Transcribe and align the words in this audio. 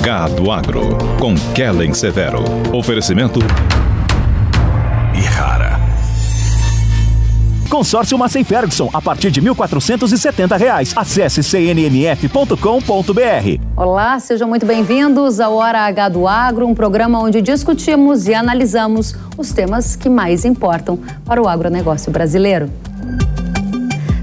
H 0.00 0.28
do 0.28 0.50
Agro, 0.50 0.98
com 1.20 1.34
Kellen 1.54 1.92
Severo. 1.94 2.42
Oferecimento. 2.72 3.38
E 5.14 5.20
rara. 5.20 5.78
Consórcio 7.68 8.18
Massey 8.18 8.42
Ferguson, 8.42 8.90
a 8.92 9.00
partir 9.00 9.30
de 9.30 9.40
1.470 9.40 10.58
reais. 10.58 10.92
Acesse 10.96 11.42
cnmf.com.br. 11.42 12.56
Olá, 13.76 14.18
sejam 14.18 14.48
muito 14.48 14.66
bem-vindos 14.66 15.38
ao 15.38 15.54
Hora 15.54 15.80
H 15.80 16.08
do 16.08 16.26
Agro, 16.26 16.66
um 16.66 16.74
programa 16.74 17.20
onde 17.20 17.40
discutimos 17.40 18.26
e 18.26 18.34
analisamos 18.34 19.14
os 19.36 19.52
temas 19.52 19.94
que 19.94 20.08
mais 20.08 20.44
importam 20.44 20.98
para 21.24 21.40
o 21.40 21.46
agronegócio 21.46 22.10
brasileiro. 22.10 22.68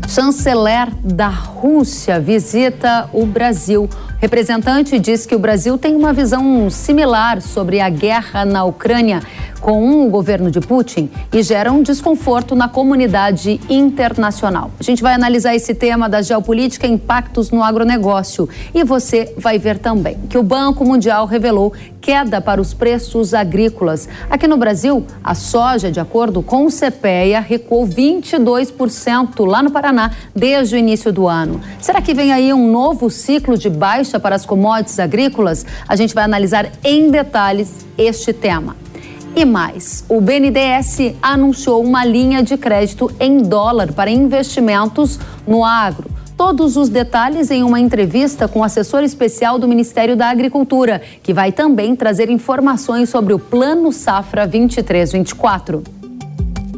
Chanceler 0.10 0.90
da 1.04 1.30
Rússia 1.30 2.20
visita 2.20 3.08
o 3.14 3.26
Brasil. 3.28 3.88
Representante 4.22 5.00
diz 5.00 5.26
que 5.26 5.34
o 5.34 5.40
Brasil 5.40 5.78
tem 5.78 5.96
uma 5.96 6.12
visão 6.12 6.70
similar 6.70 7.42
sobre 7.42 7.80
a 7.80 7.90
guerra 7.90 8.44
na 8.44 8.66
Ucrânia 8.66 9.22
com 9.62 10.06
o 10.06 10.10
governo 10.10 10.50
de 10.50 10.60
Putin 10.60 11.10
e 11.32 11.44
gera 11.44 11.72
um 11.72 11.82
desconforto 11.84 12.56
na 12.56 12.68
comunidade 12.68 13.60
internacional. 13.70 14.72
A 14.80 14.84
gente 14.84 15.02
vai 15.02 15.14
analisar 15.14 15.56
esse 15.56 15.74
tema 15.74 16.10
da 16.10 16.22
geopolítica 16.22 16.88
e 16.88 16.92
impactos 16.92 17.52
no 17.52 17.64
agronegócio. 17.64 18.48
E 18.74 18.84
você 18.84 19.34
vai 19.38 19.58
ver 19.58 19.78
também 19.78 20.18
que 20.30 20.38
o 20.38 20.44
Banco 20.44 20.86
Mundial 20.86 21.26
revelou 21.26 21.74
queda 22.02 22.40
para 22.40 22.62
os 22.62 22.74
preços 22.74 23.34
agrícolas. 23.34 24.08
Aqui 24.30 24.48
no 24.48 24.58
Brasil, 24.58 25.06
a 25.24 25.36
soja, 25.36 25.92
de 25.92 26.00
acordo 26.00 26.42
com 26.42 26.66
o 26.66 26.70
CPEA, 26.70 27.42
recuou 27.42 27.86
22% 27.86 29.46
lá 29.46 29.62
no 29.62 29.70
Paraná 29.70 30.12
desde 30.34 30.76
o 30.76 30.78
início 30.78 31.12
do 31.12 31.28
ano. 31.28 31.60
Será 31.80 32.02
que 32.02 32.14
vem 32.14 32.32
aí 32.32 32.54
um 32.54 32.72
novo 32.72 33.10
ciclo 33.10 33.58
de 33.58 33.70
baixa 33.70 34.09
para 34.18 34.38
as 34.38 34.46
commodities 34.46 34.98
agrícolas? 34.98 35.66
A 35.86 35.98
gente 35.98 36.16
vai 36.16 36.24
analisar 36.24 36.72
em 36.82 37.12
detalhes 37.12 37.86
este 37.98 38.32
tema. 38.32 38.78
E 39.36 39.44
mais, 39.46 40.04
o 40.10 40.20
BNDES 40.20 41.16
anunciou 41.22 41.84
uma 41.84 42.04
linha 42.06 42.42
de 42.42 42.58
crédito 42.58 43.12
em 43.20 43.38
dólar 43.38 43.92
para 43.92 44.10
investimentos 44.10 45.20
no 45.46 45.64
agro. 45.64 46.10
Todos 46.36 46.78
os 46.78 46.88
detalhes 46.88 47.52
em 47.52 47.64
uma 47.64 47.80
entrevista 47.80 48.48
com 48.48 48.60
o 48.60 48.64
assessor 48.64 49.04
especial 49.04 49.60
do 49.60 49.68
Ministério 49.68 50.16
da 50.16 50.30
Agricultura, 50.30 51.02
que 51.22 51.34
vai 51.34 51.52
também 51.52 51.96
trazer 51.96 52.30
informações 52.30 53.10
sobre 53.10 53.34
o 53.34 53.40
Plano 53.40 53.92
Safra 53.92 54.48
23-24. 54.48 55.84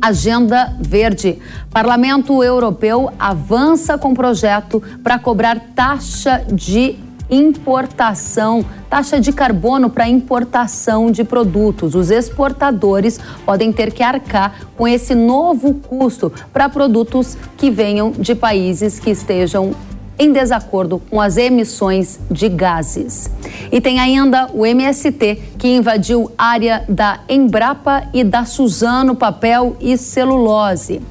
Agenda 0.01 0.75
Verde. 0.79 1.37
Parlamento 1.69 2.43
Europeu 2.43 3.11
avança 3.19 3.99
com 3.99 4.15
projeto 4.15 4.81
para 5.03 5.19
cobrar 5.19 5.59
taxa 5.75 6.43
de 6.51 6.97
importação, 7.31 8.65
taxa 8.89 9.19
de 9.19 9.31
carbono 9.31 9.89
para 9.89 10.07
importação 10.09 11.09
de 11.09 11.23
produtos. 11.23 11.95
Os 11.95 12.11
exportadores 12.11 13.17
podem 13.45 13.71
ter 13.71 13.93
que 13.93 14.03
arcar 14.03 14.67
com 14.75 14.85
esse 14.85 15.15
novo 15.15 15.75
custo 15.75 16.31
para 16.51 16.67
produtos 16.67 17.37
que 17.55 17.71
venham 17.71 18.11
de 18.11 18.35
países 18.35 18.99
que 18.99 19.09
estejam 19.09 19.73
em 20.19 20.31
desacordo 20.31 21.01
com 21.09 21.19
as 21.19 21.35
emissões 21.37 22.19
de 22.29 22.47
gases. 22.47 23.31
E 23.71 23.81
tem 23.81 23.99
ainda 23.99 24.51
o 24.53 24.65
MST, 24.65 25.35
que 25.57 25.67
invadiu 25.67 26.31
área 26.37 26.83
da 26.87 27.21
Embrapa 27.27 28.03
e 28.13 28.23
da 28.23 28.45
Suzano 28.45 29.15
Papel 29.15 29.75
e 29.79 29.97
Celulose. 29.97 31.01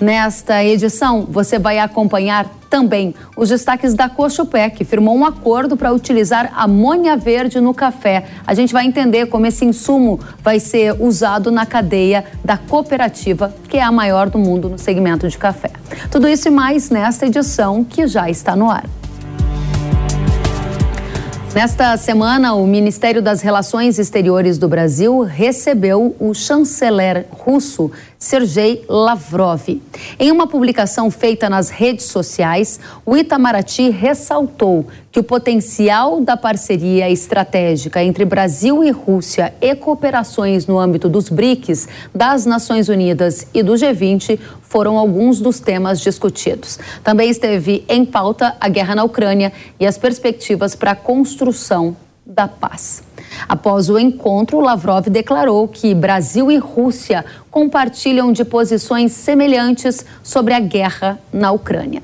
Nesta 0.00 0.64
edição, 0.64 1.26
você 1.30 1.58
vai 1.58 1.78
acompanhar 1.78 2.48
também 2.68 3.14
os 3.36 3.50
destaques 3.50 3.94
da 3.94 4.08
Cochupé, 4.08 4.68
que 4.68 4.84
firmou 4.84 5.16
um 5.16 5.24
acordo 5.24 5.76
para 5.76 5.92
utilizar 5.92 6.52
amônia 6.56 7.16
verde 7.16 7.60
no 7.60 7.72
café. 7.72 8.24
A 8.44 8.52
gente 8.52 8.72
vai 8.72 8.84
entender 8.84 9.26
como 9.26 9.46
esse 9.46 9.64
insumo 9.64 10.18
vai 10.42 10.58
ser 10.58 11.00
usado 11.00 11.52
na 11.52 11.64
cadeia 11.64 12.24
da 12.44 12.56
cooperativa, 12.56 13.54
que 13.68 13.76
é 13.76 13.82
a 13.82 13.92
maior 13.92 14.28
do 14.28 14.38
mundo 14.38 14.68
no 14.68 14.78
segmento 14.78 15.28
de 15.28 15.38
café. 15.38 15.70
Tudo 16.10 16.26
isso 16.26 16.48
e 16.48 16.50
mais 16.50 16.90
nesta 16.90 17.26
edição 17.26 17.84
que 17.84 18.08
já 18.08 18.28
está 18.28 18.56
no 18.56 18.68
ar. 18.68 18.84
Nesta 21.54 21.96
semana, 21.96 22.54
o 22.54 22.66
Ministério 22.66 23.22
das 23.22 23.40
Relações 23.40 24.00
Exteriores 24.00 24.58
do 24.58 24.66
Brasil 24.66 25.20
recebeu 25.20 26.16
o 26.18 26.34
chanceler 26.34 27.26
russo 27.30 27.92
Sergei 28.24 28.82
Lavrov. 28.88 29.68
Em 30.18 30.32
uma 30.32 30.46
publicação 30.46 31.10
feita 31.10 31.50
nas 31.50 31.68
redes 31.68 32.06
sociais, 32.06 32.80
o 33.04 33.14
Itamaraty 33.14 33.90
ressaltou 33.90 34.86
que 35.12 35.20
o 35.20 35.22
potencial 35.22 36.22
da 36.22 36.34
parceria 36.34 37.10
estratégica 37.10 38.02
entre 38.02 38.24
Brasil 38.24 38.82
e 38.82 38.90
Rússia 38.90 39.52
e 39.60 39.74
cooperações 39.74 40.66
no 40.66 40.78
âmbito 40.78 41.06
dos 41.06 41.28
BRICS, 41.28 41.86
das 42.14 42.46
Nações 42.46 42.88
Unidas 42.88 43.46
e 43.52 43.62
do 43.62 43.74
G20 43.74 44.38
foram 44.62 44.96
alguns 44.96 45.38
dos 45.38 45.60
temas 45.60 46.00
discutidos. 46.00 46.78
Também 47.04 47.28
esteve 47.28 47.84
em 47.86 48.06
pauta 48.06 48.56
a 48.58 48.70
guerra 48.70 48.94
na 48.94 49.04
Ucrânia 49.04 49.52
e 49.78 49.86
as 49.86 49.98
perspectivas 49.98 50.74
para 50.74 50.92
a 50.92 50.96
construção 50.96 51.94
da 52.26 52.48
paz. 52.48 53.02
Após 53.48 53.90
o 53.90 53.98
encontro, 53.98 54.60
Lavrov 54.60 55.08
declarou 55.08 55.68
que 55.68 55.94
Brasil 55.94 56.50
e 56.50 56.56
Rússia 56.56 57.24
compartilham 57.50 58.32
de 58.32 58.44
posições 58.44 59.12
semelhantes 59.12 60.04
sobre 60.22 60.54
a 60.54 60.60
guerra 60.60 61.18
na 61.32 61.52
Ucrânia. 61.52 62.02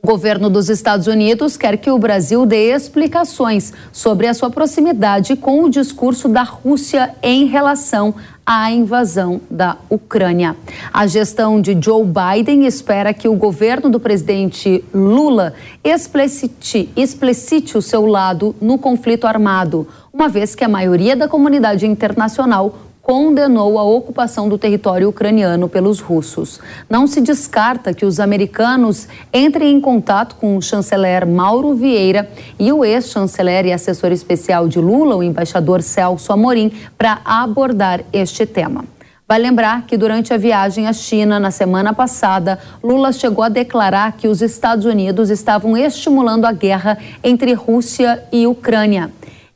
O 0.00 0.06
governo 0.06 0.48
dos 0.48 0.68
Estados 0.68 1.08
Unidos 1.08 1.56
quer 1.56 1.76
que 1.76 1.90
o 1.90 1.98
Brasil 1.98 2.46
dê 2.46 2.72
explicações 2.72 3.72
sobre 3.92 4.28
a 4.28 4.32
sua 4.32 4.48
proximidade 4.48 5.34
com 5.34 5.64
o 5.64 5.68
discurso 5.68 6.28
da 6.28 6.44
Rússia 6.44 7.16
em 7.20 7.46
relação 7.46 8.14
à 8.46 8.70
invasão 8.70 9.40
da 9.50 9.76
Ucrânia. 9.90 10.54
A 10.92 11.04
gestão 11.08 11.60
de 11.60 11.76
Joe 11.82 12.04
Biden 12.04 12.64
espera 12.64 13.12
que 13.12 13.26
o 13.26 13.34
governo 13.34 13.90
do 13.90 13.98
presidente 13.98 14.84
Lula 14.94 15.54
explicite, 15.82 16.88
explicite 16.94 17.76
o 17.76 17.82
seu 17.82 18.06
lado 18.06 18.54
no 18.60 18.78
conflito 18.78 19.26
armado, 19.26 19.84
uma 20.12 20.28
vez 20.28 20.54
que 20.54 20.62
a 20.62 20.68
maioria 20.68 21.16
da 21.16 21.26
comunidade 21.26 21.88
internacional 21.88 22.87
condenou 23.08 23.78
a 23.78 23.82
ocupação 23.82 24.50
do 24.50 24.58
território 24.58 25.08
ucraniano 25.08 25.66
pelos 25.66 25.98
russos. 25.98 26.60
Não 26.90 27.06
se 27.06 27.22
descarta 27.22 27.94
que 27.94 28.04
os 28.04 28.20
americanos 28.20 29.08
entrem 29.32 29.74
em 29.74 29.80
contato 29.80 30.36
com 30.36 30.58
o 30.58 30.60
chanceler 30.60 31.26
Mauro 31.26 31.72
Vieira 31.74 32.30
e 32.58 32.70
o 32.70 32.84
ex-chanceler 32.84 33.64
e 33.64 33.72
assessor 33.72 34.12
especial 34.12 34.68
de 34.68 34.78
Lula, 34.78 35.16
o 35.16 35.22
embaixador 35.22 35.80
Celso 35.80 36.30
Amorim, 36.34 36.70
para 36.98 37.22
abordar 37.24 38.04
este 38.12 38.44
tema. 38.44 38.84
Vai 39.26 39.38
lembrar 39.38 39.86
que 39.86 39.96
durante 39.96 40.34
a 40.34 40.36
viagem 40.36 40.86
à 40.86 40.92
China 40.92 41.40
na 41.40 41.50
semana 41.50 41.94
passada, 41.94 42.58
Lula 42.84 43.10
chegou 43.10 43.42
a 43.42 43.48
declarar 43.48 44.18
que 44.18 44.28
os 44.28 44.42
Estados 44.42 44.84
Unidos 44.84 45.30
estavam 45.30 45.74
estimulando 45.78 46.44
a 46.44 46.52
guerra 46.52 46.98
entre 47.24 47.54
Rússia 47.54 48.22
e 48.30 48.46
Ucrânia. 48.46 49.10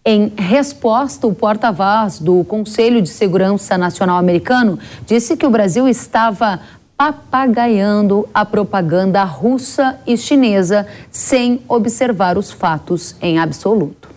Em 0.04 0.32
resposta, 0.37 1.28
o 1.28 1.34
porta-voz 1.34 2.19
do 2.19 2.43
Conselho 2.43 3.00
de 3.00 3.08
Segurança 3.08 3.78
Nacional 3.78 4.19
americano 4.19 4.76
disse 5.06 5.37
que 5.37 5.46
o 5.46 5.50
Brasil 5.50 5.88
estava 5.88 6.58
papagaiando 6.96 8.28
a 8.34 8.44
propaganda 8.44 9.22
russa 9.22 10.00
e 10.04 10.16
chinesa 10.16 10.88
sem 11.08 11.62
observar 11.69 12.37
os 12.37 12.50
fatos 12.50 13.14
em 13.22 13.38
absoluto. 13.38 14.10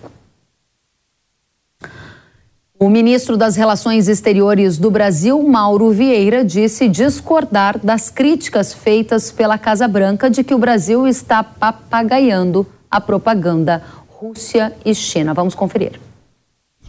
O 2.80 2.90
ministro 2.90 3.38
das 3.38 3.56
Relações 3.56 4.08
Exteriores 4.08 4.80
do 4.80 4.90
Brasil, 4.90 5.42
Mauro 5.44 5.92
Vieira, 5.92 6.44
disse 6.44 6.90
discordar 6.90 7.78
das 7.78 8.10
críticas 8.10 8.74
feitas 8.74 9.32
pela 9.32 9.58
Casa 9.58 9.88
Branca 9.88 10.32
de 10.32 10.44
que 10.44 10.54
o 10.54 10.60
Brasil 10.60 11.08
está 11.08 11.44
papagaiando 11.44 12.66
a 12.90 13.00
propaganda 13.00 13.84
Rússia 14.20 14.74
e 14.86 14.96
China. 14.96 15.34
Vamos 15.34 15.56
conferir. 15.56 16.00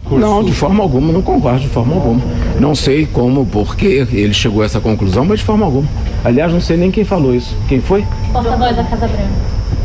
Não, 0.08 0.44
de 0.44 0.52
forma 0.52 0.82
alguma, 0.82 1.12
não 1.12 1.20
concordo, 1.20 1.61
de 1.61 1.69
forma 1.69 1.94
alguma. 1.94 2.20
Não 2.61 2.75
sei 2.75 3.05
como, 3.06 3.44
por 3.44 3.75
que 3.75 3.87
ele 3.87 4.32
chegou 4.32 4.62
a 4.62 4.67
essa 4.67 4.81
conclusão, 4.81 5.25
mas 5.25 5.40
de 5.40 5.44
forma 5.44 5.64
alguma. 5.64 5.88
Aliás, 6.25 6.52
não 6.52 6.61
sei 6.61 6.76
nem 6.76 6.90
quem 6.90 7.05
falou 7.05 7.34
isso. 7.34 7.56
Quem 7.69 7.81
foi? 7.81 8.06
Porta-voz 8.32 8.76
da 8.76 8.84
Casa 8.84 9.08
Branca. 9.08 9.32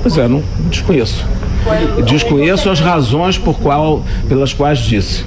Pois 0.03 0.17
é, 0.17 0.27
não 0.27 0.43
desconheço. 0.69 1.25
Desconheço 2.05 2.69
as 2.69 2.79
razões 2.79 3.37
por 3.37 3.59
qual, 3.59 4.03
pelas 4.27 4.53
quais 4.53 4.79
disse. 4.79 5.25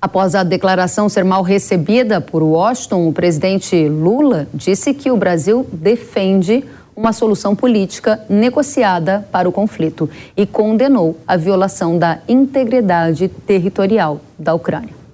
Após 0.00 0.34
a 0.34 0.42
declaração 0.42 1.08
ser 1.08 1.24
mal 1.24 1.42
recebida 1.42 2.20
por 2.20 2.42
Washington, 2.42 3.08
o 3.08 3.12
presidente 3.12 3.88
Lula 3.88 4.46
disse 4.52 4.92
que 4.92 5.10
o 5.10 5.16
Brasil 5.16 5.66
defende 5.72 6.62
uma 6.96 7.12
solução 7.12 7.54
política 7.54 8.20
negociada 8.28 9.26
para 9.30 9.48
o 9.48 9.52
conflito 9.52 10.08
e 10.36 10.46
condenou 10.46 11.16
a 11.26 11.36
violação 11.36 11.98
da 11.98 12.18
integridade 12.28 13.28
territorial 13.28 14.20
da 14.38 14.54
Ucrânia. 14.54 15.04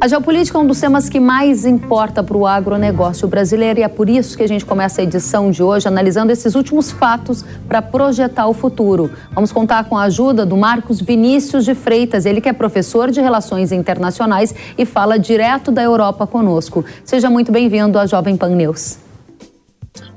A 0.00 0.08
geopolítica 0.08 0.58
é 0.58 0.60
um 0.60 0.66
dos 0.66 0.78
temas 0.78 1.08
que 1.08 1.18
mais 1.18 1.64
importa 1.64 2.22
para 2.22 2.36
o 2.36 2.46
agronegócio 2.46 3.26
brasileiro 3.26 3.80
e 3.80 3.82
é 3.82 3.88
por 3.88 4.10
isso 4.10 4.36
que 4.36 4.42
a 4.42 4.46
gente 4.46 4.62
começa 4.66 5.00
a 5.00 5.04
edição 5.04 5.50
de 5.50 5.62
hoje 5.62 5.88
analisando 5.88 6.30
esses 6.30 6.54
últimos 6.54 6.90
fatos 6.90 7.42
para 7.66 7.80
projetar 7.80 8.46
o 8.46 8.52
futuro. 8.52 9.10
Vamos 9.32 9.50
contar 9.50 9.84
com 9.84 9.96
a 9.96 10.02
ajuda 10.02 10.44
do 10.44 10.56
Marcos 10.56 11.00
Vinícius 11.00 11.64
de 11.64 11.74
Freitas, 11.74 12.26
ele 12.26 12.40
que 12.40 12.48
é 12.48 12.52
professor 12.52 13.10
de 13.10 13.20
Relações 13.20 13.72
Internacionais 13.72 14.54
e 14.76 14.84
fala 14.84 15.18
direto 15.18 15.70
da 15.70 15.82
Europa 15.82 16.26
conosco. 16.26 16.84
Seja 17.02 17.30
muito 17.30 17.50
bem-vindo 17.50 17.98
à 17.98 18.04
Jovem 18.04 18.36
Pan 18.36 18.50
News. 18.50 19.03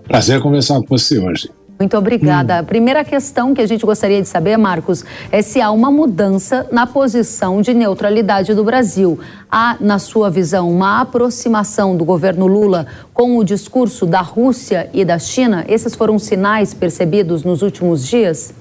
Prazer 0.07 0.41
conversar 0.41 0.79
com 0.81 0.87
você 0.87 1.19
hoje. 1.19 1.49
Muito 1.79 1.95
obrigada. 1.95 2.55
Hum. 2.55 2.59
A 2.59 2.63
primeira 2.63 3.05
questão 3.05 3.53
que 3.53 3.61
a 3.61 3.67
gente 3.67 3.85
gostaria 3.85 4.21
de 4.21 4.27
saber, 4.27 4.57
Marcos, 4.57 5.05
é 5.31 5.41
se 5.41 5.61
há 5.61 5.69
uma 5.71 5.91
mudança 5.91 6.67
na 6.71 6.87
posição 6.87 7.61
de 7.61 7.73
neutralidade 7.73 8.53
do 8.55 8.63
Brasil. 8.63 9.19
Há, 9.49 9.77
na 9.79 9.99
sua 9.99 10.29
visão, 10.29 10.71
uma 10.71 11.01
aproximação 11.01 11.95
do 11.95 12.03
governo 12.03 12.47
Lula 12.47 12.87
com 13.13 13.37
o 13.37 13.43
discurso 13.43 14.05
da 14.05 14.21
Rússia 14.21 14.89
e 14.93 15.05
da 15.05 15.19
China? 15.19 15.65
Esses 15.67 15.93
foram 15.93 16.17
sinais 16.17 16.73
percebidos 16.73 17.43
nos 17.43 17.61
últimos 17.61 18.07
dias? 18.07 18.53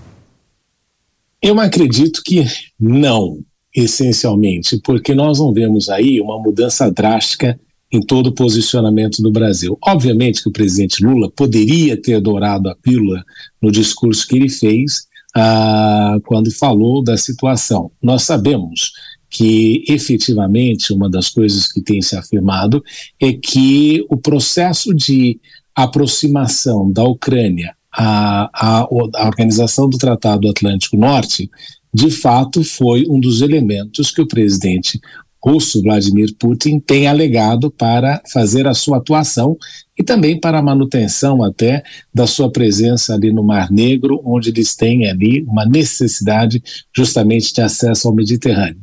Eu 1.40 1.58
acredito 1.58 2.22
que 2.24 2.44
não, 2.78 3.38
essencialmente, 3.74 4.78
porque 4.84 5.14
nós 5.14 5.38
não 5.38 5.52
vemos 5.52 5.88
aí 5.88 6.20
uma 6.20 6.38
mudança 6.38 6.90
drástica 6.90 7.58
em 7.96 8.00
todo 8.00 8.28
o 8.28 8.34
posicionamento 8.34 9.22
do 9.22 9.30
Brasil. 9.30 9.78
Obviamente 9.82 10.42
que 10.42 10.48
o 10.48 10.52
presidente 10.52 11.04
Lula 11.04 11.30
poderia 11.30 12.00
ter 12.00 12.20
dourado 12.20 12.68
a 12.68 12.76
pílula 12.76 13.24
no 13.60 13.70
discurso 13.70 14.26
que 14.26 14.36
ele 14.36 14.48
fez 14.48 15.06
ah, 15.34 16.18
quando 16.26 16.50
falou 16.50 17.02
da 17.02 17.16
situação. 17.16 17.90
Nós 18.02 18.22
sabemos 18.22 18.92
que 19.28 19.84
efetivamente 19.88 20.92
uma 20.92 21.10
das 21.10 21.28
coisas 21.28 21.70
que 21.70 21.80
tem 21.80 22.00
se 22.00 22.16
afirmado 22.16 22.82
é 23.20 23.32
que 23.32 24.04
o 24.08 24.16
processo 24.16 24.94
de 24.94 25.40
aproximação 25.74 26.90
da 26.90 27.04
Ucrânia 27.04 27.74
à, 27.92 28.50
à, 28.54 28.80
à 28.82 29.26
Organização 29.26 29.88
do 29.88 29.98
Tratado 29.98 30.48
Atlântico 30.48 30.96
Norte 30.96 31.50
de 31.92 32.10
fato 32.10 32.62
foi 32.62 33.06
um 33.08 33.18
dos 33.18 33.40
elementos 33.40 34.10
que 34.10 34.20
o 34.20 34.28
presidente 34.28 35.00
russo 35.42 35.82
Vladimir 35.82 36.34
Putin 36.38 36.80
tem 36.80 37.06
alegado 37.06 37.70
para 37.70 38.20
fazer 38.32 38.66
a 38.66 38.74
sua 38.74 38.98
atuação 38.98 39.56
e 39.98 40.02
também 40.02 40.38
para 40.38 40.58
a 40.58 40.62
manutenção 40.62 41.42
até 41.42 41.82
da 42.12 42.26
sua 42.26 42.50
presença 42.50 43.14
ali 43.14 43.32
no 43.32 43.42
Mar 43.42 43.70
Negro, 43.70 44.20
onde 44.24 44.50
eles 44.50 44.74
têm 44.74 45.08
ali 45.08 45.42
uma 45.42 45.64
necessidade 45.64 46.62
justamente 46.94 47.52
de 47.54 47.60
acesso 47.60 48.08
ao 48.08 48.14
Mediterrâneo. 48.14 48.80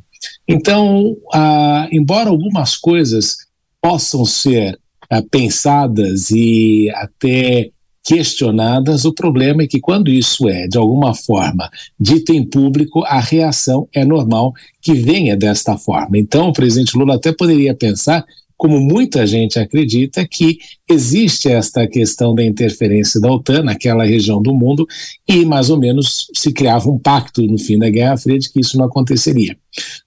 Então, 0.47 1.15
ah, 1.33 1.87
embora 1.91 2.29
algumas 2.29 2.75
coisas 2.75 3.37
possam 3.81 4.25
ser 4.25 4.79
ah, 5.09 5.21
pensadas 5.29 6.31
e 6.31 6.89
até 6.95 7.69
questionadas. 8.03 9.05
O 9.05 9.13
problema 9.13 9.63
é 9.63 9.67
que, 9.67 9.79
quando 9.79 10.11
isso 10.11 10.49
é, 10.49 10.67
de 10.67 10.77
alguma 10.77 11.13
forma, 11.13 11.69
dito 11.99 12.33
em 12.33 12.43
público, 12.43 13.03
a 13.05 13.19
reação 13.19 13.87
é 13.93 14.03
normal 14.03 14.53
que 14.81 14.93
venha 14.93 15.37
desta 15.37 15.77
forma. 15.77 16.17
Então, 16.17 16.49
o 16.49 16.53
presidente 16.53 16.97
Lula 16.97 17.15
até 17.15 17.31
poderia 17.31 17.73
pensar 17.73 18.25
como 18.55 18.79
muita 18.79 19.27
gente 19.27 19.59
acredita, 19.59 20.25
que 20.25 20.57
existe 20.89 21.49
esta 21.49 21.85
questão 21.85 22.33
da 22.33 22.45
interferência 22.45 23.19
da 23.19 23.29
OTAN 23.29 23.63
naquela 23.63 24.05
região 24.05 24.41
do 24.41 24.53
mundo 24.53 24.87
e 25.27 25.43
mais 25.43 25.69
ou 25.69 25.77
menos 25.77 26.27
se 26.33 26.49
criava 26.53 26.89
um 26.89 26.97
pacto 26.97 27.41
no 27.41 27.57
fim 27.57 27.77
da 27.77 27.89
Guerra 27.89 28.15
Fria 28.15 28.39
de 28.39 28.49
que 28.49 28.61
isso 28.61 28.77
não 28.77 28.85
aconteceria. 28.85 29.57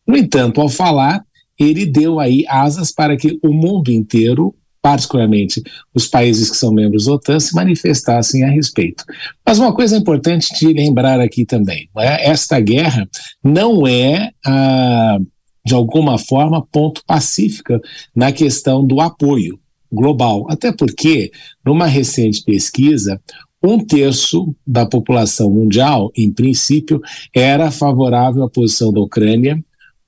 No 0.07 0.17
entanto, 0.17 0.61
ao 0.61 0.71
falar, 0.71 1.23
ele 1.59 1.85
deu 1.85 2.19
aí 2.19 2.45
asas 2.49 2.91
para 2.91 3.17
que 3.17 3.39
o 3.43 3.53
mundo 3.53 3.91
inteiro 3.91 4.55
particularmente 4.87 5.61
os 5.93 6.07
países 6.07 6.49
que 6.49 6.57
são 6.57 6.73
membros 6.73 7.07
da 7.07 7.15
OTAN, 7.15 7.41
se 7.41 7.53
manifestassem 7.57 8.45
a 8.45 8.49
respeito. 8.49 9.03
Mas 9.45 9.59
uma 9.59 9.75
coisa 9.75 9.97
importante 9.97 10.57
de 10.57 10.73
lembrar 10.73 11.19
aqui 11.21 11.45
também: 11.45 11.89
é? 11.99 12.31
esta 12.31 12.61
guerra 12.61 13.09
não 13.43 13.85
é, 13.85 14.31
ah, 14.47 15.19
de 15.65 15.75
alguma 15.75 16.19
forma, 16.19 16.65
ponto 16.65 17.03
pacífica 17.05 17.81
na 18.15 18.31
questão 18.31 18.87
do 18.87 19.01
apoio 19.01 19.59
global. 19.91 20.47
Até 20.49 20.71
porque, 20.71 21.33
numa 21.65 21.87
recente 21.87 22.45
pesquisa, 22.45 23.21
um 23.61 23.85
terço 23.85 24.55
da 24.65 24.87
população 24.87 25.51
mundial, 25.51 26.13
em 26.17 26.31
princípio, 26.31 27.01
era 27.35 27.73
favorável 27.73 28.45
à 28.45 28.49
posição 28.49 28.93
da 28.93 29.01
Ucrânia, 29.01 29.61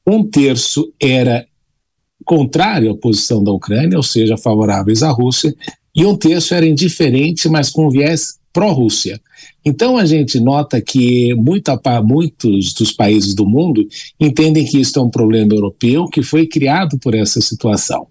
um 0.06 0.22
terço 0.22 0.92
era 1.02 1.47
contrário 2.28 2.90
à 2.90 2.94
posição 2.94 3.42
da 3.42 3.50
Ucrânia, 3.50 3.96
ou 3.96 4.02
seja, 4.02 4.36
favoráveis 4.36 5.02
à 5.02 5.10
Rússia, 5.10 5.54
e 5.96 6.04
um 6.04 6.14
terço 6.14 6.54
era 6.54 6.66
indiferente, 6.66 7.48
mas 7.48 7.70
com 7.70 7.90
viés 7.90 8.38
pró-Rússia. 8.52 9.18
Então 9.64 9.96
a 9.96 10.04
gente 10.04 10.38
nota 10.38 10.80
que 10.80 11.34
muita, 11.34 11.80
muitos 12.04 12.74
dos 12.74 12.92
países 12.92 13.34
do 13.34 13.46
mundo 13.46 13.86
entendem 14.20 14.66
que 14.66 14.78
isso 14.78 14.98
é 14.98 15.02
um 15.02 15.08
problema 15.08 15.54
europeu 15.54 16.06
que 16.06 16.22
foi 16.22 16.46
criado 16.46 16.98
por 16.98 17.14
essa 17.14 17.40
situação. 17.40 18.06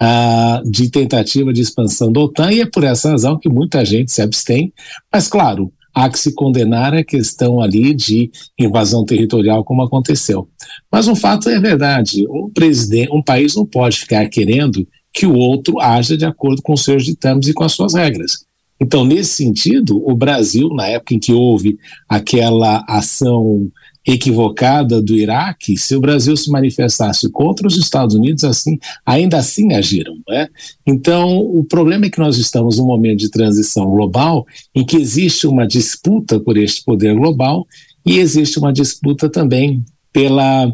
Uh, 0.00 0.68
de 0.68 0.90
tentativa 0.90 1.52
de 1.52 1.60
expansão 1.60 2.12
da 2.12 2.20
OTAN, 2.20 2.50
e 2.52 2.60
é 2.60 2.66
por 2.66 2.82
essa 2.82 3.10
razão 3.10 3.38
que 3.38 3.48
muita 3.48 3.84
gente 3.84 4.10
se 4.10 4.20
abstém. 4.20 4.72
Mas, 5.12 5.28
claro, 5.28 5.72
há 5.94 6.08
que 6.08 6.18
se 6.18 6.34
condenar 6.34 6.94
a 6.94 7.04
questão 7.04 7.60
ali 7.60 7.94
de 7.94 8.30
invasão 8.58 9.04
territorial 9.04 9.64
como 9.64 9.82
aconteceu. 9.82 10.48
Mas 10.90 11.08
um 11.08 11.14
fato 11.14 11.48
é 11.48 11.60
verdade, 11.60 12.26
um 12.28 12.50
presidente, 12.50 13.12
um 13.12 13.22
país 13.22 13.54
não 13.54 13.66
pode 13.66 13.98
ficar 13.98 14.28
querendo 14.28 14.86
que 15.12 15.26
o 15.26 15.34
outro 15.34 15.78
haja 15.78 16.16
de 16.16 16.24
acordo 16.24 16.62
com 16.62 16.76
seus 16.76 17.04
ditames 17.04 17.48
e 17.48 17.52
com 17.52 17.64
as 17.64 17.72
suas 17.72 17.94
regras. 17.94 18.44
Então, 18.80 19.04
nesse 19.04 19.34
sentido, 19.34 20.02
o 20.04 20.14
Brasil, 20.16 20.68
na 20.70 20.88
época 20.88 21.14
em 21.14 21.18
que 21.18 21.32
houve 21.32 21.78
aquela 22.08 22.84
ação 22.88 23.70
equivocada 24.06 25.00
do 25.00 25.14
Iraque, 25.14 25.76
se 25.76 25.94
o 25.94 26.00
Brasil 26.00 26.36
se 26.36 26.50
manifestasse 26.50 27.30
contra 27.30 27.66
os 27.66 27.76
Estados 27.76 28.16
Unidos, 28.16 28.42
assim, 28.42 28.78
ainda 29.06 29.38
assim 29.38 29.72
agiram. 29.74 30.16
Né? 30.28 30.48
Então, 30.86 31.38
o 31.38 31.64
problema 31.64 32.06
é 32.06 32.10
que 32.10 32.18
nós 32.18 32.36
estamos 32.36 32.78
num 32.78 32.86
momento 32.86 33.20
de 33.20 33.30
transição 33.30 33.88
global 33.90 34.44
em 34.74 34.84
que 34.84 34.96
existe 34.96 35.46
uma 35.46 35.66
disputa 35.66 36.40
por 36.40 36.56
este 36.56 36.84
poder 36.84 37.14
global 37.14 37.66
e 38.04 38.18
existe 38.18 38.58
uma 38.58 38.72
disputa 38.72 39.28
também 39.28 39.84
pela 40.12 40.70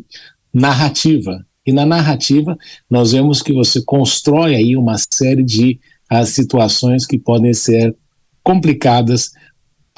narrativa. 0.53 1.45
E 1.67 1.73
na 1.73 1.85
narrativa, 1.85 2.57
nós 2.89 3.13
vemos 3.13 3.43
que 3.43 3.53
você 3.53 3.83
constrói 3.83 4.55
aí 4.55 4.75
uma 4.75 4.97
série 5.13 5.43
de 5.43 5.79
as 6.09 6.31
situações 6.31 7.05
que 7.05 7.19
podem 7.19 7.53
ser 7.53 7.95
complicadas 8.43 9.33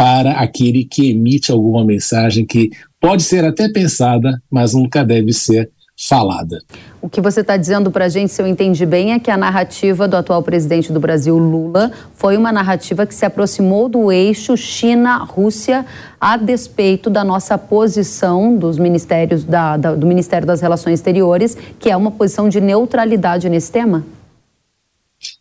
para 0.01 0.31
aquele 0.31 0.83
que 0.83 1.11
emite 1.11 1.53
alguma 1.53 1.85
mensagem 1.85 2.47
que 2.47 2.71
pode 2.99 3.23
ser 3.23 3.45
até 3.45 3.69
pensada, 3.69 4.43
mas 4.51 4.73
nunca 4.73 5.05
deve 5.05 5.31
ser 5.31 5.71
falada. 6.09 6.63
O 7.03 7.09
que 7.11 7.21
você 7.21 7.43
está 7.43 7.55
dizendo 7.59 7.91
para 7.91 8.07
a 8.07 8.09
gente, 8.09 8.33
se 8.33 8.41
eu 8.41 8.47
entendi 8.47 8.87
bem, 8.87 9.13
é 9.13 9.19
que 9.19 9.31
a 9.31 9.37
narrativa 9.37 10.09
do 10.09 10.17
atual 10.17 10.43
presidente 10.43 10.91
do 10.91 10.99
Brasil, 10.99 11.37
Lula, 11.37 11.93
foi 12.15 12.39
uma 12.39 12.51
narrativa 12.51 13.05
que 13.05 13.15
se 13.15 13.27
aproximou 13.27 13.91
do 13.91 14.11
eixo 14.11 14.57
China-Rússia 14.57 15.85
a 16.19 16.39
despeito 16.39 17.11
da 17.11 17.23
nossa 17.23 17.59
posição 17.59 18.57
dos 18.57 18.79
ministérios 18.79 19.45
da, 19.45 19.77
da, 19.77 19.95
do 19.95 20.07
Ministério 20.07 20.47
das 20.47 20.63
Relações 20.63 20.95
Exteriores, 20.95 21.59
que 21.79 21.91
é 21.91 21.97
uma 21.97 22.11
posição 22.11 22.49
de 22.49 22.59
neutralidade 22.59 23.51
nesse 23.51 23.71
tema? 23.71 24.03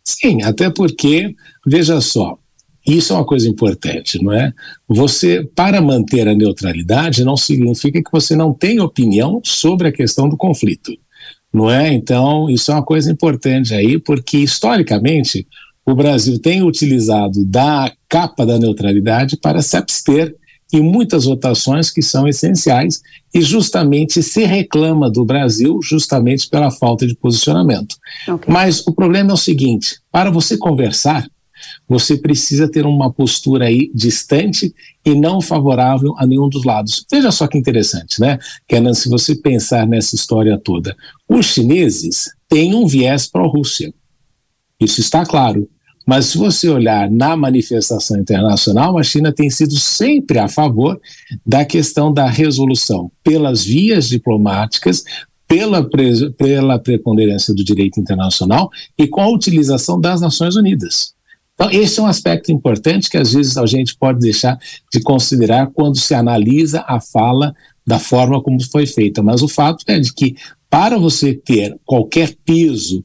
Sim, 0.04 0.42
até 0.42 0.68
porque, 0.68 1.34
veja 1.66 1.98
só, 2.02 2.36
isso 2.96 3.12
é 3.12 3.16
uma 3.16 3.24
coisa 3.24 3.48
importante, 3.48 4.22
não 4.22 4.32
é? 4.32 4.52
Você, 4.88 5.44
para 5.54 5.80
manter 5.80 6.26
a 6.26 6.34
neutralidade, 6.34 7.24
não 7.24 7.36
significa 7.36 8.02
que 8.02 8.10
você 8.12 8.34
não 8.34 8.52
tem 8.52 8.80
opinião 8.80 9.40
sobre 9.44 9.88
a 9.88 9.92
questão 9.92 10.28
do 10.28 10.36
conflito, 10.36 10.92
não 11.52 11.70
é? 11.70 11.92
Então, 11.92 12.48
isso 12.48 12.70
é 12.70 12.74
uma 12.74 12.84
coisa 12.84 13.10
importante 13.10 13.74
aí, 13.74 13.98
porque 13.98 14.38
historicamente 14.38 15.46
o 15.84 15.94
Brasil 15.94 16.38
tem 16.38 16.62
utilizado 16.62 17.44
da 17.44 17.92
capa 18.08 18.46
da 18.46 18.58
neutralidade 18.58 19.36
para 19.36 19.60
se 19.62 19.76
abster 19.76 20.34
em 20.72 20.80
muitas 20.80 21.24
votações 21.24 21.90
que 21.90 22.00
são 22.00 22.28
essenciais 22.28 23.02
e 23.34 23.42
justamente 23.42 24.22
se 24.22 24.44
reclama 24.44 25.10
do 25.10 25.24
Brasil 25.24 25.80
justamente 25.82 26.48
pela 26.48 26.70
falta 26.70 27.06
de 27.06 27.14
posicionamento. 27.16 27.96
Okay. 28.28 28.52
Mas 28.52 28.86
o 28.86 28.92
problema 28.92 29.30
é 29.30 29.34
o 29.34 29.36
seguinte: 29.36 30.00
para 30.12 30.30
você 30.30 30.56
conversar, 30.56 31.28
você 31.88 32.16
precisa 32.16 32.70
ter 32.70 32.86
uma 32.86 33.12
postura 33.12 33.66
aí 33.66 33.90
distante 33.94 34.74
e 35.04 35.14
não 35.14 35.40
favorável 35.40 36.14
a 36.18 36.26
nenhum 36.26 36.48
dos 36.48 36.64
lados. 36.64 37.04
Veja 37.10 37.30
só 37.30 37.46
que 37.46 37.58
interessante, 37.58 38.20
né? 38.20 38.38
Kenan, 38.68 38.94
se 38.94 39.08
você 39.08 39.34
pensar 39.34 39.86
nessa 39.86 40.14
história 40.14 40.58
toda, 40.58 40.96
os 41.28 41.46
chineses 41.46 42.30
têm 42.48 42.74
um 42.74 42.86
viés 42.86 43.26
pró-Rússia. 43.26 43.92
Isso 44.80 45.00
está 45.00 45.24
claro. 45.24 45.68
Mas 46.06 46.26
se 46.26 46.38
você 46.38 46.68
olhar 46.68 47.10
na 47.10 47.36
manifestação 47.36 48.18
internacional, 48.18 48.98
a 48.98 49.02
China 49.02 49.32
tem 49.32 49.48
sido 49.48 49.78
sempre 49.78 50.38
a 50.38 50.48
favor 50.48 51.00
da 51.46 51.64
questão 51.64 52.12
da 52.12 52.26
resolução 52.28 53.12
pelas 53.22 53.62
vias 53.62 54.08
diplomáticas, 54.08 55.04
pela, 55.46 55.88
pela 56.36 56.78
preponderância 56.78 57.54
do 57.54 57.62
direito 57.62 58.00
internacional 58.00 58.70
e 58.98 59.06
com 59.06 59.20
a 59.20 59.28
utilização 59.28 60.00
das 60.00 60.20
Nações 60.20 60.56
Unidas. 60.56 61.12
Então, 61.60 61.70
esse 61.70 62.00
é 62.00 62.02
um 62.02 62.06
aspecto 62.06 62.50
importante 62.50 63.10
que 63.10 63.18
às 63.18 63.34
vezes 63.34 63.58
a 63.58 63.66
gente 63.66 63.94
pode 63.94 64.18
deixar 64.18 64.58
de 64.90 64.98
considerar 65.02 65.66
quando 65.66 65.98
se 65.98 66.14
analisa 66.14 66.82
a 66.88 66.98
fala 67.02 67.54
da 67.86 67.98
forma 67.98 68.42
como 68.42 68.58
foi 68.64 68.86
feita. 68.86 69.22
Mas 69.22 69.42
o 69.42 69.48
fato 69.48 69.84
é 69.86 70.00
de 70.00 70.10
que 70.14 70.36
para 70.70 70.96
você 70.96 71.34
ter 71.34 71.76
qualquer 71.84 72.34
peso 72.46 73.04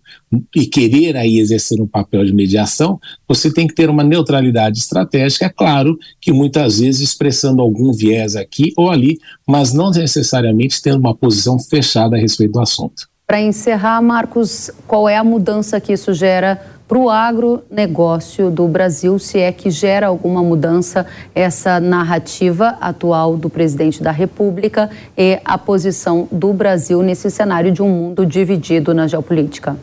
e 0.56 0.68
querer 0.68 1.18
aí 1.18 1.38
exercer 1.38 1.82
um 1.82 1.88
papel 1.88 2.24
de 2.24 2.34
mediação, 2.34 2.98
você 3.28 3.52
tem 3.52 3.68
que 3.68 3.76
ter 3.76 3.90
uma 3.90 4.06
neutralidade 4.06 4.80
estratégica, 4.80 5.48
é 5.48 5.50
claro 5.50 5.98
que 6.22 6.32
muitas 6.32 6.80
vezes 6.80 7.02
expressando 7.02 7.62
algum 7.62 7.92
viés 7.92 8.38
aqui 8.38 8.72
ou 8.78 8.90
ali, 8.90 9.18
mas 9.46 9.74
não 9.74 9.90
necessariamente 9.90 10.82
tendo 10.82 11.00
uma 11.00 11.14
posição 11.14 11.60
fechada 11.60 12.16
a 12.16 12.20
respeito 12.20 12.54
do 12.54 12.62
assunto. 12.62 13.10
Para 13.28 13.42
encerrar, 13.42 14.02
Marcos, 14.02 14.70
qual 14.88 15.10
é 15.10 15.18
a 15.18 15.24
mudança 15.24 15.82
que 15.82 15.92
isso 15.92 16.14
gera 16.14 16.75
para 16.88 16.98
o 16.98 17.10
agronegócio 17.10 18.52
do 18.52 18.68
Brasil, 18.68 19.18
se 19.18 19.40
é 19.40 19.52
que 19.52 19.72
gera 19.72 20.08
alguma 20.08 20.44
mudança 20.44 21.06
essa 21.34 21.80
narrativa 21.80 22.78
atual 22.80 23.36
do 23.38 23.50
presidente 23.50 24.04
da 24.04 24.12
República 24.12 24.90
e 25.18 25.40
a 25.44 25.58
posição 25.58 26.28
do 26.32 26.54
Brasil 26.54 27.02
nesse 27.02 27.32
cenário 27.32 27.72
de 27.72 27.82
um 27.82 27.90
mundo 27.90 28.26
dividido 28.26 28.94
na 28.94 29.08
geopolítica? 29.08 29.78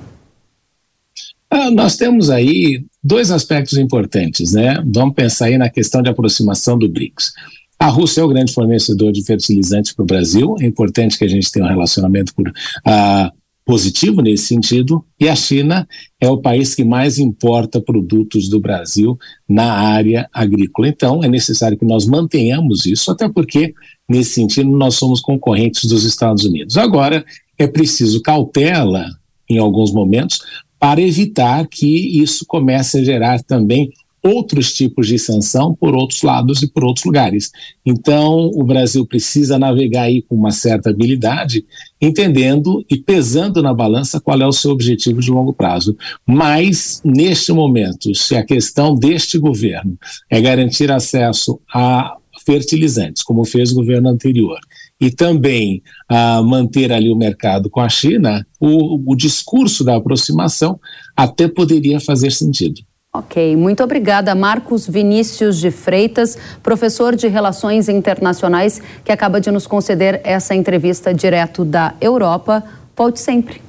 Ah, 1.51 1.71
nós 1.71 1.97
temos 1.97 2.31
aí 2.31 2.85
dois 3.03 3.31
aspectos 3.31 3.77
importantes, 3.77 4.53
né? 4.53 4.83
Vamos 4.87 5.15
pensar 5.15 5.47
aí 5.47 5.59
na 5.59 5.69
questão 5.69 6.01
de 6.01 6.09
aproximação 6.09 6.79
do 6.79 6.89
BRICS. 6.89 7.33
A 7.79 7.89
Rússia 7.89 8.21
é 8.21 8.25
o 8.25 8.29
grande 8.29 8.55
fornecedor 8.55 9.11
de 9.11 9.25
fertilizantes 9.25 9.93
para 9.93 10.05
o 10.05 10.07
Brasil. 10.07 10.55
É 10.61 10.67
importante 10.67 11.19
que 11.19 11.25
a 11.25 11.29
gente 11.29 11.51
tenha 11.51 11.67
um 11.67 11.69
relacionamento 11.69 12.33
por, 12.33 12.51
ah, 12.87 13.31
positivo 13.65 14.21
nesse 14.21 14.47
sentido, 14.47 15.05
e 15.19 15.29
a 15.29 15.37
China 15.37 15.87
é 16.21 16.29
o 16.29 16.39
país 16.39 16.75
que 16.75 16.85
mais 16.85 17.19
importa 17.19 17.81
produtos 17.81 18.49
do 18.49 18.61
Brasil 18.61 19.17
na 19.49 19.73
área 19.73 20.29
agrícola. 20.33 20.89
Então, 20.89 21.23
é 21.23 21.29
necessário 21.29 21.79
que 21.79 21.85
nós 21.85 22.07
mantenhamos 22.07 22.87
isso, 22.87 23.11
até 23.11 23.29
porque, 23.29 23.73
nesse 24.09 24.35
sentido, 24.35 24.71
nós 24.71 24.97
somos 24.97 25.21
concorrentes 25.21 25.89
dos 25.89 26.05
Estados 26.05 26.45
Unidos. 26.45 26.77
Agora, 26.77 27.25
é 27.57 27.67
preciso 27.67 28.21
cautela, 28.23 29.07
em 29.49 29.59
alguns 29.59 29.93
momentos, 29.93 30.41
para 30.79 31.01
evitar 31.01 31.67
que 31.69 32.21
isso 32.21 32.45
comece 32.47 32.99
a 32.99 33.05
gerar 33.05 33.43
também 33.43 33.93
outros 34.23 34.73
tipos 34.73 35.09
de 35.09 35.19
sanção 35.19 35.75
por 35.75 35.95
outros 35.95 36.23
lados 36.23 36.63
e 36.63 36.69
por 36.69 36.85
outros 36.85 37.05
lugares. 37.05 37.51
Então, 37.85 38.51
o 38.55 38.63
Brasil 38.63 39.05
precisa 39.05 39.59
navegar 39.59 40.03
aí 40.03 40.23
com 40.23 40.37
uma 40.37 40.53
certa 40.53 40.91
habilidade, 40.91 41.65
entendendo 42.01 42.85
e 42.89 42.97
pesando 42.97 43.63
na 43.63 43.75
balança 43.75 44.21
qual 44.21 44.41
é 44.41 44.47
o 44.47 44.53
seu 44.53 44.71
objetivo 44.71 45.21
de 45.21 45.31
longo 45.31 45.53
prazo. 45.53 45.97
Mas, 46.25 47.01
neste 47.05 47.53
momento, 47.53 48.15
se 48.15 48.37
a 48.37 48.45
questão 48.45 48.95
deste 48.95 49.39
governo 49.39 49.99
é 50.31 50.41
garantir 50.41 50.91
acesso 50.91 51.61
a 51.75 52.17
fertilizantes, 52.45 53.23
como 53.23 53.45
fez 53.45 53.73
o 53.73 53.77
governo 53.77 54.09
anterior, 54.09 54.59
e 55.01 55.11
também 55.11 55.83
a 56.09 56.41
manter 56.43 56.93
ali 56.93 57.11
o 57.11 57.17
mercado 57.17 57.69
com 57.69 57.81
a 57.81 57.89
China, 57.89 58.47
o, 58.61 59.13
o 59.13 59.17
discurso 59.17 59.83
da 59.83 59.97
aproximação 59.97 60.79
até 61.17 61.49
poderia 61.49 61.99
fazer 61.99 62.31
sentido. 62.31 62.81
Ok, 63.15 63.57
muito 63.57 63.85
obrigada, 63.85 64.35
Marcos 64.35 64.89
Vinícius 64.89 65.59
de 65.59 65.71
Freitas, 65.71 66.39
professor 66.63 67.15
de 67.15 67.29
Relações 67.29 67.87
Internacionais, 67.87 68.81
que 69.05 69.13
acaba 69.13 69.39
de 69.39 69.51
nos 69.51 69.67
conceder 69.67 70.23
essa 70.25 70.55
entrevista 70.55 71.13
direto 71.13 71.63
da 71.63 71.95
Europa. 72.01 72.65
Volte 72.97 73.21
sempre. 73.21 73.61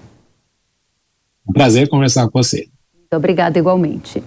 Um 1.45 1.51
prazer 1.51 1.89
conversar 1.89 2.29
com 2.29 2.41
você. 2.41 2.69
Muito 2.97 3.17
obrigada, 3.17 3.59
igualmente. 3.59 4.23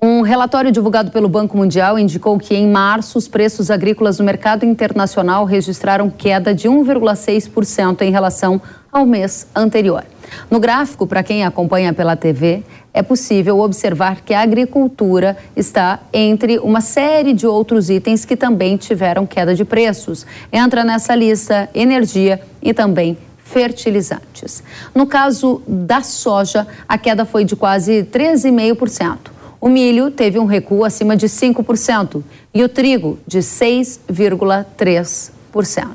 Um 0.00 0.22
relatório 0.22 0.72
divulgado 0.72 1.10
pelo 1.10 1.28
Banco 1.28 1.56
Mundial 1.56 1.98
indicou 1.98 2.38
que 2.38 2.54
em 2.54 2.70
março 2.70 3.18
os 3.18 3.28
preços 3.28 3.68
agrícolas 3.68 4.18
no 4.18 4.24
mercado 4.24 4.64
internacional 4.64 5.44
registraram 5.44 6.08
queda 6.08 6.54
de 6.54 6.68
1,6% 6.68 8.00
em 8.00 8.10
relação 8.10 8.62
ao 8.92 9.06
mês 9.06 9.46
anterior. 9.54 10.04
No 10.50 10.58
gráfico, 10.58 11.06
para 11.06 11.22
quem 11.22 11.44
acompanha 11.44 11.92
pela 11.92 12.16
TV, 12.16 12.64
é 12.92 13.02
possível 13.02 13.60
observar 13.60 14.22
que 14.22 14.34
a 14.34 14.40
agricultura 14.40 15.36
está 15.56 16.00
entre 16.12 16.58
uma 16.58 16.80
série 16.80 17.32
de 17.32 17.46
outros 17.46 17.88
itens 17.90 18.24
que 18.24 18.36
também 18.36 18.76
tiveram 18.76 19.26
queda 19.26 19.54
de 19.54 19.64
preços. 19.64 20.26
Entra 20.52 20.82
nessa 20.84 21.14
lista 21.14 21.68
energia 21.74 22.40
e 22.62 22.74
também 22.74 23.16
fertilizantes. 23.38 24.62
No 24.94 25.06
caso 25.06 25.62
da 25.66 26.02
soja, 26.02 26.66
a 26.86 26.98
queda 26.98 27.24
foi 27.24 27.44
de 27.44 27.56
quase 27.56 28.04
13,5%. 28.04 29.38
O 29.60 29.68
milho 29.68 30.08
teve 30.10 30.38
um 30.38 30.44
recuo 30.44 30.84
acima 30.84 31.16
de 31.16 31.26
5% 31.26 32.22
e 32.54 32.62
o 32.62 32.68
trigo 32.68 33.18
de 33.26 33.38
6,3%. 33.38 35.86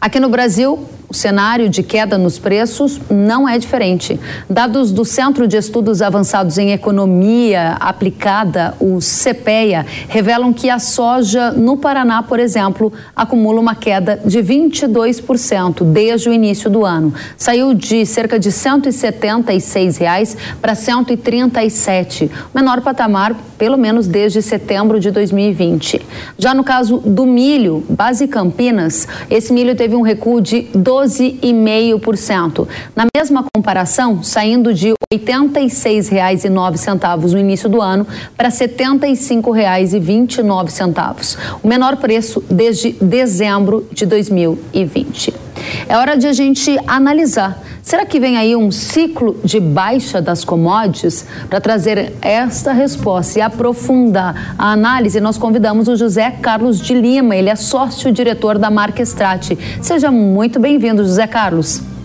Aqui 0.00 0.18
no 0.20 0.28
Brasil, 0.28 0.86
o 1.08 1.14
cenário 1.14 1.68
de 1.68 1.82
queda 1.82 2.18
nos 2.18 2.38
preços 2.38 3.00
não 3.08 3.48
é 3.48 3.58
diferente. 3.58 4.18
Dados 4.50 4.90
do 4.90 5.04
Centro 5.04 5.46
de 5.46 5.56
Estudos 5.56 6.02
Avançados 6.02 6.58
em 6.58 6.72
Economia 6.72 7.76
Aplicada, 7.78 8.74
o 8.80 8.98
CPEA, 8.98 9.86
revelam 10.08 10.52
que 10.52 10.68
a 10.68 10.78
soja 10.78 11.52
no 11.52 11.76
Paraná, 11.76 12.22
por 12.22 12.40
exemplo, 12.40 12.92
acumula 13.14 13.60
uma 13.60 13.74
queda 13.74 14.20
de 14.24 14.38
22% 14.40 15.84
desde 15.84 16.28
o 16.28 16.32
início 16.32 16.68
do 16.68 16.84
ano. 16.84 17.14
Saiu 17.36 17.72
de 17.72 18.04
cerca 18.04 18.38
de 18.38 18.50
176 18.50 19.96
reais 19.98 20.36
para 20.60 20.74
137, 20.74 22.30
menor 22.54 22.80
patamar 22.80 23.36
pelo 23.56 23.78
menos 23.78 24.06
desde 24.06 24.42
setembro 24.42 25.00
de 25.00 25.10
2020. 25.10 26.02
Já 26.36 26.52
no 26.52 26.62
caso 26.62 26.98
do 26.98 27.24
milho, 27.24 27.84
base 27.88 28.28
Campinas, 28.28 29.08
esse 29.30 29.52
milho 29.52 29.74
teve 29.74 29.94
um 29.94 30.02
recuo 30.02 30.40
de 30.40 30.68
12 30.74 30.95
12,5%. 30.96 32.66
Na 32.94 33.06
mesma 33.14 33.44
comparação, 33.54 34.22
saindo 34.22 34.72
de 34.72 34.90
R$ 34.90 34.96
86,09 35.12 37.32
no 37.32 37.38
início 37.38 37.68
do 37.68 37.82
ano 37.82 38.06
para 38.36 38.48
R$ 38.48 38.54
75,29, 38.54 41.36
o 41.62 41.68
menor 41.68 41.96
preço 41.96 42.42
desde 42.48 42.92
dezembro 42.92 43.86
de 43.92 44.06
2020. 44.06 45.45
É 45.88 45.96
hora 45.96 46.16
de 46.16 46.26
a 46.26 46.32
gente 46.32 46.78
analisar. 46.86 47.62
Será 47.82 48.04
que 48.04 48.18
vem 48.18 48.36
aí 48.36 48.56
um 48.56 48.72
ciclo 48.72 49.38
de 49.44 49.60
baixa 49.60 50.20
das 50.20 50.44
commodities? 50.44 51.24
Para 51.48 51.60
trazer 51.60 52.14
esta 52.20 52.72
resposta 52.72 53.38
e 53.38 53.42
aprofundar 53.42 54.56
a 54.58 54.72
análise, 54.72 55.20
nós 55.20 55.38
convidamos 55.38 55.86
o 55.86 55.94
José 55.94 56.32
Carlos 56.32 56.80
de 56.80 56.94
Lima. 56.94 57.36
Ele 57.36 57.48
é 57.48 57.54
sócio-diretor 57.54 58.58
da 58.58 58.70
Marca 58.70 59.02
Strate. 59.02 59.56
Seja 59.80 60.10
muito 60.10 60.58
bem-vindo, 60.58 61.04
José 61.04 61.28
Carlos. 61.28 61.95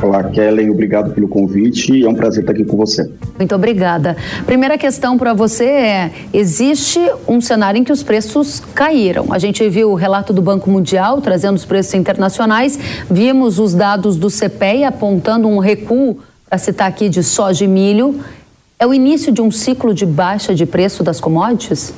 Olá, 0.00 0.22
Kellen, 0.22 0.70
obrigado 0.70 1.12
pelo 1.12 1.26
convite. 1.26 2.04
É 2.04 2.08
um 2.08 2.14
prazer 2.14 2.42
estar 2.42 2.52
aqui 2.52 2.64
com 2.64 2.76
você. 2.76 3.10
Muito 3.36 3.54
obrigada. 3.54 4.16
Primeira 4.46 4.78
questão 4.78 5.18
para 5.18 5.34
você 5.34 5.64
é: 5.64 6.10
existe 6.32 7.00
um 7.26 7.40
cenário 7.40 7.80
em 7.80 7.84
que 7.84 7.90
os 7.90 8.02
preços 8.02 8.60
caíram. 8.74 9.32
A 9.32 9.38
gente 9.40 9.68
viu 9.68 9.90
o 9.90 9.94
relato 9.94 10.32
do 10.32 10.40
Banco 10.40 10.70
Mundial 10.70 11.20
trazendo 11.20 11.56
os 11.56 11.64
preços 11.64 11.94
internacionais, 11.94 12.78
vimos 13.10 13.58
os 13.58 13.74
dados 13.74 14.16
do 14.16 14.30
CPEI 14.30 14.84
apontando 14.84 15.48
um 15.48 15.58
recuo, 15.58 16.18
para 16.48 16.58
citar 16.58 16.88
aqui, 16.88 17.08
de 17.08 17.22
soja 17.24 17.64
e 17.64 17.68
milho. 17.68 18.20
É 18.78 18.86
o 18.86 18.94
início 18.94 19.32
de 19.32 19.42
um 19.42 19.50
ciclo 19.50 19.92
de 19.92 20.06
baixa 20.06 20.54
de 20.54 20.64
preço 20.64 21.02
das 21.02 21.18
commodities? 21.18 21.92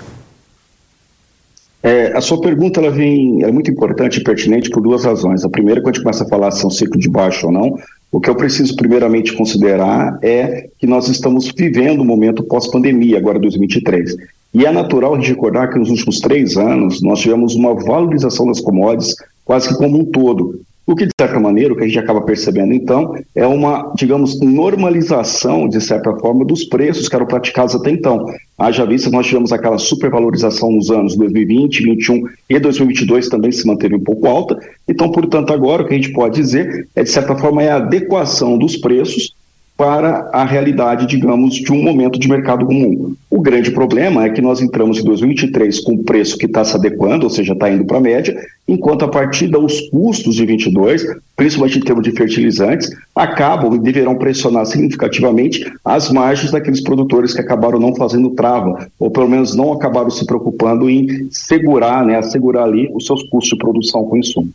É, 1.83 2.13
a 2.17 2.21
sua 2.21 2.41
pergunta 2.41 2.79
ela 2.79 2.91
vem, 2.91 3.43
é 3.43 3.51
muito 3.51 3.71
importante 3.71 4.19
e 4.21 4.25
pertinente 4.25 4.69
por 4.71 4.83
duas 4.83 5.05
razões. 5.05 5.45
A 5.45 5.49
primeira, 5.49 5.81
quando 5.81 5.89
a 5.89 5.93
gente 5.93 6.03
começa 6.03 6.25
a 6.25 6.29
falar 6.29 6.51
se 6.51 6.65
é 6.65 6.67
um 6.67 6.71
ciclo 6.71 6.99
de 6.99 7.09
baixo 7.09 7.47
ou 7.47 7.53
não, 7.53 7.79
o 8.13 8.21
que 8.21 8.29
eu 8.29 8.35
preciso 8.35 8.77
primeiramente 8.77 9.35
considerar 9.35 10.19
é 10.23 10.69
que 10.79 10.87
nós 10.87 11.09
estamos 11.09 11.51
vivendo 11.57 12.01
um 12.03 12.05
momento 12.05 12.43
pós-pandemia, 12.43 13.19
agora 13.19 13.39
2023. 13.39 14.17
E 14.53 14.67
é 14.67 14.73
natural 14.73 15.15
gente 15.17 15.31
recordar 15.31 15.71
que 15.71 15.79
nos 15.79 15.91
últimos 15.91 16.19
três 16.19 16.57
anos 16.57 17.01
nós 17.01 17.21
tivemos 17.21 17.55
uma 17.55 17.73
valorização 17.75 18.47
das 18.47 18.61
commodities 18.61 19.15
quase 19.45 19.69
que 19.69 19.77
como 19.77 19.99
um 19.99 20.05
todo. 20.05 20.61
O 20.91 20.97
que, 20.97 21.07
de 21.07 21.13
certa 21.17 21.39
maneira, 21.39 21.73
o 21.73 21.77
que 21.77 21.85
a 21.85 21.87
gente 21.87 22.01
acaba 22.01 22.21
percebendo, 22.21 22.75
então, 22.75 23.15
é 23.33 23.47
uma, 23.47 23.93
digamos, 23.95 24.41
normalização, 24.41 25.69
de 25.69 25.81
certa 25.81 26.13
forma, 26.17 26.45
dos 26.45 26.65
preços 26.65 27.09
que 27.09 27.15
eram 27.15 27.27
praticados 27.27 27.77
até 27.77 27.93
então. 27.93 28.27
Haja 28.59 28.85
vista, 28.85 29.09
nós 29.09 29.25
tivemos 29.25 29.53
aquela 29.53 29.79
supervalorização 29.79 30.73
nos 30.73 30.91
anos 30.91 31.15
2020, 31.15 31.85
2021 31.85 32.25
e 32.51 32.59
2022 32.59 33.29
também 33.29 33.53
se 33.53 33.65
manteve 33.69 33.95
um 33.95 34.03
pouco 34.03 34.27
alta. 34.27 34.59
Então, 34.89 35.13
portanto, 35.13 35.53
agora 35.53 35.83
o 35.83 35.87
que 35.87 35.95
a 35.95 35.97
gente 35.97 36.13
pode 36.13 36.35
dizer 36.35 36.89
é, 36.97 37.05
de 37.05 37.11
certa 37.11 37.37
forma, 37.37 37.63
é 37.63 37.71
a 37.71 37.77
adequação 37.77 38.59
dos 38.59 38.77
preços 38.77 39.33
para 39.81 40.29
a 40.31 40.45
realidade, 40.45 41.07
digamos, 41.07 41.55
de 41.55 41.73
um 41.73 41.83
momento 41.83 42.19
de 42.19 42.29
mercado 42.29 42.67
comum. 42.67 43.15
O 43.31 43.41
grande 43.41 43.71
problema 43.71 44.27
é 44.27 44.29
que 44.29 44.43
nós 44.43 44.61
entramos 44.61 44.99
em 44.99 45.03
2023 45.03 45.81
com 45.81 45.95
o 45.95 46.05
preço 46.05 46.37
que 46.37 46.45
está 46.45 46.63
se 46.63 46.77
adequando, 46.77 47.25
ou 47.25 47.31
seja, 47.31 47.55
está 47.55 47.71
indo 47.71 47.87
para 47.87 47.97
a 47.97 48.01
média, 48.01 48.39
enquanto 48.69 49.07
a 49.07 49.09
partir 49.09 49.47
dos 49.47 49.81
custos 49.89 50.35
de 50.35 50.45
22, 50.45 51.03
principalmente 51.35 51.79
em 51.79 51.81
termos 51.81 52.05
de 52.05 52.13
fertilizantes, 52.13 52.91
acabam 53.17 53.75
e 53.75 53.79
deverão 53.79 54.17
pressionar 54.17 54.67
significativamente 54.67 55.65
as 55.83 56.13
margens 56.13 56.53
daqueles 56.53 56.83
produtores 56.83 57.33
que 57.33 57.41
acabaram 57.41 57.81
não 57.81 57.97
fazendo 57.97 58.29
trava, 58.33 58.87
ou 58.99 59.11
pelo 59.11 59.31
menos 59.31 59.57
não 59.57 59.73
acabaram 59.73 60.11
se 60.11 60.27
preocupando 60.27 60.91
em 60.91 61.27
segurar, 61.31 62.05
né, 62.05 62.19
assegurar 62.19 62.65
ali 62.65 62.91
os 62.95 63.07
seus 63.07 63.23
custos 63.31 63.57
de 63.57 63.57
produção 63.57 64.05
com 64.05 64.19
insumo. 64.19 64.51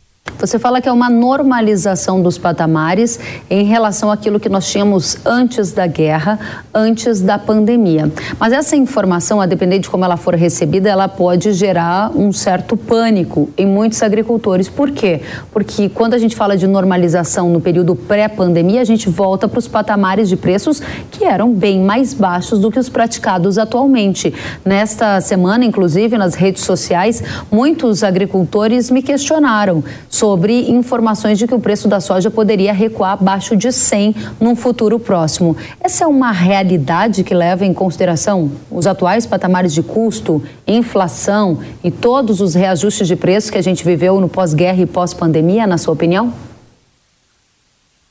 Você 0.46 0.60
fala 0.60 0.80
que 0.80 0.88
é 0.88 0.92
uma 0.92 1.10
normalização 1.10 2.22
dos 2.22 2.38
patamares 2.38 3.20
em 3.50 3.64
relação 3.64 4.12
àquilo 4.12 4.40
que 4.40 4.48
nós 4.48 4.70
tínhamos 4.70 5.18
antes 5.26 5.72
da 5.72 5.88
guerra, 5.88 6.38
antes 6.74 7.22
da 7.22 7.40
pandemia. 7.40 8.12
Mas 8.38 8.54
essa 8.54 8.76
informação, 8.76 9.40
a 9.42 9.48
depender 9.48 9.80
de 9.80 9.90
como 9.90 10.06
ela 10.06 10.18
for 10.18 10.36
recebida, 10.36 10.88
ela 10.88 11.08
pode 11.08 11.52
gerar 11.54 12.12
um 12.16 12.32
certo 12.32 12.78
pânico 12.78 13.50
em 13.58 13.66
muitos 13.66 14.04
agricultores. 14.04 14.70
Por 14.70 14.92
quê? 14.92 15.22
Porque 15.52 15.90
quando 15.90 16.14
a 16.14 16.18
gente 16.20 16.36
fala 16.36 16.58
de 16.58 16.68
normalização 16.68 17.50
no 17.50 17.62
período 17.62 17.96
pré-pandemia, 17.96 18.82
a 18.82 18.86
gente 18.86 19.10
volta 19.10 19.48
para 19.48 19.58
os 19.58 19.68
patamares 19.68 20.30
de 20.30 20.36
preços 20.36 20.80
que 21.10 21.24
eram 21.24 21.54
bem 21.54 21.80
mais 21.80 22.14
baixos 22.14 22.60
do 22.60 22.70
que 22.70 22.78
os 22.78 22.90
praticados 22.90 23.58
atualmente. 23.58 24.32
Nesta 24.64 25.20
semana, 25.22 25.66
inclusive, 25.66 26.18
nas 26.18 26.36
redes 26.36 26.64
sociais, 26.64 27.24
muitos 27.50 28.04
agricultores 28.04 28.92
me 28.92 29.02
questionaram 29.02 29.84
sobre 30.16 30.72
informações 30.72 31.38
de 31.38 31.46
que 31.46 31.54
o 31.54 31.60
preço 31.60 31.90
da 31.90 32.00
soja 32.00 32.32
poderia 32.32 32.72
recuar 32.72 33.12
abaixo 33.12 33.56
de 33.56 33.72
100 33.72 34.16
num 34.40 34.56
futuro 34.56 34.98
próximo. 34.98 35.58
Essa 35.82 36.06
é 36.06 36.08
uma 36.08 36.32
realidade 36.32 37.24
que 37.24 37.34
leva 37.34 37.66
em 37.66 37.74
consideração 37.74 38.50
os 38.72 38.88
atuais 38.88 39.26
patamares 39.26 39.74
de 39.74 39.84
custo, 39.84 40.42
inflação 40.66 41.60
e 41.84 41.92
todos 41.92 42.40
os 42.40 42.56
reajustes 42.56 43.08
de 43.08 43.16
preço 43.18 43.52
que 43.52 43.58
a 43.58 43.62
gente 43.62 43.84
viveu 43.84 44.22
no 44.22 44.30
pós-guerra 44.30 44.82
e 44.82 44.86
pós-pandemia, 44.86 45.68
na 45.68 45.78
sua 45.78 45.94
opinião? 45.94 46.34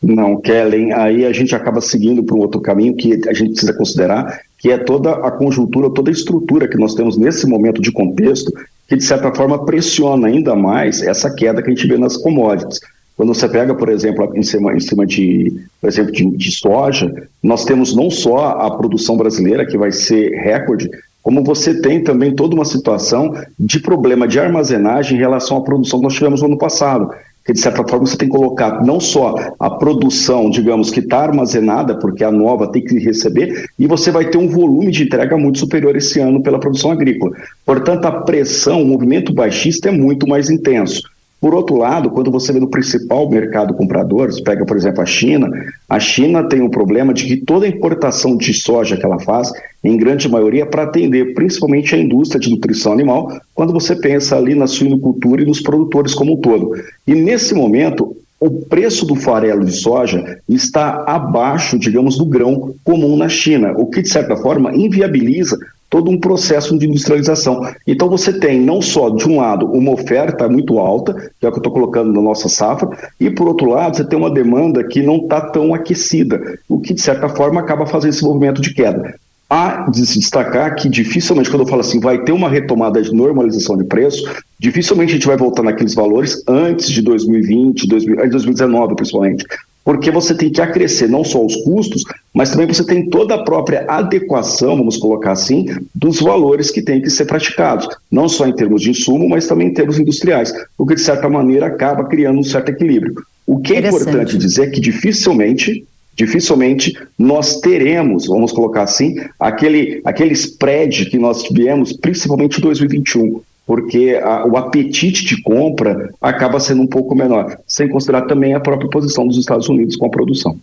Não, 0.02 0.38
Kellen, 0.38 0.92
aí 0.92 1.25
a 1.25 1.32
gente 1.32 1.56
acaba 1.56 1.80
seguindo 1.80 2.23
para 2.23 2.37
um 2.37 2.40
outro 2.40 2.61
caminho 2.61 2.94
que 2.94 3.18
a 3.26 3.32
gente 3.32 3.52
precisa 3.52 3.73
considerar, 3.73 4.40
que 4.58 4.70
é 4.70 4.76
toda 4.76 5.12
a 5.12 5.30
conjuntura, 5.30 5.88
toda 5.88 6.11
a 6.11 6.12
estrutura 6.12 6.68
que 6.68 6.76
nós 6.76 6.94
temos 6.94 7.16
nesse 7.16 7.46
momento 7.46 7.80
de 7.80 7.90
contexto, 7.90 8.52
que 8.88 8.97
de 8.97 9.05
certa 9.05 9.35
forma 9.35 9.64
pressiona 9.64 10.29
ainda 10.29 10.55
mais 10.55 11.03
essa 11.03 11.35
queda 11.35 11.62
que 11.62 11.71
a 11.71 11.75
gente 11.75 11.87
vê 11.87 11.97
nas 11.97 12.17
commodities. 12.17 12.81
Quando 13.17 13.33
você 13.33 13.49
pega, 13.49 13.75
por 13.75 13.88
exemplo, 13.88 14.33
em 14.35 14.43
cima, 14.43 14.75
em 14.75 14.81
cima 14.81 15.07
de, 15.07 15.64
por 15.81 15.88
exemplo, 15.88 16.12
de, 16.12 16.37
de 16.37 16.50
soja, 16.50 17.29
nós 17.43 17.64
temos 17.64 17.95
não 17.95 18.11
só 18.11 18.49
a 18.49 18.76
produção 18.76 19.17
brasileira, 19.17 19.64
que 19.64 19.79
vai 19.79 19.93
ser 19.93 20.31
recorde, 20.41 20.91
como 21.23 21.43
você 21.43 21.81
tem 21.81 22.03
também 22.03 22.35
toda 22.35 22.55
uma 22.55 22.64
situação 22.64 23.35
de 23.59 23.81
problema 23.81 24.26
de 24.26 24.38
armazenagem 24.38 25.17
em 25.17 25.21
relação 25.21 25.59
à 25.59 25.62
produção 25.62 26.00
que 26.00 26.05
nós 26.05 26.14
tivemos 26.14 26.43
no 26.43 26.49
ano 26.49 26.59
passado 26.59 27.11
que 27.44 27.52
de 27.52 27.60
certa 27.60 27.86
forma 27.86 28.06
você 28.06 28.16
tem 28.16 28.28
que 28.28 28.36
colocar 28.36 28.84
não 28.84 28.98
só 28.98 29.34
a 29.60 29.70
produção, 29.70 30.48
digamos, 30.48 30.90
que 30.90 31.00
está 31.00 31.18
armazenada, 31.18 31.98
porque 31.98 32.24
a 32.24 32.32
nova 32.32 32.66
tem 32.66 32.82
que 32.82 32.98
receber, 32.98 33.66
e 33.78 33.86
você 33.86 34.10
vai 34.10 34.30
ter 34.30 34.38
um 34.38 34.48
volume 34.48 34.90
de 34.90 35.04
entrega 35.04 35.36
muito 35.36 35.58
superior 35.58 35.94
esse 35.96 36.20
ano 36.20 36.42
pela 36.42 36.58
produção 36.58 36.90
agrícola. 36.90 37.32
Portanto, 37.66 38.06
a 38.06 38.12
pressão, 38.12 38.82
o 38.82 38.86
movimento 38.86 39.33
baixista 39.33 39.88
é 39.88 39.92
muito 39.92 40.26
mais 40.26 40.48
intenso. 40.48 41.02
Por 41.44 41.54
outro 41.54 41.76
lado, 41.76 42.09
quando 42.09 42.30
você 42.30 42.54
vê 42.54 42.59
no 42.59 42.70
principal 42.70 43.28
mercado 43.28 43.74
comprador, 43.74 44.33
você 44.33 44.42
pega, 44.42 44.64
por 44.64 44.78
exemplo, 44.78 45.02
a 45.02 45.04
China, 45.04 45.46
a 45.87 46.00
China 46.00 46.48
tem 46.48 46.62
um 46.62 46.70
problema 46.70 47.12
de 47.12 47.26
que 47.26 47.37
toda 47.37 47.66
a 47.66 47.68
importação 47.68 48.35
de 48.35 48.54
soja 48.54 48.96
que 48.96 49.04
ela 49.04 49.20
faz, 49.20 49.52
em 49.85 49.94
grande 49.98 50.26
maioria, 50.26 50.62
é 50.62 50.64
para 50.64 50.85
atender 50.85 51.35
principalmente 51.35 51.94
a 51.94 51.98
indústria 51.98 52.40
de 52.40 52.48
nutrição 52.48 52.94
animal, 52.94 53.30
quando 53.54 53.74
você 53.74 53.94
pensa 53.94 54.38
ali 54.38 54.54
na 54.54 54.66
suinocultura 54.66 55.42
e 55.42 55.44
nos 55.44 55.61
produtores 55.61 56.14
como 56.14 56.33
um 56.33 56.40
todo. 56.40 56.70
E 57.07 57.14
nesse 57.14 57.54
momento, 57.54 58.16
o 58.40 58.50
preço 58.50 59.04
do 59.04 59.14
farelo 59.14 59.66
de 59.66 59.72
soja 59.72 60.38
está 60.48 61.04
abaixo, 61.07 61.78
digamos, 61.78 62.16
do 62.16 62.24
grão 62.24 62.74
comum 62.83 63.18
na 63.18 63.28
China, 63.28 63.74
o 63.76 63.85
que, 63.85 64.00
de 64.00 64.09
certa 64.09 64.35
forma, 64.35 64.74
inviabiliza 64.74 65.59
todo 65.94 66.11
um 66.11 66.18
processo 66.18 66.76
de 66.76 66.88
industrialização. 66.88 67.61
Então 67.87 68.09
você 68.09 68.33
tem 68.33 68.59
não 68.59 68.83
só 68.83 69.11
de 69.11 69.28
um 69.28 69.37
lado 69.37 69.64
uma 69.66 69.92
oferta 69.92 70.48
muito 70.48 70.80
alta, 70.80 71.14
que 71.38 71.46
é 71.46 71.48
o 71.48 71.52
que 71.52 71.59
eu 71.59 71.61
estou 71.61 71.72
colocando 71.72 72.12
na 72.12 72.20
nossa 72.20 72.48
safra, 72.48 72.88
e 73.20 73.30
por 73.30 73.46
outro 73.46 73.70
lado 73.70 73.96
você 73.96 74.04
tem 74.04 74.18
uma 74.18 74.28
demanda 74.28 74.83
que 74.83 75.00
não 75.00 75.18
está 75.18 75.40
tão 75.40 75.72
aquecida, 75.72 76.59
o 76.68 76.80
que 76.80 76.94
de 76.94 77.00
certa 77.00 77.28
forma 77.28 77.61
acaba 77.61 77.87
fazendo 77.87 78.11
esse 78.11 78.24
movimento 78.24 78.61
de 78.61 78.74
queda. 78.74 79.14
Há 79.48 79.88
de 79.88 80.04
se 80.04 80.18
destacar 80.18 80.74
que 80.74 80.88
dificilmente, 80.88 81.48
quando 81.48 81.62
eu 81.62 81.68
falo 81.68 81.83
assim, 81.83 82.00
vai 82.00 82.24
ter 82.24 82.33
uma 82.33 82.48
retomada 82.48 83.00
de 83.00 83.14
normalização 83.14 83.76
de 83.76 83.85
preço, 83.85 84.24
dificilmente 84.59 85.12
a 85.12 85.14
gente 85.14 85.28
vai 85.28 85.37
voltar 85.37 85.62
naqueles 85.62 85.94
valores 85.94 86.42
antes 86.48 86.90
de 86.90 87.02
2020, 87.02 87.87
2019 87.87 88.96
principalmente 88.96 89.44
porque 89.85 90.11
você 90.11 90.35
tem 90.35 90.51
que 90.51 90.61
acrescer 90.61 91.09
não 91.09 91.23
só 91.23 91.44
os 91.44 91.55
custos, 91.57 92.03
mas 92.33 92.51
também 92.51 92.66
você 92.66 92.85
tem 92.85 93.09
toda 93.11 93.35
a 93.35 93.44
própria 93.44 93.85
adequação, 93.87 94.79
vamos 94.79 94.97
colocar 94.97 95.33
assim, 95.33 95.66
dos 95.94 96.20
valores 96.20 96.70
que 96.70 96.81
têm 96.81 97.03
que 97.03 97.11
ser 97.11 97.27
praticados, 97.27 97.87
não 98.11 98.29
só 98.29 98.47
em 98.47 98.55
termos 98.55 98.81
de 98.81 98.90
insumo, 98.90 99.29
mas 99.29 99.47
também 99.47 99.68
em 99.68 99.75
termos 99.75 99.99
industriais, 99.99 100.53
o 100.79 100.87
que 100.87 100.94
de 100.94 101.03
certa 101.03 101.29
maneira 101.29 101.66
acaba 101.66 102.05
criando 102.05 102.38
um 102.38 102.44
certo 102.44 102.70
equilíbrio. 102.70 103.14
O 103.47 103.59
que 103.59 103.75
é 103.75 103.87
importante 103.87 104.38
dizer 104.38 104.68
é 104.68 104.70
que 104.70 104.81
dificilmente 104.81 105.87
dificilmente 106.16 106.97
nós 107.18 107.61
teremos, 107.61 108.29
vamos 108.29 108.53
colocar 108.53 108.85
assim, 108.85 109.16
aquele, 109.38 110.01
aquele 110.05 110.33
spread 110.33 111.07
que 111.07 111.18
nós 111.18 111.42
tivemos, 111.42 111.92
principalmente 111.92 112.59
em 112.59 112.61
2021 112.61 113.42
porque 113.66 114.20
a, 114.22 114.46
o 114.46 114.57
apetite 114.57 115.24
de 115.24 115.42
compra 115.42 116.11
acaba 116.20 116.61
sendo 116.61 116.83
um 116.83 116.87
pouco 116.87 117.14
menor, 117.14 117.59
sem 117.66 117.88
considerar 117.88 118.22
também 118.22 118.55
a 118.55 118.61
própria 118.61 118.88
posição 118.88 119.27
dos 119.27 119.38
Estados 119.38 119.68
Unidos 119.68 119.96
com 119.96 120.07
a 120.07 120.11
produção. 120.11 120.57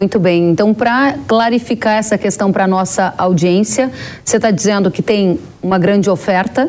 Muito 0.00 0.18
bem, 0.18 0.50
então 0.50 0.74
para 0.74 1.16
clarificar 1.26 1.94
essa 1.94 2.18
questão 2.18 2.52
para 2.52 2.64
a 2.64 2.66
nossa 2.66 3.14
audiência, 3.16 3.92
você 4.24 4.36
está 4.36 4.50
dizendo 4.50 4.90
que 4.90 5.02
tem 5.02 5.38
uma 5.62 5.78
grande 5.78 6.10
oferta. 6.10 6.68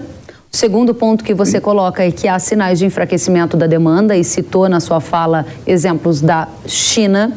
O 0.54 0.56
segundo 0.56 0.94
ponto 0.94 1.24
que 1.24 1.34
você 1.34 1.60
coloca 1.60 2.04
é 2.04 2.12
que 2.12 2.28
há 2.28 2.38
sinais 2.38 2.80
de 2.80 2.86
enfraquecimento 2.86 3.58
da 3.58 3.68
demanda 3.68 4.16
e 4.16 4.24
citou 4.24 4.70
na 4.70 4.80
sua 4.80 5.02
fala 5.02 5.46
exemplos 5.66 6.22
da 6.22 6.48
China 6.68 7.36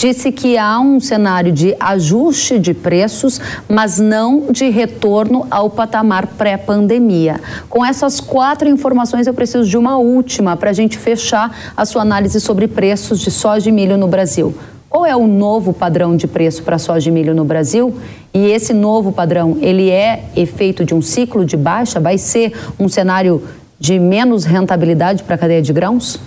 disse 0.00 0.32
que 0.32 0.56
há 0.56 0.80
um 0.80 0.98
cenário 0.98 1.52
de 1.52 1.76
ajuste 1.78 2.58
de 2.58 2.72
preços, 2.72 3.38
mas 3.68 3.98
não 3.98 4.50
de 4.50 4.70
retorno 4.70 5.46
ao 5.50 5.68
patamar 5.68 6.26
pré-pandemia. 6.26 7.38
Com 7.68 7.84
essas 7.84 8.18
quatro 8.18 8.66
informações, 8.66 9.26
eu 9.26 9.34
preciso 9.34 9.68
de 9.68 9.76
uma 9.76 9.98
última 9.98 10.56
para 10.56 10.70
a 10.70 10.72
gente 10.72 10.96
fechar 10.96 11.54
a 11.76 11.84
sua 11.84 12.00
análise 12.00 12.40
sobre 12.40 12.66
preços 12.66 13.20
de 13.20 13.30
soja 13.30 13.68
e 13.68 13.72
milho 13.72 13.98
no 13.98 14.08
Brasil. 14.08 14.54
Qual 14.88 15.04
é 15.04 15.14
o 15.14 15.26
novo 15.26 15.74
padrão 15.74 16.16
de 16.16 16.26
preço 16.26 16.62
para 16.62 16.78
soja 16.78 17.10
e 17.10 17.12
milho 17.12 17.34
no 17.34 17.44
Brasil? 17.44 17.94
E 18.32 18.46
esse 18.46 18.72
novo 18.72 19.12
padrão, 19.12 19.58
ele 19.60 19.90
é 19.90 20.24
efeito 20.34 20.82
de 20.82 20.94
um 20.94 21.02
ciclo 21.02 21.44
de 21.44 21.58
baixa? 21.58 22.00
Vai 22.00 22.16
ser 22.16 22.54
um 22.78 22.88
cenário 22.88 23.42
de 23.78 23.98
menos 23.98 24.44
rentabilidade 24.46 25.22
para 25.24 25.34
a 25.34 25.38
cadeia 25.38 25.60
de 25.60 25.74
grãos? 25.74 26.18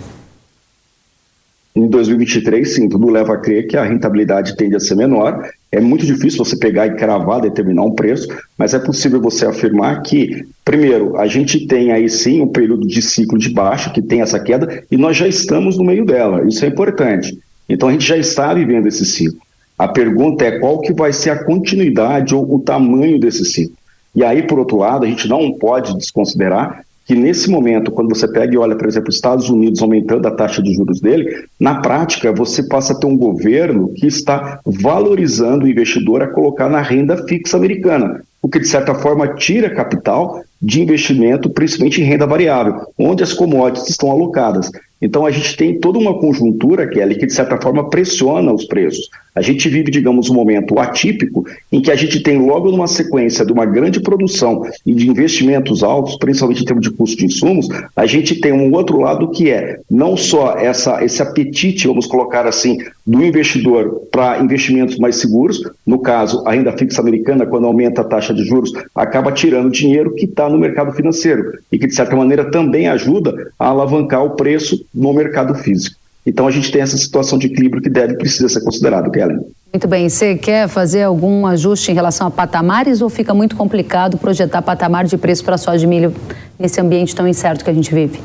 Em 1.76 1.88
2023, 1.88 2.72
sim, 2.72 2.88
tudo 2.88 3.10
leva 3.10 3.34
a 3.34 3.36
crer 3.36 3.66
que 3.66 3.76
a 3.76 3.82
rentabilidade 3.82 4.56
tende 4.56 4.76
a 4.76 4.80
ser 4.80 4.94
menor. 4.94 5.50
É 5.72 5.80
muito 5.80 6.06
difícil 6.06 6.44
você 6.44 6.56
pegar 6.56 6.86
e 6.86 6.94
cravar, 6.94 7.40
determinar 7.40 7.82
um 7.82 7.90
preço, 7.90 8.28
mas 8.56 8.74
é 8.74 8.78
possível 8.78 9.20
você 9.20 9.44
afirmar 9.44 10.00
que, 10.02 10.46
primeiro, 10.64 11.16
a 11.16 11.26
gente 11.26 11.66
tem 11.66 11.90
aí 11.90 12.08
sim 12.08 12.40
um 12.40 12.46
período 12.46 12.86
de 12.86 13.02
ciclo 13.02 13.36
de 13.36 13.50
baixa, 13.50 13.90
que 13.90 14.00
tem 14.00 14.20
essa 14.20 14.38
queda, 14.38 14.84
e 14.88 14.96
nós 14.96 15.16
já 15.16 15.26
estamos 15.26 15.76
no 15.76 15.82
meio 15.82 16.04
dela. 16.06 16.46
Isso 16.46 16.64
é 16.64 16.68
importante. 16.68 17.36
Então 17.68 17.88
a 17.88 17.92
gente 17.92 18.06
já 18.06 18.16
está 18.16 18.54
vivendo 18.54 18.86
esse 18.86 19.04
ciclo. 19.04 19.40
A 19.76 19.88
pergunta 19.88 20.44
é 20.44 20.60
qual 20.60 20.80
que 20.80 20.92
vai 20.92 21.12
ser 21.12 21.30
a 21.30 21.44
continuidade 21.44 22.36
ou 22.36 22.54
o 22.54 22.60
tamanho 22.60 23.18
desse 23.18 23.44
ciclo. 23.44 23.76
E 24.14 24.22
aí, 24.22 24.46
por 24.46 24.60
outro 24.60 24.76
lado, 24.76 25.04
a 25.04 25.08
gente 25.08 25.26
não 25.26 25.52
pode 25.52 25.98
desconsiderar 25.98 26.84
que 27.04 27.14
nesse 27.14 27.50
momento, 27.50 27.90
quando 27.90 28.14
você 28.14 28.26
pega 28.26 28.54
e 28.54 28.56
olha, 28.56 28.76
por 28.76 28.88
exemplo, 28.88 29.10
os 29.10 29.16
Estados 29.16 29.48
Unidos 29.50 29.82
aumentando 29.82 30.26
a 30.26 30.30
taxa 30.30 30.62
de 30.62 30.72
juros 30.72 31.00
dele, 31.00 31.44
na 31.60 31.80
prática 31.80 32.32
você 32.32 32.62
passa 32.62 32.92
a 32.92 32.96
ter 32.96 33.06
um 33.06 33.16
governo 33.16 33.88
que 33.94 34.06
está 34.06 34.60
valorizando 34.64 35.64
o 35.64 35.68
investidor 35.68 36.22
a 36.22 36.28
colocar 36.28 36.68
na 36.68 36.80
renda 36.80 37.16
fixa 37.26 37.56
americana. 37.56 38.22
o 38.42 38.48
que 38.48 38.58
de 38.58 38.68
certa 38.68 38.94
forma 38.94 39.36
tira 39.36 39.74
capital 39.74 40.42
de 40.60 40.82
investimento, 40.82 41.48
principalmente 41.48 42.02
em 42.02 42.04
renda 42.04 42.26
variável, 42.26 42.82
onde 42.98 43.22
as 43.22 43.32
commodities 43.32 43.88
estão 43.88 44.10
alocadas. 44.10 44.70
Então 45.04 45.26
a 45.26 45.30
gente 45.30 45.54
tem 45.54 45.78
toda 45.78 45.98
uma 45.98 46.18
conjuntura, 46.18 46.88
Kelly, 46.88 47.16
que 47.16 47.26
de 47.26 47.34
certa 47.34 47.60
forma 47.60 47.90
pressiona 47.90 48.50
os 48.50 48.64
preços. 48.64 49.10
A 49.34 49.42
gente 49.42 49.68
vive, 49.68 49.90
digamos, 49.90 50.30
um 50.30 50.34
momento 50.34 50.78
atípico 50.78 51.44
em 51.70 51.82
que 51.82 51.90
a 51.90 51.96
gente 51.96 52.20
tem 52.20 52.38
logo 52.38 52.70
numa 52.70 52.86
sequência 52.86 53.44
de 53.44 53.52
uma 53.52 53.66
grande 53.66 54.00
produção 54.00 54.62
e 54.86 54.94
de 54.94 55.10
investimentos 55.10 55.82
altos, 55.82 56.16
principalmente 56.16 56.62
em 56.62 56.64
termos 56.64 56.88
de 56.88 56.92
custo 56.92 57.18
de 57.18 57.26
insumos, 57.26 57.68
a 57.94 58.06
gente 58.06 58.40
tem 58.40 58.52
um 58.52 58.72
outro 58.72 58.98
lado 58.98 59.30
que 59.30 59.50
é 59.50 59.78
não 59.90 60.16
só 60.16 60.56
essa, 60.56 61.04
esse 61.04 61.20
apetite, 61.20 61.86
vamos 61.86 62.06
colocar 62.06 62.46
assim, 62.46 62.78
do 63.06 63.22
investidor 63.22 64.02
para 64.10 64.38
investimentos 64.38 64.96
mais 64.98 65.16
seguros, 65.16 65.60
no 65.86 65.98
caso, 65.98 66.42
a 66.46 66.52
renda 66.52 66.72
fixa 66.72 67.02
americana, 67.02 67.44
quando 67.44 67.66
aumenta 67.66 68.00
a 68.00 68.04
taxa 68.04 68.32
de 68.32 68.44
juros, 68.44 68.72
acaba 68.94 69.32
tirando 69.32 69.70
dinheiro 69.70 70.14
que 70.14 70.24
está 70.24 70.48
no 70.48 70.58
mercado 70.58 70.92
financeiro 70.92 71.58
e 71.70 71.78
que, 71.78 71.86
de 71.86 71.94
certa 71.94 72.16
maneira, 72.16 72.50
também 72.50 72.88
ajuda 72.88 73.52
a 73.58 73.68
alavancar 73.68 74.24
o 74.24 74.30
preço 74.30 74.86
no 74.94 75.12
mercado 75.12 75.54
físico. 75.54 75.96
Então 76.26 76.46
a 76.46 76.50
gente 76.50 76.70
tem 76.72 76.80
essa 76.80 76.96
situação 76.96 77.38
de 77.38 77.46
equilíbrio 77.48 77.82
que 77.82 77.90
deve 77.90 78.14
precisa 78.14 78.48
ser 78.48 78.62
considerado, 78.62 79.10
Kellen. 79.10 79.40
Muito 79.72 79.88
bem. 79.88 80.08
Você 80.08 80.36
quer 80.36 80.68
fazer 80.68 81.02
algum 81.02 81.46
ajuste 81.46 81.90
em 81.90 81.94
relação 81.94 82.26
a 82.28 82.30
patamares 82.30 83.02
ou 83.02 83.10
fica 83.10 83.34
muito 83.34 83.56
complicado 83.56 84.16
projetar 84.16 84.62
patamar 84.62 85.04
de 85.04 85.18
preço 85.18 85.44
para 85.44 85.58
soja 85.58 85.78
de 85.78 85.86
milho 85.86 86.14
nesse 86.58 86.80
ambiente 86.80 87.14
tão 87.14 87.26
incerto 87.26 87.64
que 87.64 87.70
a 87.70 87.74
gente 87.74 87.92
vive? 87.92 88.20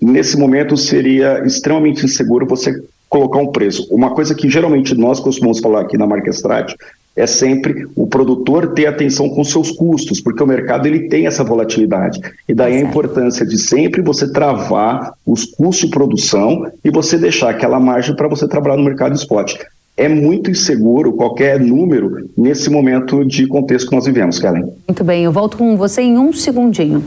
Nesse 0.00 0.38
momento 0.38 0.76
seria 0.76 1.44
extremamente 1.44 2.04
inseguro 2.04 2.46
você 2.46 2.82
colocar 3.08 3.38
um 3.38 3.48
preço. 3.48 3.86
Uma 3.90 4.14
coisa 4.14 4.34
que 4.34 4.48
geralmente 4.48 4.94
nós 4.94 5.20
costumamos 5.20 5.60
falar 5.60 5.82
aqui 5.82 5.98
na 5.98 6.06
Marca 6.06 6.30
Strat 6.30 6.74
é 7.14 7.26
sempre 7.26 7.86
o 7.94 8.06
produtor 8.06 8.72
ter 8.72 8.86
atenção 8.86 9.28
com 9.28 9.44
seus 9.44 9.70
custos, 9.70 10.20
porque 10.20 10.42
o 10.42 10.46
mercado 10.46 10.86
ele 10.86 11.08
tem 11.08 11.26
essa 11.26 11.44
volatilidade. 11.44 12.20
E 12.48 12.54
daí 12.54 12.76
a 12.76 12.80
importância 12.80 13.44
de 13.44 13.58
sempre 13.58 14.00
você 14.00 14.32
travar 14.32 15.12
os 15.26 15.44
custos 15.44 15.88
de 15.88 15.94
produção 15.94 16.70
e 16.84 16.90
você 16.90 17.18
deixar 17.18 17.50
aquela 17.50 17.78
margem 17.78 18.16
para 18.16 18.28
você 18.28 18.48
trabalhar 18.48 18.76
no 18.76 18.84
mercado 18.84 19.14
spot. 19.14 19.54
É 19.94 20.08
muito 20.08 20.50
inseguro 20.50 21.12
qualquer 21.12 21.60
número 21.60 22.30
nesse 22.36 22.70
momento 22.70 23.24
de 23.26 23.46
contexto 23.46 23.90
que 23.90 23.94
nós 23.94 24.06
vivemos, 24.06 24.38
Kellen. 24.38 24.72
Muito 24.88 25.04
bem, 25.04 25.24
eu 25.24 25.32
volto 25.32 25.58
com 25.58 25.76
você 25.76 26.00
em 26.00 26.18
um 26.18 26.32
segundinho. 26.32 27.04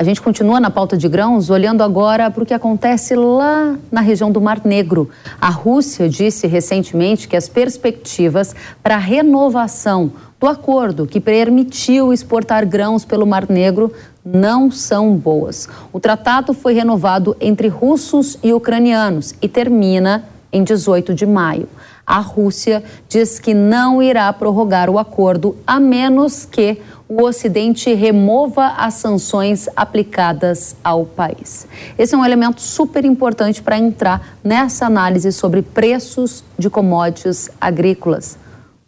A 0.00 0.02
gente 0.02 0.22
continua 0.22 0.58
na 0.58 0.70
pauta 0.70 0.96
de 0.96 1.06
grãos, 1.10 1.50
olhando 1.50 1.82
agora 1.82 2.30
para 2.30 2.42
o 2.42 2.46
que 2.46 2.54
acontece 2.54 3.14
lá 3.14 3.76
na 3.92 4.00
região 4.00 4.32
do 4.32 4.40
Mar 4.40 4.62
Negro. 4.64 5.10
A 5.38 5.50
Rússia 5.50 6.08
disse 6.08 6.46
recentemente 6.46 7.28
que 7.28 7.36
as 7.36 7.50
perspectivas 7.50 8.56
para 8.82 8.94
a 8.94 8.98
renovação 8.98 10.10
do 10.40 10.46
acordo 10.46 11.06
que 11.06 11.20
permitiu 11.20 12.14
exportar 12.14 12.66
grãos 12.66 13.04
pelo 13.04 13.26
Mar 13.26 13.46
Negro 13.46 13.92
não 14.24 14.70
são 14.70 15.14
boas. 15.14 15.68
O 15.92 16.00
tratado 16.00 16.54
foi 16.54 16.72
renovado 16.72 17.36
entre 17.38 17.68
russos 17.68 18.38
e 18.42 18.54
ucranianos 18.54 19.34
e 19.42 19.48
termina 19.50 20.24
em 20.50 20.64
18 20.64 21.12
de 21.12 21.26
maio. 21.26 21.68
A 22.06 22.20
Rússia 22.20 22.82
diz 23.06 23.38
que 23.38 23.52
não 23.52 24.02
irá 24.02 24.32
prorrogar 24.32 24.88
o 24.88 24.98
acordo 24.98 25.56
a 25.66 25.78
menos 25.78 26.46
que 26.46 26.78
o 27.10 27.24
Ocidente 27.24 27.92
remova 27.92 28.68
as 28.76 28.94
sanções 28.94 29.68
aplicadas 29.74 30.76
ao 30.82 31.04
país. 31.04 31.66
Esse 31.98 32.14
é 32.14 32.18
um 32.18 32.24
elemento 32.24 32.60
super 32.60 33.04
importante 33.04 33.60
para 33.60 33.76
entrar 33.76 34.38
nessa 34.44 34.86
análise 34.86 35.32
sobre 35.32 35.60
preços 35.60 36.44
de 36.56 36.70
commodities 36.70 37.50
agrícolas. 37.60 38.38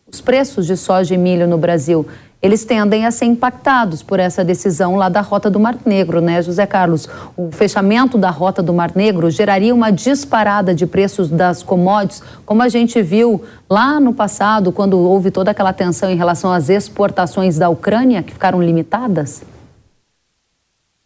Os 0.07 0.21
preços 0.21 0.69
de 0.69 0.77
soja 0.77 1.17
e 1.17 1.19
milho 1.19 1.49
no 1.49 1.59
Brasil 1.59 2.07
eles 2.43 2.65
tendem 2.65 3.07
a 3.07 3.11
ser 3.13 3.27
impactados 3.27 4.03
por 4.03 4.19
essa 4.19 4.45
decisão 4.45 4.97
lá 4.97 5.09
da 5.09 5.21
Rota 5.21 5.49
do 5.49 5.61
Mar 5.61 5.79
Negro, 5.87 6.21
né, 6.21 6.43
José 6.43 6.67
Carlos? 6.67 7.09
O 7.37 7.53
fechamento 7.53 8.19
da 8.19 8.31
Rota 8.31 8.61
do 8.61 8.75
Mar 8.75 8.91
Negro 8.97 9.31
geraria 9.31 9.73
uma 9.73 9.93
disparada 9.93 10.75
de 10.75 10.85
preços 10.85 11.31
das 11.31 11.63
commodities, 11.63 12.21
como 12.45 12.61
a 12.61 12.69
gente 12.69 13.01
viu 13.01 13.41
lá 13.71 14.01
no 14.01 14.13
passado, 14.13 14.73
quando 14.73 14.99
houve 14.99 15.31
toda 15.31 15.53
aquela 15.53 15.73
tensão 15.73 16.11
em 16.11 16.17
relação 16.17 16.53
às 16.53 16.69
exportações 16.69 17.59
da 17.59 17.69
Ucrânia, 17.69 18.25
que 18.25 18.33
ficaram 18.33 18.61
limitadas? 18.61 19.45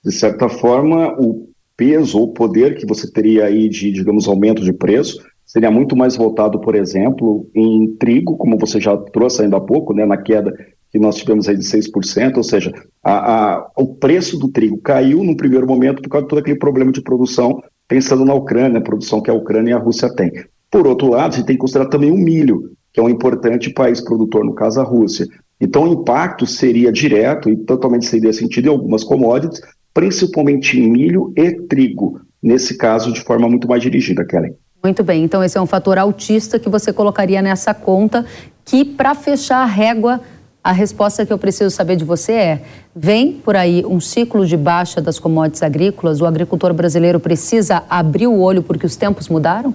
De 0.03 0.13
certa 0.13 0.49
forma, 0.49 1.15
o 1.19 1.49
peso 1.77 2.19
ou 2.19 2.33
poder 2.33 2.77
que 2.77 2.87
você 2.87 3.11
teria 3.11 3.45
aí 3.45 3.69
de, 3.69 3.93
digamos, 3.93 4.27
aumento 4.27 4.63
de 4.63 4.73
preço 4.73 5.19
seria 5.45 5.71
muito 5.71 5.95
mais 5.95 6.17
voltado, 6.17 6.59
por 6.61 6.75
exemplo, 6.75 7.47
em 7.55 7.95
trigo, 7.99 8.37
como 8.37 8.57
você 8.57 8.81
já 8.81 8.97
trouxe 8.97 9.43
ainda 9.43 9.59
há 9.59 9.61
pouco, 9.61 9.93
né, 9.93 10.07
na 10.07 10.17
queda 10.17 10.53
que 10.91 10.99
nós 10.99 11.17
tivemos 11.17 11.49
aí 11.49 11.57
de 11.57 11.65
6%, 11.65 12.37
ou 12.37 12.43
seja, 12.43 12.73
a, 13.03 13.55
a, 13.55 13.71
o 13.77 13.95
preço 13.95 14.39
do 14.39 14.49
trigo 14.49 14.79
caiu 14.79 15.23
no 15.23 15.37
primeiro 15.37 15.67
momento 15.67 16.03
por 16.03 16.09
causa 16.09 16.25
de 16.25 16.31
todo 16.31 16.39
aquele 16.39 16.59
problema 16.59 16.93
de 16.93 17.03
produção, 17.03 17.63
pensando 17.89 18.25
na 18.25 18.35
Ucrânia, 18.35 18.79
a 18.79 18.83
produção 18.83 19.21
que 19.21 19.31
a 19.31 19.35
Ucrânia 19.35 19.73
e 19.73 19.75
a 19.75 19.79
Rússia 19.79 20.13
têm. 20.15 20.33
Por 20.71 20.87
outro 20.87 21.11
lado, 21.11 21.33
a 21.33 21.37
gente 21.37 21.47
tem 21.47 21.57
que 21.57 21.61
considerar 21.61 21.89
também 21.89 22.11
o 22.11 22.17
milho, 22.17 22.73
que 22.93 23.01
é 23.01 23.03
um 23.03 23.09
importante 23.09 23.71
país 23.71 24.01
produtor, 24.01 24.45
no 24.45 24.55
caso 24.55 24.81
a 24.81 24.85
Rússia. 24.85 25.27
Então, 25.61 25.85
o 25.85 25.93
impacto 25.93 26.47
seria 26.47 26.93
direto 26.93 27.49
e 27.49 27.57
totalmente 27.57 28.07
seria 28.07 28.33
sentido 28.33 28.67
em 28.67 28.71
algumas 28.71 29.03
commodities, 29.03 29.61
principalmente 29.95 30.79
em 30.79 30.91
milho 30.91 31.33
e 31.37 31.53
trigo, 31.53 32.21
nesse 32.43 32.77
caso 32.77 33.13
de 33.13 33.21
forma 33.23 33.49
muito 33.49 33.67
mais 33.67 33.83
dirigida, 33.83 34.25
Kellen. 34.25 34.55
Muito 34.83 35.03
bem, 35.03 35.25
então 35.25 35.43
esse 35.43 35.57
é 35.57 35.61
um 35.61 35.67
fator 35.67 35.99
altista 35.99 36.59
que 36.59 36.69
você 36.69 36.93
colocaria 36.93 37.41
nessa 37.41 37.73
conta, 37.73 38.25
que 38.65 38.85
para 38.85 39.15
fechar 39.15 39.63
a 39.63 39.65
régua 39.65 40.21
a 40.67 40.73
resposta 40.73 41.25
que 41.25 41.33
eu 41.33 41.39
preciso 41.39 41.71
saber 41.71 41.95
de 41.95 42.05
você 42.05 42.33
é: 42.33 42.63
vem 42.95 43.35
por 43.35 43.55
aí 43.55 43.85
um 43.87 44.01
ciclo 44.01 44.45
de 44.45 44.57
baixa 44.57 45.01
das 45.01 45.17
commodities 45.17 45.63
agrícolas? 45.63 46.21
O 46.21 46.27
agricultor 46.27 46.75
brasileiro 46.75 47.21
precisa 47.21 47.85
abrir 47.89 48.27
o 48.27 48.41
olho 48.41 48.65
porque 48.65 48.85
os 48.85 48.97
tempos 48.97 49.29
mudaram? 49.29 49.73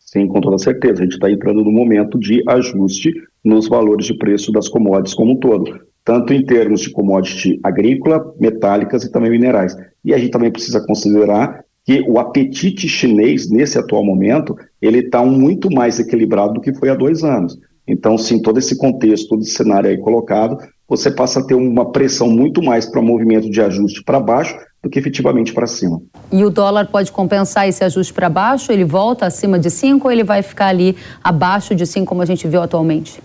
Sim, 0.00 0.26
com 0.26 0.40
toda 0.40 0.58
certeza. 0.58 1.02
A 1.02 1.04
gente 1.04 1.14
está 1.14 1.30
entrando 1.30 1.62
no 1.62 1.70
momento 1.70 2.18
de 2.18 2.42
ajuste 2.48 3.12
nos 3.44 3.68
valores 3.68 4.06
de 4.06 4.18
preço 4.18 4.50
das 4.50 4.68
commodities 4.68 5.14
como 5.14 5.32
um 5.32 5.36
todo, 5.36 5.80
tanto 6.04 6.34
em 6.34 6.44
termos 6.44 6.80
de 6.80 6.90
commodity 6.90 7.60
agrícola, 7.62 8.34
metálicas 8.40 9.04
e 9.04 9.12
também 9.12 9.30
minerais. 9.30 9.76
E 10.04 10.12
a 10.12 10.18
gente 10.18 10.32
também 10.32 10.50
precisa 10.50 10.84
considerar 10.84 11.64
que 11.86 12.04
o 12.08 12.18
apetite 12.18 12.88
chinês, 12.88 13.48
nesse 13.48 13.78
atual 13.78 14.04
momento, 14.04 14.56
ele 14.80 14.98
está 14.98 15.24
muito 15.24 15.70
mais 15.70 16.00
equilibrado 16.00 16.54
do 16.54 16.60
que 16.60 16.74
foi 16.74 16.88
há 16.88 16.94
dois 16.94 17.22
anos. 17.22 17.56
Então, 17.86 18.16
sim, 18.16 18.40
todo 18.40 18.58
esse 18.58 18.76
contexto, 18.76 19.28
todo 19.28 19.42
esse 19.42 19.52
cenário 19.52 19.90
aí 19.90 19.98
colocado, 19.98 20.58
você 20.88 21.10
passa 21.10 21.40
a 21.40 21.44
ter 21.44 21.54
uma 21.54 21.90
pressão 21.90 22.28
muito 22.28 22.62
mais 22.62 22.86
para 22.86 23.00
movimento 23.00 23.50
de 23.50 23.60
ajuste 23.60 24.02
para 24.04 24.20
baixo 24.20 24.56
do 24.82 24.90
que 24.90 24.98
efetivamente 24.98 25.52
para 25.52 25.66
cima. 25.66 26.02
E 26.30 26.44
o 26.44 26.50
dólar 26.50 26.88
pode 26.88 27.12
compensar 27.12 27.68
esse 27.68 27.84
ajuste 27.84 28.12
para 28.12 28.28
baixo? 28.28 28.72
Ele 28.72 28.84
volta 28.84 29.26
acima 29.26 29.58
de 29.58 29.70
5 29.70 30.06
ou 30.06 30.12
ele 30.12 30.24
vai 30.24 30.42
ficar 30.42 30.66
ali 30.66 30.96
abaixo 31.22 31.74
de 31.74 31.86
5, 31.86 32.06
como 32.06 32.22
a 32.22 32.26
gente 32.26 32.46
viu 32.48 32.60
atualmente? 32.60 33.22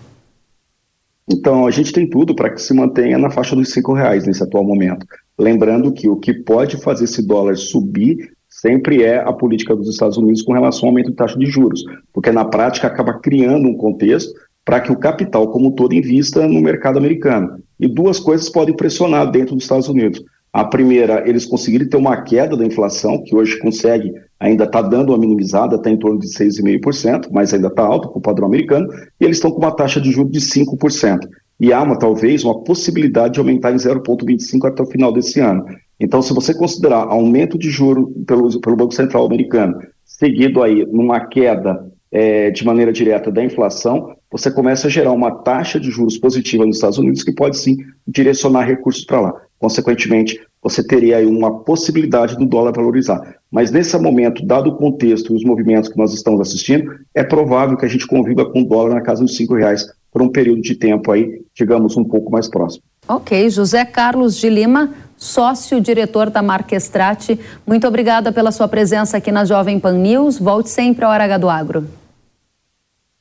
Então, 1.30 1.66
a 1.66 1.70
gente 1.70 1.92
tem 1.92 2.08
tudo 2.08 2.34
para 2.34 2.50
que 2.50 2.60
se 2.60 2.72
mantenha 2.72 3.18
na 3.18 3.28
faixa 3.28 3.54
dos 3.54 3.70
cinco 3.70 3.92
reais 3.92 4.26
nesse 4.26 4.42
atual 4.42 4.64
momento. 4.64 5.06
Lembrando 5.38 5.92
que 5.92 6.08
o 6.08 6.16
que 6.16 6.32
pode 6.32 6.78
fazer 6.78 7.04
esse 7.04 7.20
dólar 7.20 7.56
subir 7.56 8.30
sempre 8.48 9.02
é 9.02 9.18
a 9.18 9.32
política 9.32 9.76
dos 9.76 9.90
Estados 9.90 10.16
Unidos 10.16 10.40
com 10.40 10.54
relação 10.54 10.84
ao 10.84 10.88
aumento 10.88 11.10
de 11.10 11.16
taxa 11.16 11.38
de 11.38 11.46
juros, 11.46 11.84
porque 12.14 12.32
na 12.32 12.46
prática 12.46 12.86
acaba 12.86 13.20
criando 13.20 13.68
um 13.68 13.76
contexto 13.76 14.32
para 14.68 14.80
que 14.82 14.92
o 14.92 14.96
capital 14.96 15.48
como 15.48 15.68
um 15.68 15.70
todo 15.70 15.94
invista 15.94 16.46
no 16.46 16.60
mercado 16.60 16.98
americano. 16.98 17.58
E 17.80 17.88
duas 17.88 18.20
coisas 18.20 18.50
podem 18.50 18.76
pressionar 18.76 19.30
dentro 19.30 19.54
dos 19.54 19.64
Estados 19.64 19.88
Unidos. 19.88 20.22
A 20.52 20.62
primeira, 20.62 21.26
eles 21.26 21.46
conseguirem 21.46 21.88
ter 21.88 21.96
uma 21.96 22.20
queda 22.20 22.54
da 22.54 22.66
inflação, 22.66 23.24
que 23.24 23.34
hoje 23.34 23.58
consegue, 23.60 24.12
ainda 24.38 24.64
está 24.64 24.82
dando 24.82 25.08
uma 25.08 25.16
minimizada, 25.16 25.76
está 25.76 25.88
em 25.88 25.96
torno 25.96 26.18
de 26.18 26.26
6,5%, 26.26 27.28
mas 27.32 27.54
ainda 27.54 27.68
está 27.68 27.82
alto 27.82 28.10
para 28.10 28.18
o 28.18 28.20
padrão 28.20 28.46
americano, 28.46 28.86
e 29.18 29.24
eles 29.24 29.38
estão 29.38 29.50
com 29.50 29.56
uma 29.56 29.72
taxa 29.72 30.02
de 30.02 30.10
juros 30.10 30.32
de 30.32 30.40
5%. 30.40 31.20
E 31.58 31.72
há 31.72 31.82
uma, 31.82 31.98
talvez 31.98 32.44
uma 32.44 32.62
possibilidade 32.62 33.34
de 33.34 33.40
aumentar 33.40 33.72
em 33.72 33.76
0,25% 33.76 34.66
até 34.66 34.82
o 34.82 34.86
final 34.86 35.10
desse 35.14 35.40
ano. 35.40 35.64
Então, 35.98 36.20
se 36.20 36.34
você 36.34 36.52
considerar 36.52 37.06
aumento 37.08 37.58
de 37.58 37.70
juros 37.70 38.06
pelo, 38.26 38.60
pelo 38.60 38.76
Banco 38.76 38.92
Central 38.92 39.24
americano, 39.24 39.78
seguido 40.04 40.62
aí 40.62 40.84
numa 40.84 41.20
queda 41.20 41.90
é, 42.12 42.50
de 42.50 42.66
maneira 42.66 42.92
direta 42.92 43.32
da 43.32 43.42
inflação, 43.42 44.17
você 44.30 44.50
começa 44.50 44.86
a 44.86 44.90
gerar 44.90 45.12
uma 45.12 45.30
taxa 45.30 45.80
de 45.80 45.90
juros 45.90 46.18
positiva 46.18 46.66
nos 46.66 46.76
Estados 46.76 46.98
Unidos 46.98 47.22
que 47.22 47.32
pode 47.32 47.56
sim 47.56 47.78
direcionar 48.06 48.64
recursos 48.64 49.04
para 49.04 49.20
lá. 49.20 49.34
Consequentemente, 49.58 50.40
você 50.62 50.82
teria 50.82 51.16
aí 51.16 51.26
uma 51.26 51.60
possibilidade 51.60 52.36
do 52.36 52.44
dólar 52.44 52.72
valorizar. 52.72 53.36
Mas 53.50 53.70
nesse 53.70 53.96
momento, 53.98 54.44
dado 54.44 54.70
o 54.70 54.76
contexto 54.76 55.32
e 55.32 55.36
os 55.36 55.44
movimentos 55.44 55.88
que 55.88 55.96
nós 55.96 56.12
estamos 56.12 56.40
assistindo, 56.40 56.94
é 57.14 57.24
provável 57.24 57.76
que 57.76 57.86
a 57.86 57.88
gente 57.88 58.06
conviva 58.06 58.44
com 58.44 58.62
o 58.62 58.64
dólar 58.64 58.94
na 58.94 59.00
casa 59.00 59.22
dos 59.22 59.36
cinco 59.36 59.54
reais 59.54 59.86
por 60.12 60.20
um 60.20 60.28
período 60.28 60.60
de 60.60 60.74
tempo 60.74 61.10
aí, 61.10 61.42
digamos, 61.54 61.96
um 61.96 62.04
pouco 62.04 62.30
mais 62.30 62.48
próximo. 62.48 62.82
Ok, 63.06 63.48
José 63.48 63.84
Carlos 63.84 64.36
de 64.36 64.50
Lima, 64.50 64.90
sócio-diretor 65.16 66.28
da 66.28 66.42
Marquestrate, 66.42 67.38
muito 67.66 67.86
obrigada 67.86 68.30
pela 68.30 68.52
sua 68.52 68.68
presença 68.68 69.16
aqui 69.16 69.32
na 69.32 69.44
Jovem 69.44 69.80
Pan 69.80 69.94
News. 69.94 70.38
Volte 70.38 70.68
sempre 70.68 71.04
ao 71.04 71.10
Hora 71.10 71.24
H 71.24 71.38
do 71.38 71.48
Agro. 71.48 71.86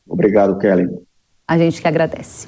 Obrigado, 0.08 0.58
Kelly. 0.58 0.88
A 1.48 1.58
gente 1.58 1.82
que 1.82 1.88
agradece. 1.88 2.48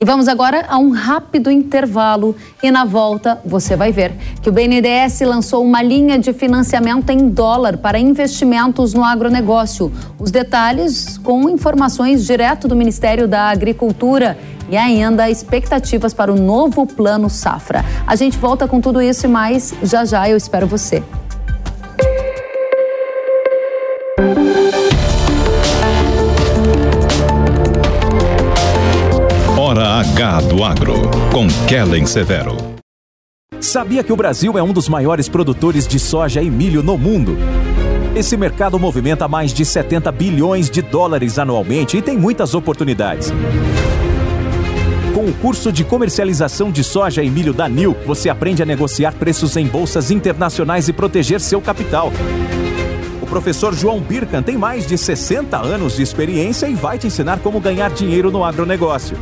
E 0.00 0.04
vamos 0.04 0.26
agora 0.28 0.66
a 0.68 0.76
um 0.76 0.90
rápido 0.90 1.50
intervalo 1.50 2.36
e 2.62 2.70
na 2.70 2.84
volta 2.84 3.40
você 3.44 3.76
vai 3.76 3.92
ver 3.92 4.12
que 4.42 4.48
o 4.48 4.52
BNDES 4.52 5.20
lançou 5.20 5.64
uma 5.64 5.82
linha 5.82 6.18
de 6.18 6.32
financiamento 6.32 7.10
em 7.10 7.28
dólar 7.28 7.78
para 7.78 7.98
investimentos 7.98 8.92
no 8.92 9.04
agronegócio. 9.04 9.92
Os 10.18 10.32
detalhes 10.32 11.16
com 11.16 11.48
informações 11.48 12.26
direto 12.26 12.66
do 12.66 12.74
Ministério 12.74 13.28
da 13.28 13.48
Agricultura 13.48 14.36
e 14.68 14.76
ainda 14.76 15.30
expectativas 15.30 16.12
para 16.12 16.32
o 16.32 16.36
novo 16.36 16.86
Plano 16.86 17.30
Safra. 17.30 17.84
A 18.06 18.16
gente 18.16 18.36
volta 18.36 18.66
com 18.66 18.80
tudo 18.80 19.00
isso 19.00 19.26
e 19.26 19.28
mais 19.28 19.72
já 19.82 20.04
já 20.04 20.28
eu 20.28 20.36
espero 20.36 20.66
você. 20.66 21.02
Agro, 30.64 30.94
com 31.30 31.46
Kellen 31.68 32.06
Severo. 32.06 32.56
Sabia 33.60 34.02
que 34.02 34.12
o 34.12 34.16
Brasil 34.16 34.56
é 34.56 34.62
um 34.62 34.72
dos 34.72 34.88
maiores 34.88 35.28
produtores 35.28 35.86
de 35.86 35.98
soja 35.98 36.40
e 36.40 36.50
milho 36.50 36.82
no 36.82 36.96
mundo? 36.96 37.36
Esse 38.16 38.34
mercado 38.34 38.78
movimenta 38.78 39.28
mais 39.28 39.52
de 39.52 39.62
70 39.62 40.10
bilhões 40.10 40.70
de 40.70 40.80
dólares 40.80 41.38
anualmente 41.38 41.98
e 41.98 42.02
tem 42.02 42.16
muitas 42.16 42.54
oportunidades. 42.54 43.30
Com 45.12 45.26
o 45.26 45.34
curso 45.34 45.70
de 45.70 45.84
comercialização 45.84 46.70
de 46.70 46.82
soja 46.82 47.22
e 47.22 47.28
milho 47.28 47.52
da 47.52 47.68
NIL, 47.68 47.94
você 48.06 48.30
aprende 48.30 48.62
a 48.62 48.66
negociar 48.66 49.12
preços 49.12 49.58
em 49.58 49.66
bolsas 49.66 50.10
internacionais 50.10 50.88
e 50.88 50.94
proteger 50.94 51.42
seu 51.42 51.60
capital. 51.60 52.10
O 53.20 53.26
professor 53.26 53.74
João 53.74 54.00
Birkan 54.00 54.42
tem 54.42 54.56
mais 54.56 54.86
de 54.86 54.96
60 54.96 55.58
anos 55.58 55.96
de 55.96 56.02
experiência 56.02 56.66
e 56.66 56.74
vai 56.74 56.98
te 56.98 57.06
ensinar 57.06 57.40
como 57.40 57.60
ganhar 57.60 57.90
dinheiro 57.90 58.30
no 58.30 58.42
agronegócio 58.42 59.18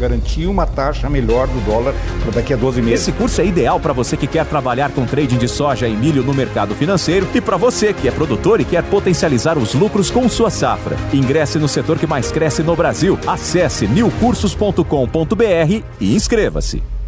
garantir 0.00 0.46
uma 0.46 0.66
taxa 0.66 1.10
melhor 1.10 1.46
do 1.46 1.60
dólar 1.64 1.94
para 2.22 2.32
daqui 2.32 2.54
a 2.54 2.56
12 2.56 2.80
meses. 2.80 3.02
Esse 3.02 3.12
curso 3.12 3.40
é 3.40 3.46
ideal 3.46 3.78
para 3.78 3.92
você 3.92 4.16
que 4.16 4.26
quer 4.26 4.46
trabalhar 4.46 4.90
com 4.90 5.04
trading 5.04 5.36
de 5.36 5.46
soja 5.46 5.86
e 5.86 5.94
milho 5.94 6.22
no 6.22 6.32
mercado 6.32 6.74
financeiro 6.74 7.28
e 7.34 7.40
para 7.40 7.56
você 7.56 7.92
que 7.92 8.08
é 8.08 8.10
produtor 8.10 8.60
e 8.60 8.64
quer 8.64 8.82
potencializar 8.84 9.58
os 9.58 9.74
lucros 9.74 10.10
com 10.10 10.28
sua 10.28 10.50
safra. 10.50 10.96
Ingresse 11.12 11.58
no 11.58 11.68
setor 11.68 11.98
que 11.98 12.06
mais 12.06 12.32
cresce 12.32 12.62
no 12.62 12.74
Brasil. 12.74 13.18
Acesse 13.26 13.86
newcursos.com.br 13.86 15.82
e 16.00 16.14
inscreva-se. 16.14 16.99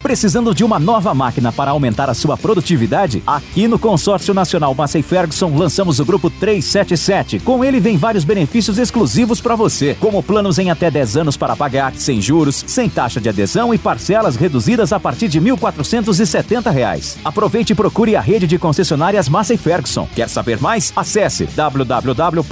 Precisando 0.00 0.54
de 0.54 0.62
uma 0.64 0.78
nova 0.78 1.12
máquina 1.12 1.50
para 1.50 1.72
aumentar 1.72 2.08
a 2.08 2.14
sua 2.14 2.36
produtividade? 2.36 3.20
Aqui 3.26 3.66
no 3.66 3.80
Consórcio 3.80 4.32
Nacional 4.32 4.72
Massey 4.72 5.02
Ferguson 5.02 5.52
lançamos 5.56 5.98
o 5.98 6.04
grupo 6.04 6.30
377. 6.30 7.40
Com 7.40 7.64
ele 7.64 7.80
vem 7.80 7.96
vários 7.96 8.22
benefícios 8.22 8.78
exclusivos 8.78 9.40
para 9.40 9.56
você, 9.56 9.96
como 9.98 10.22
planos 10.22 10.56
em 10.58 10.70
até 10.70 10.88
10 10.88 11.16
anos 11.16 11.36
para 11.36 11.56
pagar, 11.56 11.94
sem 11.96 12.22
juros, 12.22 12.64
sem 12.66 12.88
taxa 12.88 13.20
de 13.20 13.28
adesão 13.28 13.74
e 13.74 13.78
parcelas 13.78 14.36
reduzidas 14.36 14.92
a 14.92 15.00
partir 15.00 15.26
de 15.26 15.40
1.470 15.40 16.70
reais. 16.70 17.18
Aproveite 17.24 17.72
e 17.72 17.76
procure 17.76 18.14
a 18.14 18.20
rede 18.20 18.46
de 18.46 18.56
concessionárias 18.56 19.28
Massey 19.28 19.56
Ferguson. 19.56 20.08
Quer 20.14 20.28
saber 20.28 20.60
mais? 20.60 20.92
Acesse 20.94 21.44
www.cnmf.com.br 21.44 22.44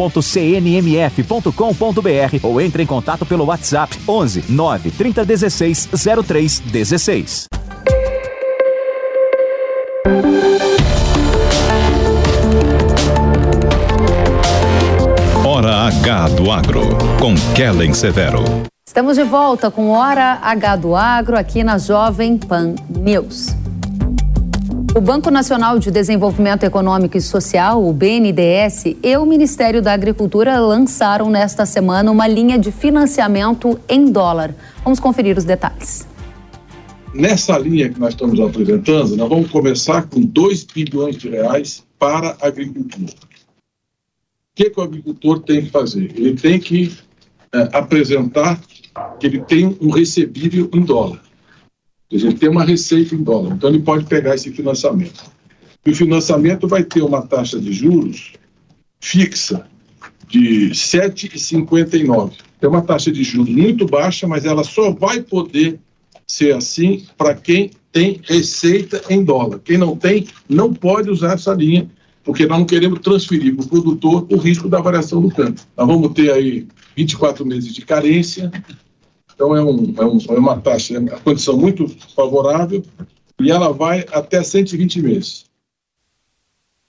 ou 2.42 2.60
entre 2.60 2.82
em 2.82 2.86
contato 2.86 3.24
pelo 3.24 3.44
WhatsApp 3.44 3.96
11 4.08 4.44
9 4.48 4.90
3016 4.90 5.88
0316. 6.26 7.45
Do 16.46 16.52
Agro, 16.52 16.82
com 17.20 17.34
Kellen 17.56 17.92
Severo. 17.92 18.38
Estamos 18.86 19.16
de 19.16 19.24
volta 19.24 19.68
com 19.68 19.90
Hora 19.90 20.38
H 20.40 20.76
do 20.76 20.94
Agro 20.94 21.36
aqui 21.36 21.64
na 21.64 21.76
Jovem 21.76 22.38
Pan 22.38 22.76
News. 22.88 23.48
O 24.96 25.00
Banco 25.00 25.28
Nacional 25.28 25.76
de 25.80 25.90
Desenvolvimento 25.90 26.62
Econômico 26.62 27.16
e 27.16 27.20
Social, 27.20 27.84
o 27.84 27.92
BNDES, 27.92 28.94
e 29.02 29.16
o 29.16 29.26
Ministério 29.26 29.82
da 29.82 29.92
Agricultura 29.92 30.60
lançaram 30.60 31.28
nesta 31.28 31.66
semana 31.66 32.12
uma 32.12 32.28
linha 32.28 32.56
de 32.56 32.70
financiamento 32.70 33.76
em 33.88 34.12
dólar. 34.12 34.54
Vamos 34.84 35.00
conferir 35.00 35.36
os 35.36 35.42
detalhes. 35.42 36.06
Nessa 37.12 37.58
linha 37.58 37.88
que 37.88 37.98
nós 37.98 38.10
estamos 38.10 38.38
apresentando, 38.38 39.16
nós 39.16 39.28
vamos 39.28 39.50
começar 39.50 40.02
com 40.02 40.20
2 40.20 40.62
bilhões 40.62 41.16
de 41.16 41.28
reais 41.28 41.82
para 41.98 42.36
a 42.40 42.46
agricultura. 42.46 43.26
Que, 44.56 44.70
que 44.70 44.80
o 44.80 44.82
agricultor 44.82 45.40
tem 45.40 45.66
que 45.66 45.70
fazer? 45.70 46.12
Ele 46.16 46.34
tem 46.34 46.58
que 46.58 46.96
é, 47.52 47.68
apresentar 47.76 48.58
que 49.20 49.26
ele 49.26 49.40
tem 49.42 49.76
um 49.80 49.90
recebível 49.90 50.68
em 50.72 50.80
dólar. 50.80 51.22
Ele 52.10 52.32
tem 52.34 52.48
uma 52.48 52.64
receita 52.64 53.14
em 53.14 53.22
dólar. 53.22 53.54
Então, 53.54 53.68
ele 53.68 53.80
pode 53.80 54.06
pegar 54.06 54.34
esse 54.34 54.50
financiamento. 54.50 55.30
E 55.84 55.90
o 55.90 55.94
financiamento 55.94 56.66
vai 56.66 56.82
ter 56.82 57.02
uma 57.02 57.20
taxa 57.22 57.60
de 57.60 57.72
juros 57.72 58.32
fixa 58.98 59.66
de 60.26 60.70
7,59. 60.70 62.32
É 62.60 62.66
uma 62.66 62.82
taxa 62.82 63.12
de 63.12 63.22
juros 63.22 63.54
muito 63.54 63.86
baixa, 63.86 64.26
mas 64.26 64.44
ela 64.44 64.64
só 64.64 64.90
vai 64.90 65.20
poder 65.20 65.78
ser 66.26 66.54
assim 66.54 67.06
para 67.16 67.34
quem 67.34 67.70
tem 67.92 68.20
receita 68.24 69.02
em 69.08 69.22
dólar. 69.22 69.60
Quem 69.60 69.78
não 69.78 69.96
tem, 69.96 70.26
não 70.48 70.72
pode 70.72 71.10
usar 71.10 71.34
essa 71.34 71.52
linha, 71.52 71.88
porque 72.26 72.44
nós 72.44 72.58
não 72.58 72.66
queremos 72.66 72.98
transferir 72.98 73.54
para 73.54 73.64
o 73.64 73.68
produtor 73.68 74.26
o 74.28 74.36
risco 74.36 74.68
da 74.68 74.80
variação 74.80 75.22
do 75.22 75.30
câmbio. 75.30 75.62
Nós 75.76 75.86
vamos 75.86 76.12
ter 76.12 76.32
aí 76.32 76.66
24 76.96 77.46
meses 77.46 77.72
de 77.72 77.82
carência, 77.82 78.50
então 79.32 79.56
é, 79.56 79.62
um, 79.62 79.94
é, 79.96 80.04
um, 80.04 80.18
é 80.30 80.38
uma 80.38 80.60
taxa, 80.60 80.96
é 80.96 80.98
uma 80.98 81.20
condição 81.20 81.56
muito 81.56 81.88
favorável 82.16 82.82
e 83.40 83.50
ela 83.50 83.72
vai 83.72 84.04
até 84.10 84.42
120 84.42 85.02
meses. 85.02 85.45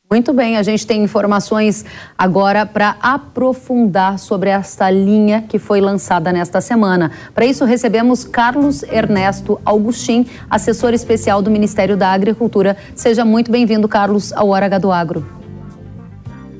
Muito 0.09 0.31
bem, 0.31 0.55
a 0.55 0.63
gente 0.63 0.87
tem 0.87 1.03
informações 1.03 1.83
agora 2.17 2.65
para 2.65 2.95
aprofundar 3.01 4.17
sobre 4.17 4.49
esta 4.49 4.89
linha 4.89 5.41
que 5.41 5.59
foi 5.59 5.81
lançada 5.81 6.31
nesta 6.31 6.61
semana. 6.61 7.11
Para 7.35 7.45
isso, 7.45 7.65
recebemos 7.65 8.23
Carlos 8.23 8.83
Ernesto 8.83 9.59
Augustin, 9.65 10.25
assessor 10.49 10.93
especial 10.93 11.41
do 11.41 11.51
Ministério 11.51 11.97
da 11.97 12.07
Agricultura. 12.13 12.77
Seja 12.95 13.25
muito 13.25 13.51
bem-vindo, 13.51 13.85
Carlos, 13.85 14.31
ao 14.31 14.47
Hora 14.47 14.67
H 14.67 14.77
do 14.77 14.93
Agro. 14.93 15.25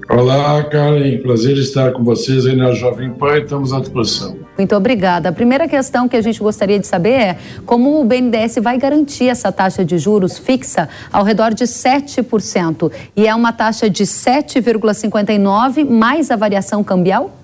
Olá, 0.09 0.61
Karen. 0.65 1.17
Prazer 1.21 1.57
estar 1.57 1.93
com 1.93 2.03
vocês 2.03 2.45
aí 2.45 2.55
na 2.55 2.73
Jovem 2.73 3.13
Pan. 3.13 3.37
Estamos 3.37 3.71
à 3.71 3.79
disposição. 3.79 4.46
Muito 4.57 4.75
obrigada. 4.75 5.29
A 5.29 5.31
primeira 5.31 5.67
questão 5.67 6.09
que 6.09 6.15
a 6.15 6.21
gente 6.21 6.39
gostaria 6.39 6.79
de 6.79 6.87
saber 6.87 7.11
é 7.11 7.37
como 7.65 8.01
o 8.01 8.03
BNDES 8.03 8.55
vai 8.61 8.77
garantir 8.77 9.27
essa 9.27 9.51
taxa 9.51 9.85
de 9.85 9.97
juros 9.99 10.39
fixa 10.39 10.89
ao 11.13 11.23
redor 11.23 11.53
de 11.53 11.65
7%. 11.65 12.91
E 13.15 13.27
é 13.27 13.35
uma 13.35 13.53
taxa 13.53 13.87
de 13.89 14.03
7,59 14.03 15.87
mais 15.87 16.31
a 16.31 16.35
variação 16.35 16.83
cambial? 16.83 17.37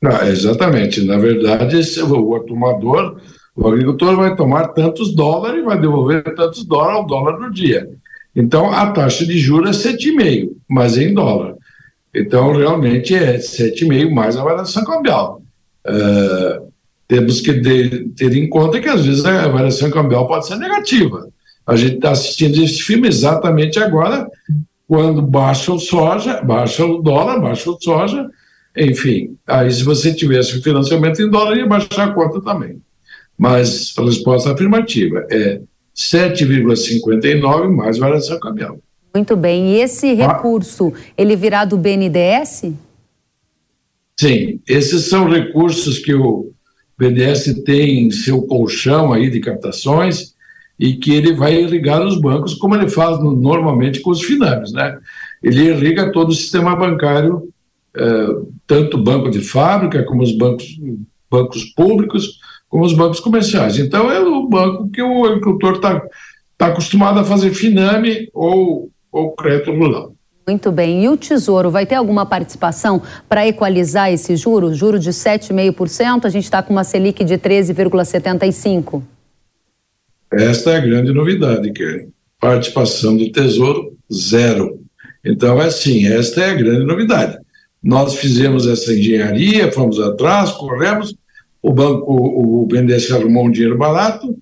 Não, 0.00 0.22
exatamente. 0.22 1.04
Na 1.04 1.16
verdade, 1.16 1.76
o 2.02 2.40
tomador, 2.40 3.20
o 3.56 3.66
agricultor 3.66 4.14
vai 4.14 4.36
tomar 4.36 4.68
tantos 4.68 5.14
dólares 5.14 5.60
e 5.60 5.64
vai 5.64 5.80
devolver 5.80 6.22
tantos 6.34 6.64
dólares 6.64 6.96
ao 6.98 7.06
dólar 7.06 7.40
no 7.40 7.50
dia. 7.50 7.88
Então, 8.36 8.70
a 8.70 8.92
taxa 8.92 9.24
de 9.24 9.38
juros 9.38 9.84
é 9.84 9.92
7,5, 9.92 10.50
mas 10.68 10.98
em 10.98 11.14
dólar. 11.14 11.54
Então, 12.14 12.52
realmente 12.52 13.14
é 13.14 13.38
7,5 13.38 14.12
mais 14.12 14.36
a 14.36 14.44
variação 14.44 14.84
cambial. 14.84 15.42
Uh, 15.86 16.68
temos 17.06 17.40
que 17.40 17.54
de, 17.54 18.10
ter 18.10 18.36
em 18.36 18.48
conta 18.48 18.80
que, 18.80 18.88
às 18.88 19.04
vezes, 19.04 19.24
a 19.24 19.48
variação 19.48 19.90
cambial 19.90 20.26
pode 20.26 20.46
ser 20.46 20.56
negativa. 20.56 21.28
A 21.66 21.74
gente 21.74 21.96
está 21.96 22.10
assistindo 22.10 22.62
esse 22.62 22.82
filme 22.82 23.08
exatamente 23.08 23.78
agora, 23.78 24.28
quando 24.86 25.22
baixa 25.22 25.72
o 25.72 25.78
soja, 25.78 26.40
baixa 26.42 26.84
o 26.84 27.02
dólar, 27.02 27.40
baixa 27.40 27.70
o 27.70 27.78
soja, 27.80 28.28
enfim. 28.76 29.36
Aí, 29.46 29.70
se 29.70 29.82
você 29.82 30.14
tivesse 30.14 30.60
financiamento 30.62 31.20
em 31.22 31.30
dólar, 31.30 31.56
ia 31.56 31.66
baixar 31.66 32.08
a 32.08 32.12
conta 32.12 32.40
também. 32.40 32.80
Mas 33.36 33.94
a 33.96 34.02
resposta 34.02 34.52
afirmativa 34.52 35.26
é 35.30 35.60
7,59 35.96 37.68
mais 37.68 37.98
variação 37.98 38.38
cambial. 38.38 38.78
Muito 39.14 39.36
bem. 39.36 39.72
E 39.72 39.80
esse 39.80 40.14
recurso, 40.14 40.92
ah. 40.94 41.00
ele 41.16 41.34
virá 41.34 41.64
do 41.64 41.76
BNDES? 41.76 42.72
Sim, 44.20 44.60
esses 44.66 45.08
são 45.08 45.28
recursos 45.28 45.98
que 45.98 46.12
o 46.12 46.52
BNDES 46.98 47.62
tem 47.64 48.06
em 48.06 48.10
seu 48.10 48.42
colchão 48.42 49.12
aí 49.12 49.30
de 49.30 49.38
captações 49.38 50.34
e 50.78 50.94
que 50.94 51.12
ele 51.12 51.32
vai 51.34 51.54
irrigar 51.54 52.04
os 52.04 52.20
bancos, 52.20 52.54
como 52.54 52.74
ele 52.74 52.88
faz 52.88 53.22
normalmente 53.22 54.00
com 54.00 54.10
os 54.10 54.22
finames, 54.22 54.72
né? 54.72 54.98
Ele 55.42 55.68
irriga 55.68 56.10
todo 56.10 56.30
o 56.30 56.34
sistema 56.34 56.74
bancário, 56.74 57.48
eh, 57.96 58.28
tanto 58.66 58.98
banco 58.98 59.30
de 59.30 59.40
fábrica 59.40 60.04
como 60.04 60.22
os 60.22 60.36
bancos, 60.36 60.66
bancos 61.30 61.64
públicos, 61.76 62.40
como 62.68 62.84
os 62.84 62.92
bancos 62.92 63.20
comerciais. 63.20 63.78
Então, 63.78 64.10
é 64.10 64.20
o 64.20 64.48
banco 64.48 64.88
que 64.90 65.02
o 65.02 65.24
agricultor 65.24 65.74
está 65.74 66.02
tá 66.56 66.66
acostumado 66.66 67.20
a 67.20 67.24
fazer 67.24 67.52
Finame 67.52 68.28
ou, 68.34 68.90
ou 69.12 69.32
crédito 69.32 69.70
rural. 69.70 70.14
Muito 70.48 70.72
bem. 70.72 71.04
E 71.04 71.08
o 71.10 71.14
Tesouro 71.14 71.70
vai 71.70 71.84
ter 71.84 71.96
alguma 71.96 72.24
participação 72.24 73.02
para 73.28 73.46
equalizar 73.46 74.10
esse 74.10 74.34
juro? 74.34 74.72
Juro 74.72 74.98
de 74.98 75.10
7,5%, 75.10 76.24
a 76.24 76.30
gente 76.30 76.44
está 76.44 76.62
com 76.62 76.72
uma 76.72 76.84
Selic 76.84 77.22
de 77.22 77.36
13,75%. 77.36 79.02
Esta 80.32 80.70
é 80.70 80.76
a 80.78 80.80
grande 80.80 81.12
novidade, 81.12 81.70
Karen. 81.70 82.06
Participação 82.40 83.14
do 83.14 83.30
Tesouro, 83.30 83.94
zero. 84.10 84.80
Então, 85.22 85.60
é 85.60 85.66
assim, 85.66 86.06
esta 86.06 86.40
é 86.40 86.50
a 86.52 86.54
grande 86.54 86.86
novidade. 86.86 87.36
Nós 87.82 88.14
fizemos 88.14 88.66
essa 88.66 88.94
engenharia, 88.94 89.70
fomos 89.70 90.00
atrás, 90.00 90.50
corremos, 90.52 91.14
o 91.60 91.74
banco, 91.74 92.10
o 92.10 92.64
BNDES 92.64 93.12
arrumou 93.12 93.44
um 93.44 93.50
dinheiro 93.50 93.76
barato 93.76 94.34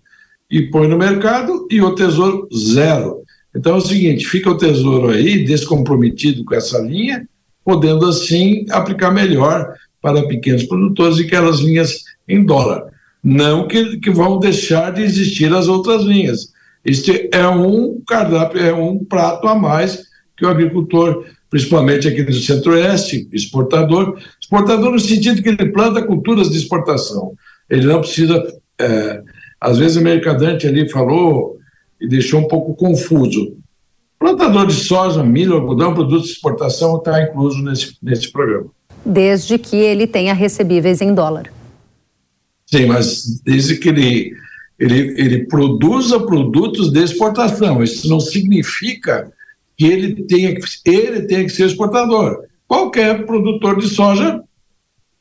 e 0.49 0.71
põe 0.71 0.87
no 0.87 0.97
mercado 0.97 1.67
e 1.69 1.83
o 1.83 1.97
Tesouro, 1.97 2.49
zero. 2.57 3.26
Então 3.57 3.75
é 3.75 3.79
o 3.79 3.81
seguinte: 3.81 4.27
fica 4.27 4.51
o 4.51 4.57
Tesouro 4.57 5.09
aí 5.09 5.45
descomprometido 5.45 6.45
com 6.45 6.55
essa 6.55 6.79
linha, 6.79 7.27
podendo 7.65 8.07
assim 8.07 8.67
aplicar 8.71 9.11
melhor 9.11 9.73
para 10.01 10.27
pequenos 10.29 10.65
produtores 10.65 11.19
e 11.19 11.23
aquelas 11.23 11.61
linhas 11.61 12.05
em 12.29 12.45
dólar. 12.45 12.85
Não 13.25 13.67
que, 13.67 13.97
que 13.97 14.11
vão 14.11 14.39
deixar 14.39 14.93
de 14.93 15.03
existir 15.03 15.53
as 15.53 15.67
outras 15.67 16.03
linhas. 16.03 16.53
Este 16.85 17.29
é 17.33 17.49
um 17.49 18.01
cardápio, 18.07 18.61
é 18.61 18.73
um 18.73 19.05
prato 19.05 19.49
a 19.49 19.55
mais 19.57 20.05
que 20.37 20.45
o 20.45 20.49
agricultor, 20.49 21.25
principalmente 21.51 22.07
aqui 22.07 22.23
do 22.23 22.33
Centro-Oeste, 22.33 23.27
exportador, 23.33 24.17
exportador 24.41 24.93
no 24.93 25.01
sentido 25.01 25.43
que 25.43 25.49
ele 25.49 25.73
planta 25.73 26.03
culturas 26.03 26.51
de 26.51 26.59
exportação. 26.59 27.33
Ele 27.69 27.87
não 27.87 28.01
precisa. 28.01 28.41
É, 28.79 29.23
às 29.59 29.79
vezes 29.79 29.97
o 29.97 30.03
mercadante 30.03 30.67
ali 30.67 30.89
falou 30.89 31.56
e 32.01 32.09
deixou 32.09 32.41
um 32.41 32.49
pouco 32.49 32.75
confuso. 32.75 33.57
Plantador 34.19 34.67
de 34.67 34.75
soja, 34.75 35.23
milho, 35.23 35.55
algodão, 35.55 35.95
produtos 35.95 36.27
de 36.27 36.33
exportação 36.33 36.97
está 36.97 37.23
incluso 37.23 37.63
nesse, 37.63 37.97
nesse 38.03 38.31
programa. 38.33 38.67
Desde 39.05 39.59
que 39.59 39.77
ele 39.77 40.07
tenha 40.07 40.35
recebíveis 40.35 41.01
em 41.01 41.15
dólar. 41.15 41.53
Sim, 42.67 42.87
mas 42.87 43.41
desde 43.45 43.77
que 43.77 43.89
ele, 43.89 44.33
ele, 44.79 45.21
ele 45.21 45.47
produza 45.47 46.19
produtos 46.19 46.91
de 46.91 47.03
exportação. 47.03 47.83
Isso 47.83 48.09
não 48.09 48.19
significa 48.19 49.31
que 49.77 49.87
ele 49.87 50.25
tenha, 50.25 50.55
ele 50.87 51.23
tenha 51.23 51.45
que 51.45 51.51
ser 51.51 51.67
exportador. 51.67 52.45
Qualquer 52.67 53.25
produtor 53.27 53.79
de 53.79 53.89
soja 53.89 54.43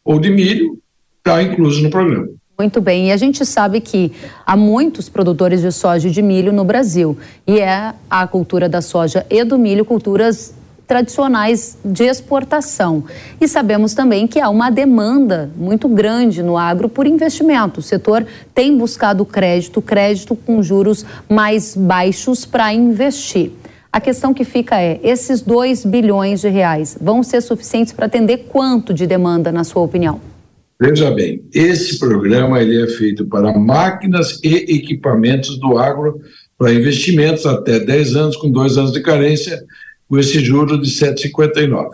ou 0.03 0.19
de 0.19 0.29
milho 0.29 0.79
está 1.17 1.43
incluso 1.43 1.83
no 1.83 1.89
programa. 1.89 2.29
Muito 2.57 2.79
bem, 2.79 3.09
e 3.09 3.11
a 3.11 3.17
gente 3.17 3.45
sabe 3.45 3.81
que 3.81 4.13
há 4.45 4.55
muitos 4.55 5.09
produtores 5.09 5.59
de 5.59 5.73
soja 5.73 6.07
e 6.07 6.11
de 6.11 6.21
milho 6.21 6.53
no 6.53 6.63
Brasil, 6.63 7.17
e 7.45 7.59
é 7.59 7.93
a 8.09 8.25
cultura 8.25 8.69
da 8.69 8.81
soja 8.81 9.25
e 9.29 9.43
do 9.43 9.59
milho 9.59 9.83
culturas 9.83 10.53
tradicionais 10.87 11.77
de 11.83 12.05
exportação. 12.05 13.03
E 13.41 13.47
sabemos 13.47 13.93
também 13.93 14.25
que 14.25 14.39
há 14.39 14.49
uma 14.49 14.69
demanda 14.69 15.51
muito 15.57 15.89
grande 15.89 16.41
no 16.41 16.57
agro 16.57 16.87
por 16.87 17.05
investimento. 17.05 17.81
O 17.81 17.83
setor 17.83 18.25
tem 18.53 18.77
buscado 18.77 19.25
crédito, 19.25 19.81
crédito 19.81 20.33
com 20.33 20.63
juros 20.63 21.05
mais 21.27 21.75
baixos 21.75 22.45
para 22.45 22.71
investir. 22.71 23.51
A 23.91 23.99
questão 23.99 24.33
que 24.33 24.45
fica 24.45 24.79
é: 24.79 24.97
esses 25.03 25.41
2 25.41 25.83
bilhões 25.83 26.39
de 26.39 26.47
reais 26.47 26.97
vão 27.01 27.21
ser 27.21 27.41
suficientes 27.41 27.91
para 27.91 28.05
atender 28.05 28.47
quanto 28.49 28.93
de 28.93 29.05
demanda, 29.05 29.51
na 29.51 29.65
sua 29.65 29.81
opinião? 29.81 30.34
Veja 30.79 31.09
bem, 31.09 31.41
esse 31.53 31.97
programa 31.97 32.61
ele 32.61 32.83
é 32.83 32.87
feito 32.87 33.25
para 33.25 33.57
máquinas 33.57 34.39
e 34.43 34.55
equipamentos 34.75 35.57
do 35.57 35.77
agro 35.77 36.19
para 36.57 36.73
investimentos 36.73 37.45
até 37.45 37.79
10 37.79 38.15
anos, 38.15 38.37
com 38.37 38.51
dois 38.51 38.77
anos 38.77 38.91
de 38.91 39.01
carência, 39.01 39.63
com 40.07 40.19
esse 40.19 40.39
juro 40.39 40.81
de 40.81 40.89
7,59. 40.89 41.87
Uh, 41.87 41.91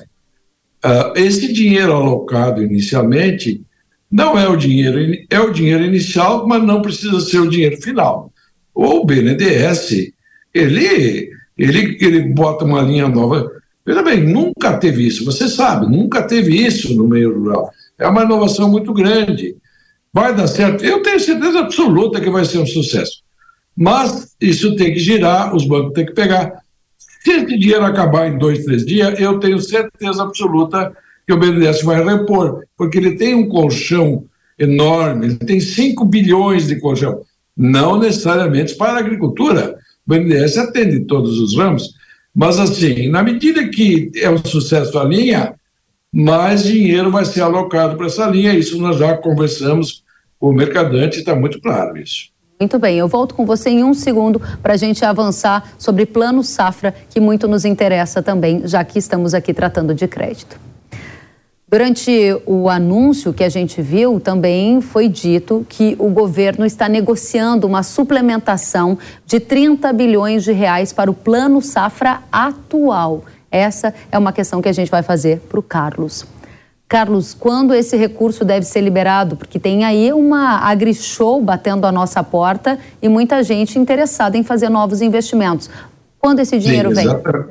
ah, 0.84 1.13
esse 1.15 1.54
dinheiro 1.54 1.94
alocado 1.94 2.63
inicialmente 2.63 3.62
não 4.12 4.38
é 4.38 4.48
o 4.48 4.58
dinheiro, 4.58 5.00
é 5.30 5.39
o 5.39 5.52
dinheiro 5.52 5.84
inicial, 5.84 6.48
mas 6.48 6.63
não 6.63 6.82
precisa 6.82 7.20
ser 7.22 7.39
o 7.39 7.50
dinheiro 7.50 7.80
final. 7.82 8.34
O 8.74 9.06
BNDES, 9.06 10.12
ele, 10.54 11.30
ele, 11.58 11.98
ele 12.02 12.22
bota 12.22 12.65
uma 12.65 12.82
linha 12.82 13.08
nova. 13.08 13.50
Veja 13.86 14.02
bem, 14.02 14.24
nunca 14.24 14.78
teve 14.78 15.06
isso, 15.08 15.24
você 15.24 15.48
sabe, 15.48 15.86
nunca 15.86 16.24
teve 16.24 16.56
isso 16.56 16.96
no 16.96 17.08
meio 17.08 17.38
rural. 17.38 17.72
É 18.01 18.07
uma 18.07 18.23
inovação 18.23 18.69
muito 18.69 18.91
grande. 18.93 19.55
Vai 20.11 20.35
dar 20.35 20.47
certo? 20.47 20.83
Eu 20.83 21.01
tenho 21.01 21.19
certeza 21.19 21.59
absoluta 21.59 22.19
que 22.19 22.29
vai 22.29 22.43
ser 22.43 22.57
um 22.57 22.65
sucesso. 22.65 23.21
Mas 23.77 24.35
isso 24.41 24.75
tem 24.75 24.93
que 24.93 24.99
girar, 24.99 25.55
os 25.55 25.65
bancos 25.65 25.93
têm 25.93 26.05
que 26.05 26.13
pegar. 26.13 26.61
Se 27.23 27.31
esse 27.31 27.57
dinheiro 27.57 27.85
acabar 27.85 28.27
em 28.27 28.37
dois, 28.37 28.65
três 28.65 28.85
dias, 28.85 29.19
eu 29.19 29.39
tenho 29.39 29.61
certeza 29.61 30.23
absoluta 30.23 30.91
que 31.25 31.33
o 31.33 31.37
BNDES 31.37 31.83
vai 31.83 32.03
repor, 32.03 32.63
porque 32.75 32.97
ele 32.97 33.15
tem 33.15 33.35
um 33.35 33.47
colchão 33.47 34.25
enorme, 34.57 35.27
ele 35.27 35.35
tem 35.35 35.59
5 35.59 36.03
bilhões 36.05 36.67
de 36.67 36.79
colchão, 36.79 37.21
não 37.55 37.99
necessariamente 37.99 38.75
para 38.75 38.93
a 38.93 38.99
agricultura. 38.99 39.77
O 40.05 40.09
BNDES 40.09 40.57
atende 40.57 41.01
todos 41.01 41.39
os 41.39 41.55
ramos, 41.55 41.93
mas 42.33 42.59
assim, 42.59 43.07
na 43.07 43.21
medida 43.21 43.69
que 43.69 44.11
é 44.15 44.29
um 44.29 44.43
sucesso 44.43 44.97
a 44.97 45.03
linha, 45.03 45.53
mais 46.13 46.63
dinheiro 46.63 47.10
vai 47.10 47.24
ser 47.24 47.41
alocado 47.41 47.95
para 47.95 48.08
essa 48.08 48.26
linha. 48.28 48.54
Isso 48.54 48.78
nós 48.78 48.97
já 48.97 49.15
conversamos 49.15 50.04
com 50.39 50.50
o 50.50 50.54
mercadante, 50.54 51.19
está 51.19 51.36
muito 51.36 51.62
claro 51.62 51.97
isso. 51.97 52.30
Muito 52.60 52.78
bem, 52.78 52.97
eu 52.97 53.08
volto 53.08 53.34
com 53.34 53.45
você 53.45 53.71
em 53.71 53.84
um 53.84 53.93
segundo 53.93 54.39
para 54.62 54.74
a 54.74 54.78
gente 54.78 55.04
avançar 55.04 55.74
sobre 55.80 56.06
plano 56.06 56.43
safra, 56.43 56.93
que 57.10 57.19
muito 57.19 57.47
nos 57.47 57.65
interessa 57.65 58.21
também, 58.21 58.67
já 58.67 58.84
que 58.84 59.00
estamos 59.00 59.34
aqui 59.34 59.52
tratando 59.52 59.95
de 59.95 60.08
crédito. 60.08 60.60
Durante 61.67 62.12
o 62.45 62.69
anúncio 62.69 63.34
que 63.34 63.43
a 63.43 63.50
gente 63.50 63.82
viu, 63.82 64.19
também 64.19 64.82
foi 64.82 65.08
dito 65.08 65.65
que 65.69 65.95
o 65.97 66.10
governo 66.10 66.65
está 66.65 66.89
negociando 66.89 67.65
uma 67.65 67.82
suplementação 67.82 68.97
de 69.26 69.39
30 69.39 69.91
bilhões 69.93 70.43
de 70.43 70.52
reais 70.52 70.91
para 70.91 71.10
o 71.10 71.13
plano 71.13 71.62
safra 71.62 72.21
atual. 72.30 73.24
Essa 73.51 73.93
é 74.11 74.17
uma 74.17 74.31
questão 74.31 74.61
que 74.61 74.69
a 74.69 74.73
gente 74.73 74.89
vai 74.89 75.03
fazer 75.03 75.39
para 75.49 75.59
o 75.59 75.63
Carlos. 75.63 76.25
Carlos, 76.87 77.33
quando 77.33 77.73
esse 77.73 77.95
recurso 77.95 78.43
deve 78.43 78.65
ser 78.65 78.81
liberado? 78.81 79.35
Porque 79.35 79.59
tem 79.59 79.85
aí 79.85 80.11
uma 80.11 80.59
agri-show 80.59 81.41
batendo 81.41 81.85
a 81.85 81.91
nossa 81.91 82.23
porta 82.23 82.79
e 83.01 83.07
muita 83.07 83.43
gente 83.43 83.77
interessada 83.77 84.37
em 84.37 84.43
fazer 84.43 84.69
novos 84.69 85.01
investimentos. 85.01 85.69
Quando 86.19 86.39
esse 86.39 86.57
dinheiro 86.59 86.93
Sim, 86.93 87.01
exatamente. 87.01 87.47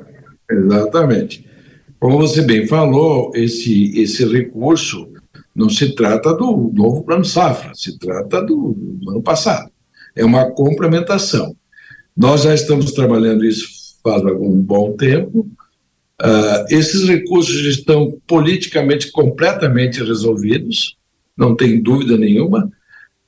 vem? 0.49 0.59
Exatamente. 0.59 1.47
Como 1.99 2.19
você 2.19 2.43
bem 2.43 2.67
falou, 2.67 3.31
esse, 3.35 3.99
esse 3.99 4.27
recurso 4.27 5.09
não 5.55 5.69
se 5.69 5.95
trata 5.95 6.35
do 6.35 6.71
novo 6.75 7.03
plano 7.03 7.25
safra, 7.25 7.73
se 7.75 7.99
trata 7.99 8.43
do, 8.43 8.75
do 8.77 9.11
ano 9.11 9.23
passado. 9.23 9.71
É 10.17 10.25
uma 10.25 10.51
complementação. 10.51 11.55
Nós 12.17 12.43
já 12.43 12.55
estamos 12.55 12.93
trabalhando 12.93 13.45
isso 13.45 13.81
faz 14.03 14.25
algum 14.25 14.51
bom 14.51 14.93
tempo. 14.93 15.47
Uh, 16.21 16.67
esses 16.69 17.09
recursos 17.09 17.65
estão 17.65 18.19
politicamente 18.27 19.11
completamente 19.11 20.03
resolvidos, 20.05 20.97
não 21.37 21.57
tem 21.57 21.81
dúvida 21.81 22.17
nenhuma. 22.19 22.71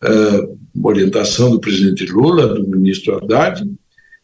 Uh, 0.03 0.59
orientação 0.83 1.51
do 1.51 1.61
presidente 1.61 2.05
Lula, 2.07 2.55
do 2.55 2.69
ministro 2.69 3.17
Haddad, 3.17 3.65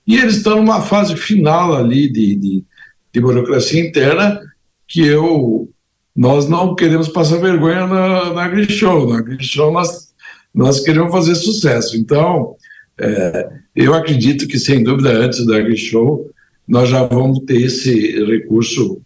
e 0.06 0.16
eles 0.16 0.36
estão 0.36 0.56
numa 0.56 0.80
fase 0.80 1.16
final 1.16 1.76
ali 1.76 2.10
de, 2.10 2.34
de, 2.34 2.64
de 3.12 3.20
burocracia 3.20 3.80
interna 3.80 4.40
que 4.86 5.06
eu 5.06 5.70
nós 6.16 6.48
não 6.48 6.74
queremos 6.74 7.06
passar 7.08 7.36
vergonha 7.36 7.86
na, 7.86 8.32
na 8.32 8.44
AgriShow. 8.44 9.08
Na 9.08 9.18
AgriShow 9.18 9.70
nós, 9.70 10.12
nós 10.52 10.80
queremos 10.80 11.12
fazer 11.12 11.36
sucesso. 11.36 11.96
Então, 11.96 12.56
é, 12.98 13.48
eu 13.76 13.94
acredito 13.94 14.48
que, 14.48 14.58
sem 14.58 14.82
dúvida, 14.82 15.10
antes 15.10 15.46
da 15.46 15.58
AgriShow, 15.58 16.28
nós 16.68 16.90
já 16.90 17.02
vamos 17.04 17.40
ter 17.40 17.62
esse 17.62 18.24
recurso 18.24 19.00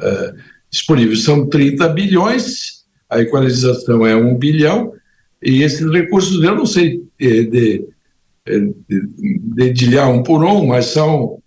uh, 0.00 0.34
disponível. 0.70 1.16
São 1.16 1.46
30 1.46 1.88
bilhões, 1.88 2.84
a 3.10 3.20
equalização 3.20 4.06
é 4.06 4.14
1 4.14 4.36
bilhão, 4.36 4.92
e 5.42 5.62
esses 5.62 5.90
recursos, 5.90 6.42
eu 6.42 6.54
não 6.54 6.66
sei 6.66 7.02
eh, 7.20 7.42
de, 7.42 7.84
eh, 8.46 8.58
de, 8.88 9.08
dedilhar 9.54 10.10
um 10.10 10.22
por 10.22 10.44
um, 10.44 10.66
mas 10.66 10.86
são 10.86 11.40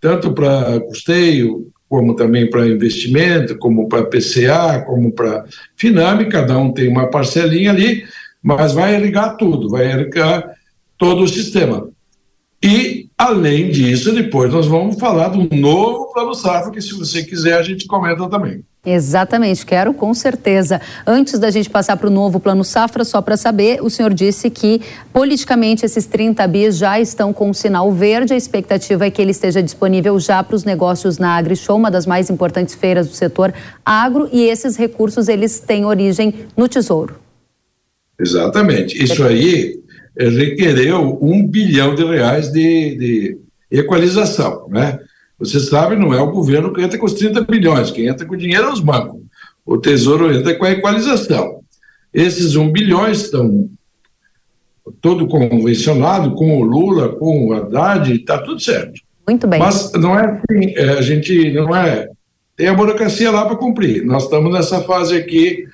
tanto 0.00 0.32
para 0.32 0.80
custeio, 0.80 1.70
como 1.88 2.14
também 2.14 2.48
para 2.50 2.68
investimento, 2.68 3.56
como 3.56 3.88
para 3.88 4.04
PCA, 4.04 4.84
como 4.86 5.10
para 5.12 5.46
Finame, 5.76 6.26
cada 6.26 6.58
um 6.58 6.72
tem 6.72 6.88
uma 6.88 7.08
parcelinha 7.08 7.70
ali, 7.70 8.04
mas 8.42 8.74
vai 8.74 8.94
irrigar 8.94 9.36
tudo, 9.38 9.70
vai 9.70 9.90
irrigar 9.90 10.54
todo 10.98 11.22
o 11.22 11.28
sistema. 11.28 11.88
E 12.62 13.07
Além 13.18 13.68
disso, 13.68 14.14
depois 14.14 14.52
nós 14.52 14.68
vamos 14.68 14.96
falar 14.96 15.30
do 15.30 15.52
novo 15.56 16.12
plano 16.12 16.32
safra, 16.34 16.70
que 16.70 16.80
se 16.80 16.94
você 16.94 17.24
quiser 17.24 17.54
a 17.54 17.62
gente 17.64 17.84
comenta 17.84 18.28
também. 18.28 18.62
Exatamente, 18.86 19.66
quero 19.66 19.92
com 19.92 20.14
certeza. 20.14 20.80
Antes 21.04 21.36
da 21.36 21.50
gente 21.50 21.68
passar 21.68 21.96
para 21.96 22.06
o 22.06 22.10
novo 22.10 22.38
plano 22.38 22.62
safra, 22.62 23.04
só 23.04 23.20
para 23.20 23.36
saber, 23.36 23.82
o 23.82 23.90
senhor 23.90 24.14
disse 24.14 24.48
que 24.48 24.80
politicamente 25.12 25.84
esses 25.84 26.06
30 26.06 26.46
bis 26.46 26.78
já 26.78 27.00
estão 27.00 27.32
com 27.32 27.50
um 27.50 27.52
sinal 27.52 27.90
verde. 27.90 28.34
A 28.34 28.36
expectativa 28.36 29.04
é 29.04 29.10
que 29.10 29.20
ele 29.20 29.32
esteja 29.32 29.60
disponível 29.60 30.18
já 30.20 30.40
para 30.44 30.54
os 30.54 30.62
negócios 30.62 31.18
na 31.18 31.36
AgriShow, 31.36 31.76
uma 31.76 31.90
das 31.90 32.06
mais 32.06 32.30
importantes 32.30 32.76
feiras 32.76 33.08
do 33.08 33.14
setor 33.14 33.52
agro, 33.84 34.28
e 34.32 34.44
esses 34.44 34.76
recursos 34.76 35.26
eles 35.26 35.58
têm 35.58 35.84
origem 35.84 36.46
no 36.56 36.68
Tesouro. 36.68 37.16
Exatamente. 38.16 39.02
Isso 39.02 39.24
aí 39.24 39.80
requereu 40.18 41.18
um 41.22 41.46
bilhão 41.46 41.94
de 41.94 42.04
reais 42.04 42.50
de, 42.50 42.96
de 42.96 43.38
equalização, 43.70 44.68
né? 44.68 44.98
Você 45.38 45.60
sabe, 45.60 45.94
não 45.94 46.12
é 46.12 46.20
o 46.20 46.32
governo 46.32 46.72
que 46.72 46.82
entra 46.82 46.98
com 46.98 47.06
os 47.06 47.14
30 47.14 47.42
bilhões, 47.42 47.92
quem 47.92 48.06
entra 48.08 48.26
com 48.26 48.34
o 48.34 48.38
dinheiro 48.38 48.66
é 48.66 48.72
os 48.72 48.80
bancos. 48.80 49.20
O 49.64 49.78
Tesouro 49.78 50.34
entra 50.34 50.54
com 50.54 50.64
a 50.64 50.72
equalização. 50.72 51.60
Esses 52.12 52.56
1 52.56 52.72
bilhões 52.72 53.22
estão 53.22 53.68
todo 55.00 55.28
convencionado 55.28 56.34
com 56.34 56.58
o 56.58 56.64
Lula, 56.64 57.10
com 57.10 57.46
o 57.46 57.52
Haddad, 57.52 58.12
está 58.12 58.38
tudo 58.38 58.60
certo. 58.60 59.00
Muito 59.26 59.46
bem. 59.46 59.60
Mas 59.60 59.92
não 59.92 60.18
é 60.18 60.40
assim, 60.50 60.74
é, 60.74 60.88
a 60.90 61.02
gente 61.02 61.52
não 61.52 61.76
é. 61.76 62.08
Tem 62.56 62.66
a 62.68 62.74
burocracia 62.74 63.30
lá 63.30 63.44
para 63.44 63.56
cumprir. 63.56 64.04
Nós 64.04 64.24
estamos 64.24 64.52
nessa 64.52 64.80
fase 64.80 65.14
aqui 65.16 65.66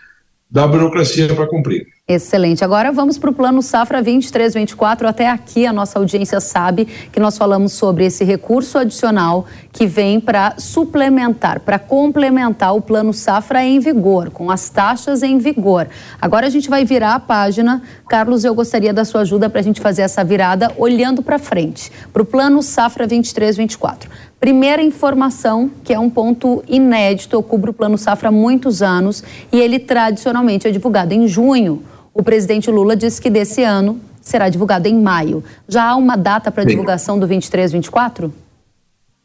da 0.51 0.66
burocracia 0.66 1.32
para 1.32 1.47
cumprir. 1.47 1.86
Excelente. 2.07 2.63
Agora 2.63 2.93
vamos 2.93 3.17
para 3.17 3.31
o 3.31 3.33
plano 3.33 3.63
Safra 3.63 4.03
23-24. 4.03 5.07
Até 5.07 5.27
aqui 5.27 5.67
a 5.67 5.73
nossa 5.73 5.99
audiência 5.99 6.39
sabe 6.39 6.85
que 6.85 7.19
nós 7.19 7.39
falamos 7.39 7.73
sobre 7.73 8.05
esse 8.05 8.23
recurso 8.25 8.77
adicional 8.77 9.47
que 9.73 9.87
vem 9.87 10.21
para 10.21 10.53
suplementar, 10.59 11.61
para 11.61 11.79
complementar 11.79 12.77
o 12.77 12.83
plano 12.83 13.15
Safra 13.15 13.65
em 13.65 13.81
vigor, 13.81 14.29
com 14.29 14.51
as 14.51 14.69
taxas 14.69 15.23
em 15.23 15.39
vigor. 15.39 15.89
Agora 16.21 16.47
a 16.47 16.51
gente 16.51 16.69
vai 16.69 16.85
virar 16.85 17.15
a 17.15 17.21
página. 17.21 17.83
Carlos, 18.07 18.45
eu 18.45 18.55
gostaria 18.55 18.93
da 18.93 19.07
sua 19.07 19.23
ajuda 19.23 19.49
para 19.49 19.61
a 19.61 19.65
gente 19.65 19.81
fazer 19.81 20.03
essa 20.03 20.23
virada 20.23 20.71
olhando 20.77 21.23
para 21.23 21.39
frente, 21.39 21.91
para 22.13 22.21
o 22.21 22.27
plano 22.27 22.63
Safra 22.63 23.09
23-24. 23.09 24.09
Primeira 24.39 24.83
informação, 24.83 25.71
que 25.83 25.95
é 25.95 25.99
um 25.99 26.11
ponto 26.11 26.63
inédito, 26.69 27.35
eu 27.35 27.43
cubro 27.43 27.71
o 27.71 27.75
Plano 27.75 27.97
Safra 27.97 28.29
há 28.29 28.33
muitos 28.33 28.83
anos 28.83 29.25
e 29.51 29.59
ele 29.59 29.79
tradicionalmente 29.79 30.69
é 30.69 30.71
divulgado 30.71 31.15
em 31.15 31.27
junho. 31.27 31.83
O 32.15 32.23
presidente 32.23 32.71
Lula 32.71 32.95
disse 32.95 33.21
que 33.21 33.29
desse 33.29 33.65
ano 33.65 34.01
será 34.23 34.49
divulgado 34.49 34.87
em 34.87 34.99
maio. 34.99 35.43
Já 35.69 35.91
há 35.91 35.97
uma 35.97 36.17
data 36.17 36.51
para 36.53 36.65
divulgação 36.65 37.19
do 37.19 37.27
23, 37.27 37.73
24? 37.73 38.33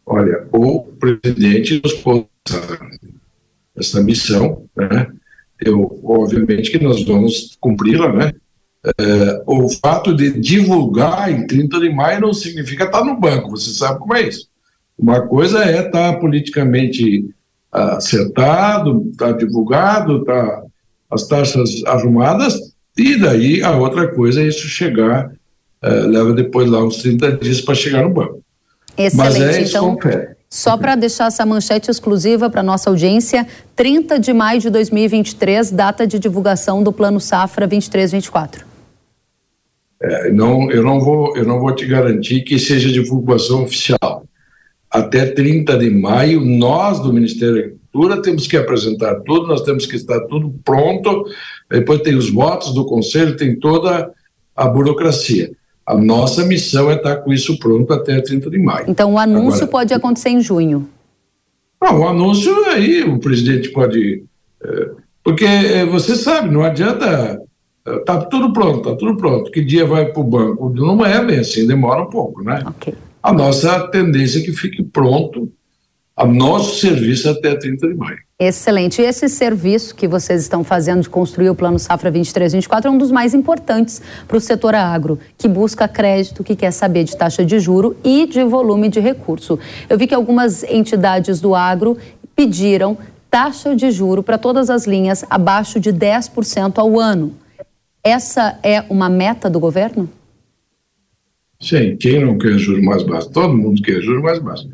Olha, 0.06 0.48
o 0.52 0.82
presidente 1.00 1.80
nos 1.84 1.94
pôs 1.94 2.26
essa 3.78 4.02
missão, 4.02 4.64
né? 4.76 5.08
Eu, 5.64 6.00
obviamente 6.04 6.72
que 6.72 6.84
nós 6.84 7.04
vamos 7.04 7.56
cumpri-la, 7.62 8.12
né? 8.12 8.32
É, 8.98 9.44
o 9.46 9.70
fato 9.70 10.16
de 10.16 10.40
divulgar 10.40 11.32
em 11.32 11.46
30 11.46 11.80
de 11.80 11.90
maio 11.90 12.22
não 12.22 12.34
significa 12.34 12.86
estar 12.86 13.04
no 13.04 13.20
banco, 13.20 13.52
você 13.52 13.72
sabe 13.72 14.00
como 14.00 14.16
é 14.16 14.28
isso. 14.28 14.48
Uma 14.98 15.28
coisa 15.28 15.64
é 15.64 15.86
estar 15.86 16.18
politicamente 16.20 17.30
acertado, 17.72 19.10
estar 19.12 19.34
divulgado, 19.34 20.22
estar 20.22 20.64
as 21.12 21.28
taxas 21.28 21.84
arrumadas, 21.86 22.69
e 23.00 23.20
daí 23.20 23.64
a 23.64 23.76
outra 23.78 24.08
coisa 24.08 24.42
é 24.42 24.48
isso 24.48 24.68
chegar, 24.68 25.32
uh, 25.84 26.08
leva 26.08 26.34
depois 26.34 26.70
lá 26.70 26.84
uns 26.84 26.98
30 26.98 27.34
dias 27.34 27.62
para 27.62 27.76
chegar 27.76 28.04
no 28.04 28.14
banco. 28.14 28.42
Excelente. 28.98 29.16
Mas 29.16 29.40
é 29.40 29.62
então, 29.62 29.98
só 30.50 30.76
para 30.76 30.96
deixar 30.96 31.28
essa 31.28 31.46
manchete 31.46 31.92
exclusiva 31.92 32.50
para 32.50 32.64
nossa 32.64 32.90
audiência, 32.90 33.48
30 33.76 34.20
de 34.20 34.34
maio 34.34 34.60
de 34.60 34.70
2023, 34.70 35.72
data 35.72 36.08
de 36.08 36.18
divulgação 36.18 36.82
do 36.82 36.92
Plano 36.92 37.20
Safra 37.20 37.68
23-24. 37.68 38.64
É, 40.02 40.32
não, 40.32 40.72
eu, 40.72 40.82
não 40.82 41.00
vou, 41.00 41.38
eu 41.38 41.46
não 41.46 41.60
vou 41.60 41.74
te 41.76 41.86
garantir 41.86 42.42
que 42.42 42.58
seja 42.58 42.92
divulgação 42.92 43.64
oficial. 43.64 44.24
Até 44.90 45.28
30 45.28 45.78
de 45.78 45.90
maio, 45.90 46.44
nós 46.44 47.00
do 47.00 47.14
Ministério 47.14 47.54
da 47.54 47.60
Agricultura 47.60 48.22
temos 48.22 48.48
que 48.48 48.58
apresentar 48.58 49.20
tudo, 49.22 49.48
nós 49.48 49.62
temos 49.62 49.86
que 49.86 49.96
estar 49.96 50.20
tudo 50.22 50.56
pronto 50.66 51.26
depois 51.70 52.02
tem 52.02 52.16
os 52.16 52.30
votos 52.30 52.74
do 52.74 52.86
conselho, 52.86 53.38
tem 53.38 53.58
toda 53.60 54.12
a 54.56 54.68
burocracia. 54.68 55.52
A 55.86 55.96
nossa 55.98 56.46
missão 56.46 56.90
é 56.92 56.96
estar 56.96 57.18
com 57.18 57.34
isso 57.34 57.58
pronto 57.58 57.92
até 57.94 58.20
30 58.22 58.50
de 58.50 58.60
maio. 58.60 58.86
Então, 58.88 59.14
o 59.14 59.18
anúncio 59.18 59.64
Agora, 59.64 59.68
pode 59.68 59.94
acontecer 59.94 60.30
em 60.30 60.42
junho? 60.42 60.88
Não, 61.82 62.02
o 62.02 62.08
anúncio 62.08 62.54
aí 62.66 63.04
o 63.04 63.20
presidente 63.20 63.70
pode. 63.70 64.24
É, 64.64 64.90
porque 65.24 65.46
é, 65.46 65.86
você 65.86 66.16
sabe, 66.16 66.54
não 66.54 66.64
adianta. 66.64 67.42
Está 67.88 68.18
tudo 68.26 68.54
pronto, 68.54 68.80
está 68.80 68.96
tudo 68.96 69.18
pronto. 69.18 69.50
Que 69.50 69.64
dia 69.64 69.86
vai 69.86 70.06
para 70.06 70.22
o 70.22 70.24
banco? 70.24 70.70
Não 70.70 71.04
é 71.04 71.26
bem 71.26 71.40
assim, 71.40 71.66
demora 71.66 72.04
um 72.04 72.10
pouco, 72.10 72.44
né? 72.44 72.64
Okay. 72.68 72.94
A 73.24 73.34
nossa 73.34 73.88
tendência 73.88 74.40
é 74.40 74.44
que 74.44 74.52
fique 74.52 74.84
pronto 74.84 75.52
a 76.20 76.26
nosso 76.26 76.82
serviço 76.82 77.30
até 77.30 77.56
30 77.56 77.88
de 77.88 77.96
maio. 77.96 78.20
Excelente. 78.38 79.02
E 79.02 79.06
esse 79.06 79.30
serviço 79.30 79.96
que 79.96 80.06
vocês 80.06 80.42
estão 80.42 80.66
fazendo 80.66 81.02
de 81.02 81.10
construir 81.10 81.50
o 81.50 81.56
Plano 81.56 81.80
Safra 81.80 82.12
23-24 82.12 82.86
é 82.86 82.90
um 82.90 82.98
dos 82.98 83.10
mais 83.10 83.34
importantes 83.34 84.02
para 84.28 84.36
o 84.36 84.42
setor 84.42 84.76
agro, 84.76 85.18
que 85.38 85.48
busca 85.48 85.88
crédito, 85.88 86.44
que 86.44 86.58
quer 86.58 86.72
saber 86.72 87.06
de 87.06 87.16
taxa 87.16 87.46
de 87.46 87.58
juro 87.58 87.96
e 88.04 88.28
de 88.28 88.44
volume 88.44 88.90
de 88.90 89.00
recurso. 89.00 89.58
Eu 89.90 89.98
vi 89.98 90.08
que 90.08 90.14
algumas 90.14 90.62
entidades 90.64 91.40
do 91.40 91.56
agro 91.56 91.98
pediram 92.36 92.98
taxa 93.32 93.74
de 93.74 93.90
juro 93.90 94.22
para 94.22 94.38
todas 94.38 94.70
as 94.70 94.86
linhas 94.86 95.24
abaixo 95.30 95.80
de 95.80 95.94
10% 95.94 96.80
ao 96.80 97.00
ano. 97.00 97.34
Essa 98.04 98.60
é 98.62 98.84
uma 98.90 99.08
meta 99.08 99.50
do 99.50 99.60
governo? 99.60 100.10
Sim, 101.62 101.96
quem 101.96 102.20
não 102.20 102.38
quer 102.38 102.58
juros 102.58 102.84
mais 102.84 103.04
baixos? 103.04 103.32
Todo 103.32 103.56
mundo 103.56 103.82
quer 103.82 104.02
juros 104.02 104.22
mais 104.22 104.40
baixos. 104.40 104.68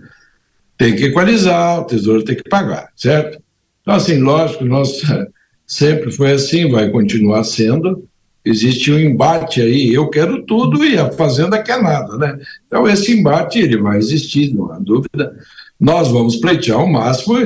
Tem 0.78 0.96
que 0.96 1.06
equalizar, 1.06 1.80
o 1.80 1.86
tesouro 1.86 2.24
tem 2.24 2.36
que 2.36 2.50
pagar, 2.50 2.90
certo? 2.96 3.42
Então, 3.82 3.96
assim, 3.96 4.20
lógico, 4.20 4.66
nós 4.66 5.02
sempre 5.66 6.12
foi 6.12 6.32
assim, 6.32 6.70
vai 6.70 6.90
continuar 6.90 7.44
sendo. 7.44 8.08
Existe 8.44 8.92
um 8.92 9.00
embate 9.00 9.62
aí, 9.62 9.94
eu 9.94 10.10
quero 10.10 10.44
tudo 10.44 10.86
e 10.86 10.98
a 10.98 11.12
Fazenda 11.12 11.62
quer 11.64 11.82
nada, 11.82 12.18
né? 12.18 12.38
Então, 12.68 12.88
esse 12.88 13.12
embate, 13.12 13.60
ele 13.60 13.78
vai 13.78 13.98
existir, 13.98 14.54
não 14.54 14.72
há 14.72 14.78
dúvida. 14.78 15.36
Nós 15.80 16.10
vamos 16.10 16.36
pleitear 16.36 16.84
o 16.84 16.92
máximo 16.92 17.38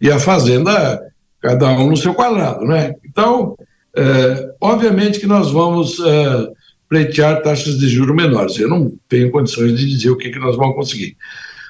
e 0.00 0.10
a 0.10 0.18
Fazenda, 0.18 1.00
cada 1.40 1.70
um 1.70 1.90
no 1.90 1.96
seu 1.96 2.12
quadrado, 2.12 2.64
né? 2.66 2.94
Então, 3.04 3.56
é, 3.96 4.54
obviamente 4.60 5.20
que 5.20 5.26
nós 5.26 5.50
vamos 5.50 5.98
é, 6.00 6.48
pleitear 6.88 7.42
taxas 7.42 7.78
de 7.78 7.88
juros 7.88 8.14
menores. 8.14 8.58
Eu 8.58 8.68
não 8.68 8.92
tenho 9.08 9.30
condições 9.30 9.78
de 9.78 9.88
dizer 9.88 10.10
o 10.10 10.16
que, 10.16 10.30
que 10.30 10.38
nós 10.38 10.56
vamos 10.56 10.74
conseguir. 10.74 11.16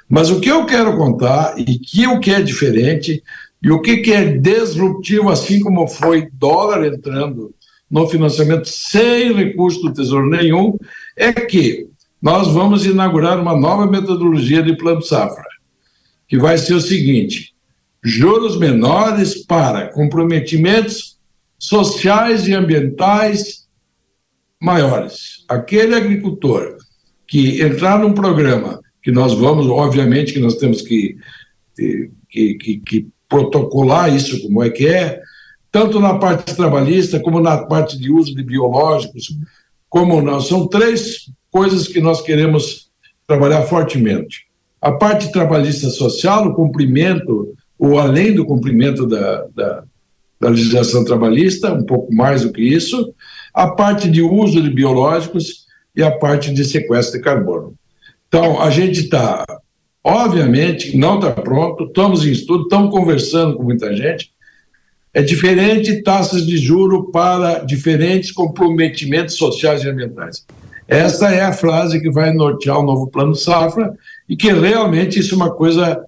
Mas 0.09 0.31
o 0.31 0.41
que 0.41 0.51
eu 0.51 0.67
quero 0.67 0.97
contar 0.97 1.55
e 1.59 1.79
que 1.79 2.07
o 2.07 2.21
que 2.21 2.31
é 2.31 2.43
diferente 2.43 3.23
e 3.63 3.71
o 3.71 3.81
que, 3.81 3.99
que 3.99 4.13
é 4.13 4.37
disruptivo, 4.37 5.31
assim 5.31 5.61
como 5.61 5.87
foi 5.87 6.29
dólar 6.33 6.85
entrando 6.85 7.55
no 7.91 8.09
financiamento 8.09 8.69
sem 8.69 9.33
recurso 9.33 9.81
do 9.83 9.93
Tesouro 9.93 10.29
nenhum, 10.29 10.77
é 11.17 11.33
que 11.33 11.89
nós 12.21 12.49
vamos 12.49 12.85
inaugurar 12.85 13.39
uma 13.41 13.57
nova 13.57 13.87
metodologia 13.87 14.63
de 14.63 14.77
plano 14.77 15.03
safra, 15.03 15.45
que 16.27 16.39
vai 16.39 16.59
ser 16.59 16.75
o 16.75 16.81
seguinte: 16.81 17.55
juros 18.03 18.59
menores 18.59 19.45
para 19.45 19.89
comprometimentos 19.89 21.19
sociais 21.59 22.49
e 22.49 22.55
ambientais 22.55 23.69
maiores. 24.61 25.45
Aquele 25.49 25.95
agricultor 25.95 26.77
que 27.27 27.63
entrar 27.63 27.99
num 27.99 28.13
programa 28.13 28.81
que 29.03 29.11
nós 29.11 29.35
vamos, 29.35 29.67
obviamente, 29.67 30.33
que 30.33 30.39
nós 30.39 30.57
temos 30.57 30.83
que, 30.83 31.17
que, 32.29 32.55
que, 32.55 32.79
que 32.79 33.09
protocolar 33.29 34.15
isso 34.15 34.41
como 34.43 34.63
é 34.63 34.71
que 34.71 34.87
é, 34.87 35.21
tanto 35.71 35.99
na 35.99 36.19
parte 36.19 36.55
trabalhista 36.55 37.19
como 37.19 37.41
na 37.41 37.57
parte 37.65 37.99
de 37.99 38.13
uso 38.13 38.35
de 38.35 38.43
biológicos, 38.43 39.35
como 39.89 40.21
nós 40.21 40.47
são 40.47 40.69
três 40.69 41.31
coisas 41.51 41.89
que 41.89 42.01
nós 42.01 42.21
queremos 42.21 42.91
trabalhar 43.27 43.63
fortemente. 43.63 44.47
A 44.81 44.93
parte 44.93 45.33
trabalhista 45.33 45.89
social, 45.89 46.47
o 46.47 46.55
cumprimento, 46.55 47.55
ou 47.79 47.99
além 47.99 48.35
do 48.35 48.45
cumprimento 48.45 49.07
da, 49.07 49.47
da, 49.55 49.85
da 50.39 50.49
legislação 50.49 51.05
trabalhista, 51.05 51.73
um 51.73 51.85
pouco 51.85 52.15
mais 52.15 52.43
do 52.43 52.53
que 52.53 52.63
isso, 52.63 53.15
a 53.55 53.69
parte 53.69 54.11
de 54.11 54.21
uso 54.23 54.61
de 54.61 54.71
biológicos 54.71 55.67
e 55.97 56.03
a 56.03 56.11
parte 56.11 56.53
de 56.53 56.65
sequestro 56.65 57.19
de 57.19 57.25
carbono. 57.25 57.75
Então, 58.33 58.63
a 58.63 58.71
gente 58.71 59.01
está 59.01 59.45
Obviamente, 60.05 60.97
não 60.97 61.17
está 61.17 61.31
pronto, 61.31 61.85
estamos 61.85 62.27
em 62.27 62.33
estudo, 62.33 62.65
estamos 62.65 62.91
conversando 62.91 63.57
com 63.57 63.63
muita 63.63 63.95
gente. 63.95 64.33
É 65.15 65.23
diferente 65.23 66.03
taxas 66.03 66.45
de 66.45 66.57
juro 66.57 67.11
para 67.13 67.61
diferentes 67.61 68.33
comprometimentos 68.33 69.37
sociais 69.37 69.85
e 69.85 69.89
ambientais. 69.89 70.45
Esta 70.89 71.31
é 71.31 71.43
a 71.43 71.53
frase 71.53 72.01
que 72.01 72.11
vai 72.11 72.33
nortear 72.33 72.81
o 72.81 72.83
novo 72.83 73.07
plano 73.07 73.35
safra 73.37 73.95
e 74.29 74.37
que 74.37 74.53
realmente 74.53 75.21
isso 75.21 75.35
é 75.35 75.37
uma 75.37 75.55
coisa 75.55 76.05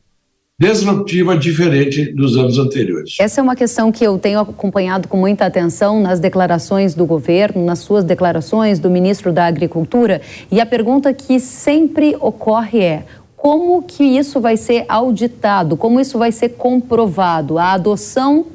disruptiva 0.58 1.36
diferente 1.36 2.12
dos 2.12 2.36
anos 2.36 2.58
anteriores. 2.58 3.16
Essa 3.18 3.40
é 3.40 3.42
uma 3.42 3.56
questão 3.56 3.90
que 3.90 4.04
eu 4.04 4.18
tenho 4.18 4.38
acompanhado 4.38 5.08
com 5.08 5.16
muita 5.16 5.46
atenção 5.46 6.00
nas 6.00 6.20
declarações 6.20 6.94
do 6.94 7.04
governo, 7.04 7.64
nas 7.64 7.80
suas 7.80 8.04
declarações 8.04 8.78
do 8.78 8.88
ministro 8.88 9.32
da 9.32 9.46
Agricultura, 9.46 10.20
e 10.50 10.60
a 10.60 10.66
pergunta 10.66 11.12
que 11.12 11.40
sempre 11.40 12.16
ocorre 12.20 12.80
é: 12.80 13.04
como 13.36 13.82
que 13.82 14.04
isso 14.04 14.40
vai 14.40 14.56
ser 14.56 14.84
auditado? 14.88 15.76
Como 15.76 16.00
isso 16.00 16.18
vai 16.18 16.30
ser 16.30 16.50
comprovado? 16.50 17.58
A 17.58 17.72
adoção 17.72 18.46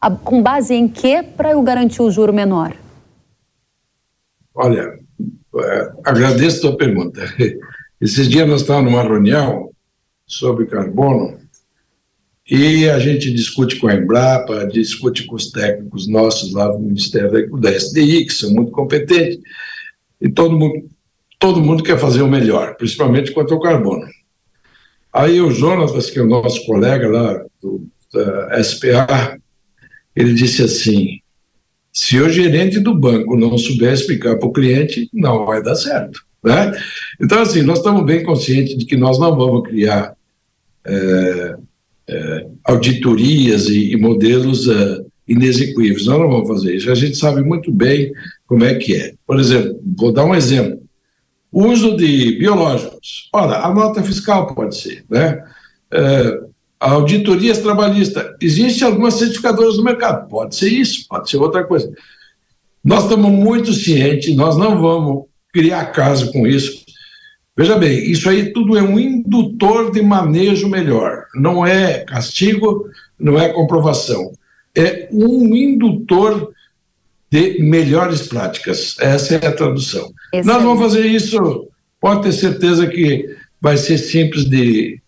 a, 0.00 0.10
com 0.10 0.40
base 0.40 0.72
em 0.72 0.86
quê 0.86 1.22
para 1.22 1.50
eu 1.50 1.62
garantir 1.62 2.00
o 2.00 2.10
juro 2.10 2.32
menor? 2.32 2.74
Olha, 4.54 4.98
é, 5.56 5.92
agradeço 6.04 6.58
a 6.58 6.70
tua 6.70 6.76
pergunta. 6.76 7.22
Esses 8.00 8.28
dias 8.28 8.48
nós 8.48 8.60
estávamos 8.60 8.92
numa 8.92 9.02
reunião 9.02 9.73
sobre 10.26 10.66
carbono 10.66 11.38
e 12.50 12.88
a 12.88 12.98
gente 12.98 13.32
discute 13.32 13.76
com 13.76 13.88
a 13.88 13.94
Embrapa, 13.94 14.66
discute 14.66 15.24
com 15.24 15.34
os 15.34 15.50
técnicos 15.50 16.06
nossos 16.06 16.52
lá 16.52 16.68
do 16.68 16.78
Ministério 16.78 17.50
da 17.58 17.70
SDI, 17.70 18.26
que 18.26 18.32
são 18.34 18.50
muito 18.50 18.70
competentes, 18.70 19.38
e 20.20 20.28
todo 20.28 20.56
mundo, 20.56 20.90
todo 21.38 21.62
mundo 21.62 21.82
quer 21.82 21.98
fazer 21.98 22.20
o 22.20 22.28
melhor, 22.28 22.76
principalmente 22.76 23.32
quanto 23.32 23.54
ao 23.54 23.60
carbono. 23.60 24.06
Aí 25.10 25.40
o 25.40 25.50
Jonas, 25.50 26.10
que 26.10 26.18
é 26.18 26.22
o 26.22 26.28
nosso 26.28 26.66
colega 26.66 27.08
lá 27.08 27.44
do 27.62 27.88
da 28.14 28.62
SPA, 28.62 29.38
ele 30.14 30.34
disse 30.34 30.62
assim: 30.62 31.18
se 31.92 32.18
o 32.20 32.30
gerente 32.30 32.78
do 32.78 32.94
banco 32.94 33.36
não 33.36 33.58
souber 33.58 33.92
explicar 33.92 34.38
para 34.38 34.48
o 34.48 34.52
cliente, 34.52 35.08
não 35.12 35.44
vai 35.44 35.62
dar 35.62 35.74
certo. 35.74 36.20
Né? 36.44 36.72
Então, 37.20 37.40
assim, 37.40 37.62
nós 37.62 37.78
estamos 37.78 38.04
bem 38.04 38.22
conscientes 38.22 38.76
de 38.76 38.84
que 38.84 38.96
nós 38.96 39.18
não 39.18 39.34
vamos 39.34 39.66
criar 39.66 40.14
é, 40.84 41.56
é, 42.06 42.46
auditorias 42.64 43.68
e, 43.68 43.92
e 43.92 43.96
modelos 43.96 44.68
é, 44.68 45.00
inexequíveis. 45.26 46.04
Nós 46.04 46.18
não 46.18 46.28
vamos 46.28 46.48
fazer 46.48 46.76
isso. 46.76 46.90
A 46.90 46.94
gente 46.94 47.16
sabe 47.16 47.42
muito 47.42 47.72
bem 47.72 48.12
como 48.46 48.64
é 48.64 48.74
que 48.74 48.94
é. 48.94 49.14
Por 49.26 49.40
exemplo, 49.40 49.80
vou 49.96 50.12
dar 50.12 50.26
um 50.26 50.34
exemplo. 50.34 50.82
Uso 51.50 51.96
de 51.96 52.36
biológicos. 52.36 53.30
Ora, 53.32 53.64
a 53.64 53.72
nota 53.72 54.02
fiscal 54.02 54.54
pode 54.54 54.76
ser, 54.76 55.04
né? 55.08 55.42
É, 55.90 56.40
auditorias 56.80 57.58
trabalhistas. 57.58 58.34
Existem 58.42 58.86
algumas 58.86 59.14
certificadoras 59.14 59.76
no 59.78 59.84
mercado. 59.84 60.28
Pode 60.28 60.56
ser 60.56 60.68
isso, 60.68 61.06
pode 61.08 61.30
ser 61.30 61.38
outra 61.38 61.64
coisa. 61.64 61.90
Nós 62.84 63.04
estamos 63.04 63.30
muito 63.30 63.72
cientes, 63.72 64.34
nós 64.36 64.58
não 64.58 64.82
vamos 64.82 65.24
criar 65.54 65.86
caso 65.86 66.32
com 66.32 66.46
isso. 66.46 66.84
Veja 67.56 67.78
bem, 67.78 68.10
isso 68.10 68.28
aí 68.28 68.52
tudo 68.52 68.76
é 68.76 68.82
um 68.82 68.98
indutor 68.98 69.92
de 69.92 70.02
manejo 70.02 70.68
melhor. 70.68 71.26
Não 71.36 71.64
é 71.64 72.00
castigo, 72.00 72.90
não 73.18 73.38
é 73.38 73.48
comprovação. 73.50 74.32
É 74.76 75.08
um 75.12 75.54
indutor 75.54 76.52
de 77.30 77.60
melhores 77.60 78.26
práticas. 78.26 78.96
Essa 78.98 79.36
é 79.36 79.46
a 79.46 79.52
tradução. 79.52 80.12
Nós 80.32 80.62
vamos 80.62 80.80
fazer 80.80 81.06
isso, 81.06 81.68
pode 82.00 82.22
ter 82.22 82.32
certeza 82.32 82.88
que 82.88 83.36
vai 83.60 83.76
ser 83.76 83.98
simples 83.98 84.44
de 84.46 85.00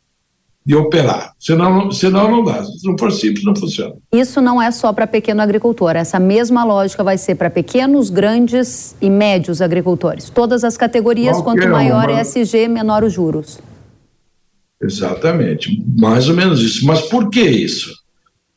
de 0.67 0.75
operar. 0.75 1.33
Senão, 1.39 1.93
senão 1.93 2.29
não 2.29 2.43
dá. 2.43 2.65
Se 2.65 2.85
não 2.85 2.99
for 2.99 3.13
simples, 3.13 3.45
não 3.45 3.55
funciona. 3.55 3.95
Isso 4.13 4.41
não 4.41 4.61
é 4.61 4.73
só 4.73 4.93
para 4.93 5.07
pequeno 5.07 5.41
agricultor. 5.41 5.95
Essa 5.95 6.19
mesma 6.19 6.65
lógica 6.65 7.05
vai 7.05 7.17
ser 7.17 7.37
para 7.37 7.49
pequenos, 7.49 8.11
grandes 8.11 8.97
e 9.01 9.09
médios 9.09 9.63
agricultores. 9.63 10.29
Todas 10.29 10.65
as 10.65 10.77
categorias, 10.77 11.41
Qualquer 11.41 11.61
quanto 11.61 11.73
maior 11.73 12.11
uma... 12.11 12.21
ESG, 12.21 12.67
menor 12.67 13.05
os 13.05 13.13
juros. 13.13 13.61
Exatamente. 14.83 15.85
Mais 15.97 16.29
ou 16.29 16.35
menos 16.35 16.61
isso. 16.61 16.85
Mas 16.85 17.03
por 17.03 17.31
que 17.31 17.43
isso? 17.43 17.95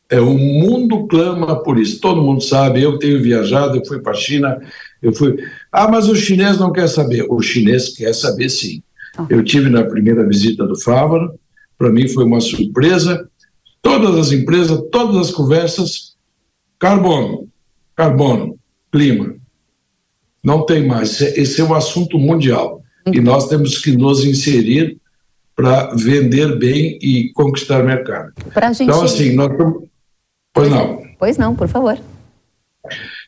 É, 0.09 0.19
o 0.19 0.35
mundo 0.35 1.05
clama 1.05 1.61
por 1.61 1.77
isso. 1.77 2.01
Todo 2.01 2.23
mundo 2.23 2.41
sabe. 2.41 2.81
Eu 2.81 2.97
tenho 2.97 3.21
viajado, 3.21 3.77
eu 3.77 3.85
fui 3.85 3.99
para 3.99 4.13
a 4.13 4.15
China, 4.15 4.59
eu 4.99 5.13
fui. 5.13 5.37
Ah, 5.71 5.87
mas 5.87 6.09
o 6.09 6.15
chinês 6.15 6.57
não 6.57 6.71
quer 6.71 6.87
saber. 6.87 7.27
O 7.29 7.39
chinês 7.39 7.89
quer 7.89 8.15
saber 8.15 8.49
sim. 8.49 8.81
Ah. 9.15 9.27
Eu 9.29 9.43
tive 9.43 9.69
na 9.69 9.83
primeira 9.83 10.27
visita 10.27 10.65
do 10.65 10.75
Fávaro 10.75 11.38
para 11.79 11.89
mim 11.89 12.09
foi 12.09 12.25
uma 12.25 12.41
surpresa. 12.41 13.27
Todas 13.81 14.17
as 14.17 14.31
empresas, 14.33 14.77
todas 14.91 15.15
as 15.15 15.31
conversas, 15.31 16.17
carbono, 16.77 17.47
carbono, 17.95 18.59
clima. 18.91 19.35
Não 20.43 20.65
tem 20.65 20.85
mais. 20.85 21.21
Esse 21.21 21.61
é 21.61 21.63
um 21.63 21.73
assunto 21.73 22.19
mundial. 22.19 22.83
E 23.07 23.17
uhum. 23.17 23.23
nós 23.23 23.47
temos 23.47 23.77
que 23.77 23.93
nos 23.93 24.25
inserir 24.25 24.97
para 25.55 25.93
vender 25.95 26.59
bem 26.59 26.99
e 27.01 27.31
conquistar 27.33 27.81
mercado. 27.83 28.33
Gente... 28.73 28.83
Então, 28.83 29.01
assim, 29.01 29.33
nós. 29.33 29.49
Pois 30.53 30.69
não. 30.69 31.01
Pois 31.17 31.37
não, 31.37 31.55
por 31.55 31.67
favor. 31.69 31.97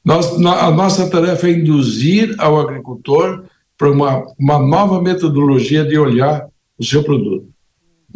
Nós, 0.03 0.33
a 0.45 0.71
nossa 0.71 1.09
tarefa 1.09 1.47
é 1.47 1.51
induzir 1.51 2.35
ao 2.37 2.59
agricultor 2.59 3.45
para 3.77 3.91
uma, 3.91 4.25
uma 4.37 4.59
nova 4.59 5.01
metodologia 5.01 5.85
de 5.85 5.97
olhar 5.97 6.47
o 6.77 6.83
seu 6.83 7.03
produto 7.03 7.51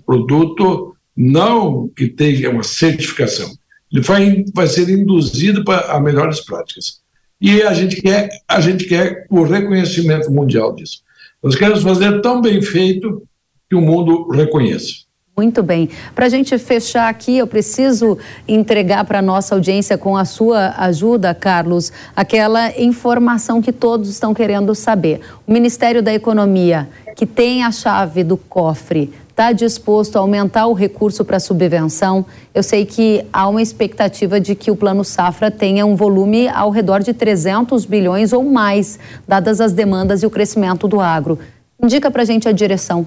produto 0.06 0.96
não 1.16 1.88
que 1.88 2.08
tenha 2.08 2.50
uma 2.50 2.64
certificação, 2.64 3.50
ele 3.92 4.02
vai, 4.02 4.46
vai 4.54 4.68
ser 4.68 4.90
induzido 4.90 5.64
para 5.64 6.00
melhores 6.00 6.42
práticas. 6.42 7.00
E 7.40 7.62
a 7.62 7.74
gente 7.74 8.02
quer 8.02 8.30
a 8.48 8.60
gente 8.60 8.86
quer 8.86 9.26
o 9.30 9.44
reconhecimento 9.44 10.32
mundial 10.32 10.74
disso. 10.74 11.02
Nós 11.44 11.56
queremos 11.56 11.84
fazer 11.84 12.22
tão 12.22 12.42
bem 12.42 12.62
feito 12.62 13.22
que 13.70 13.76
o 13.76 13.82
mundo 13.82 14.30
reconheça. 14.30 15.06
Muito 15.38 15.62
bem. 15.62 15.90
Para 16.16 16.28
a 16.28 16.30
gente 16.30 16.58
fechar 16.58 17.10
aqui, 17.10 17.38
eu 17.38 17.46
preciso 17.46 18.18
entregar 18.48 19.04
para 19.04 19.20
a 19.20 19.22
nossa 19.22 19.54
audiência, 19.54 19.98
com 19.98 20.16
a 20.16 20.24
sua 20.24 20.74
ajuda, 20.78 21.34
Carlos, 21.34 21.92
aquela 22.16 22.72
informação 22.80 23.62
que 23.62 23.74
todos 23.74 24.10
estão 24.10 24.34
querendo 24.34 24.74
saber. 24.74 25.20
O 25.46 25.52
Ministério 25.52 26.02
da 26.02 26.14
Economia, 26.14 26.88
que 27.18 27.26
tem 27.26 27.66
a 27.66 27.72
chave 27.72 28.24
do 28.24 28.38
cofre 28.38 29.12
está 29.36 29.52
disposto 29.52 30.16
a 30.16 30.20
aumentar 30.22 30.66
o 30.68 30.74
recurso 30.74 31.26
para 31.26 31.42
subvenção. 31.42 32.26
Eu 32.54 32.64
sei 32.64 32.86
que 32.86 33.26
há 33.34 33.50
uma 33.50 33.62
expectativa 33.62 34.40
de 34.40 34.56
que 34.56 34.72
o 34.72 34.78
Plano 34.78 35.04
Safra 35.04 35.52
tenha 35.52 35.86
um 35.86 35.94
volume 35.94 36.48
ao 36.48 36.70
redor 36.70 37.04
de 37.04 37.14
300 37.14 37.84
bilhões 37.84 38.32
ou 38.32 38.46
mais, 38.46 38.98
dadas 39.28 39.60
as 39.60 39.74
demandas 39.74 40.24
e 40.24 40.26
o 40.26 40.30
crescimento 40.30 40.88
do 40.88 41.02
agro. 41.02 41.38
Indica 41.84 42.10
para 42.10 42.22
a 42.22 42.26
gente 42.26 42.48
a 42.48 42.54
direção. 42.54 43.06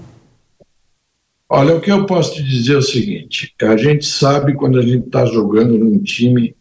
Olha, 1.49 1.75
o 1.75 1.81
que 1.81 1.91
eu 1.91 2.05
posso 2.05 2.35
te 2.35 2.43
dizer 2.43 2.75
é 2.75 2.77
o 2.77 2.83
seguinte: 2.83 3.55
a 3.63 3.77
gente 3.79 4.05
sabe 4.05 4.53
quando 4.53 4.79
a 4.79 4.83
gente 4.83 5.07
está 5.07 5.25
jogando 5.25 5.79
num 5.79 5.99
time 5.99 6.55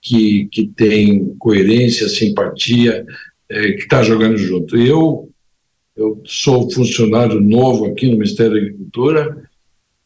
que, 0.00 0.48
que 0.50 0.66
tem 0.66 1.34
coerência, 1.38 2.08
simpatia, 2.08 3.04
é, 3.50 3.72
que 3.72 3.82
está 3.82 4.02
jogando 4.02 4.38
junto. 4.38 4.78
Eu 4.78 5.28
eu 6.00 6.22
sou 6.24 6.70
funcionário 6.70 7.38
novo 7.42 7.84
aqui 7.84 8.06
no 8.06 8.14
Ministério 8.16 8.52
da 8.52 8.58
Agricultura 8.58 9.42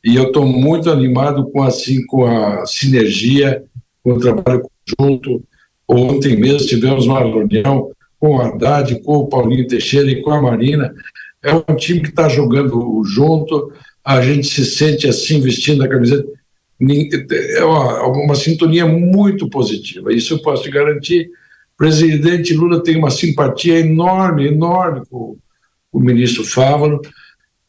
e 0.03 0.17
eu 0.17 0.25
estou 0.25 0.45
muito 0.45 0.91
animado 0.91 1.49
com 1.51 1.63
assim 1.63 2.05
com 2.07 2.27
a 2.27 2.67
sinergia, 2.67 3.63
com 4.03 4.15
o 4.15 4.19
trabalho 4.19 4.69
conjunto. 4.99 5.45
Ontem 5.87 6.37
mesmo 6.37 6.67
tivemos 6.67 7.07
uma 7.07 7.21
reunião 7.21 7.93
com 8.19 8.37
o 8.37 8.41
Haddad, 8.41 9.01
com 9.03 9.19
o 9.19 9.29
Paulinho 9.29 9.69
Teixeira 9.69 10.11
e 10.11 10.21
com 10.21 10.33
a 10.33 10.43
Marina. 10.43 10.93
É 11.41 11.55
um 11.55 11.77
time 11.77 12.01
que 12.01 12.09
está 12.09 12.29
jogando 12.29 13.01
junto, 13.05 13.73
a 14.05 14.21
gente 14.21 14.49
se 14.49 14.65
sente 14.65 15.07
assim 15.07 15.41
vestindo 15.41 15.85
a 15.85 15.89
camiseta. 15.89 16.27
É 17.57 17.65
uma, 17.65 18.09
uma 18.09 18.35
sintonia 18.35 18.85
muito 18.85 19.49
positiva, 19.49 20.13
isso 20.13 20.35
eu 20.35 20.43
posso 20.43 20.65
te 20.65 20.71
garantir. 20.71 21.31
O 21.75 21.77
presidente 21.77 22.53
Lula 22.53 22.83
tem 22.83 22.97
uma 22.97 23.11
simpatia 23.11 23.79
enorme, 23.79 24.49
enorme 24.49 25.03
com, 25.09 25.37
o 25.95 26.01
ministro 26.01 26.45
Fávaro. 26.45 27.01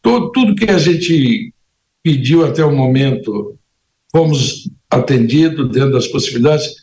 Tudo, 0.01 0.31
tudo 0.31 0.55
que 0.55 0.69
a 0.69 0.79
gente 0.79 1.53
pediu 2.03 2.43
até 2.43 2.65
o 2.65 2.75
momento, 2.75 3.55
fomos 4.11 4.69
atendidos 4.89 5.71
dentro 5.71 5.91
das 5.91 6.07
possibilidades. 6.07 6.75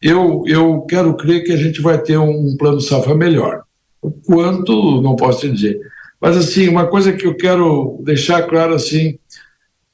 Eu, 0.00 0.44
eu 0.46 0.82
quero 0.82 1.16
crer 1.16 1.42
que 1.42 1.52
a 1.52 1.56
gente 1.56 1.80
vai 1.80 2.00
ter 2.00 2.18
um 2.18 2.54
plano 2.58 2.80
safra 2.80 3.14
melhor. 3.14 3.62
O 4.02 4.10
quanto, 4.10 5.00
não 5.00 5.16
posso 5.16 5.50
dizer. 5.50 5.80
Mas, 6.20 6.36
assim, 6.36 6.68
uma 6.68 6.86
coisa 6.86 7.12
que 7.12 7.26
eu 7.26 7.34
quero 7.34 8.00
deixar 8.04 8.42
claro, 8.42 8.74
assim, 8.74 9.18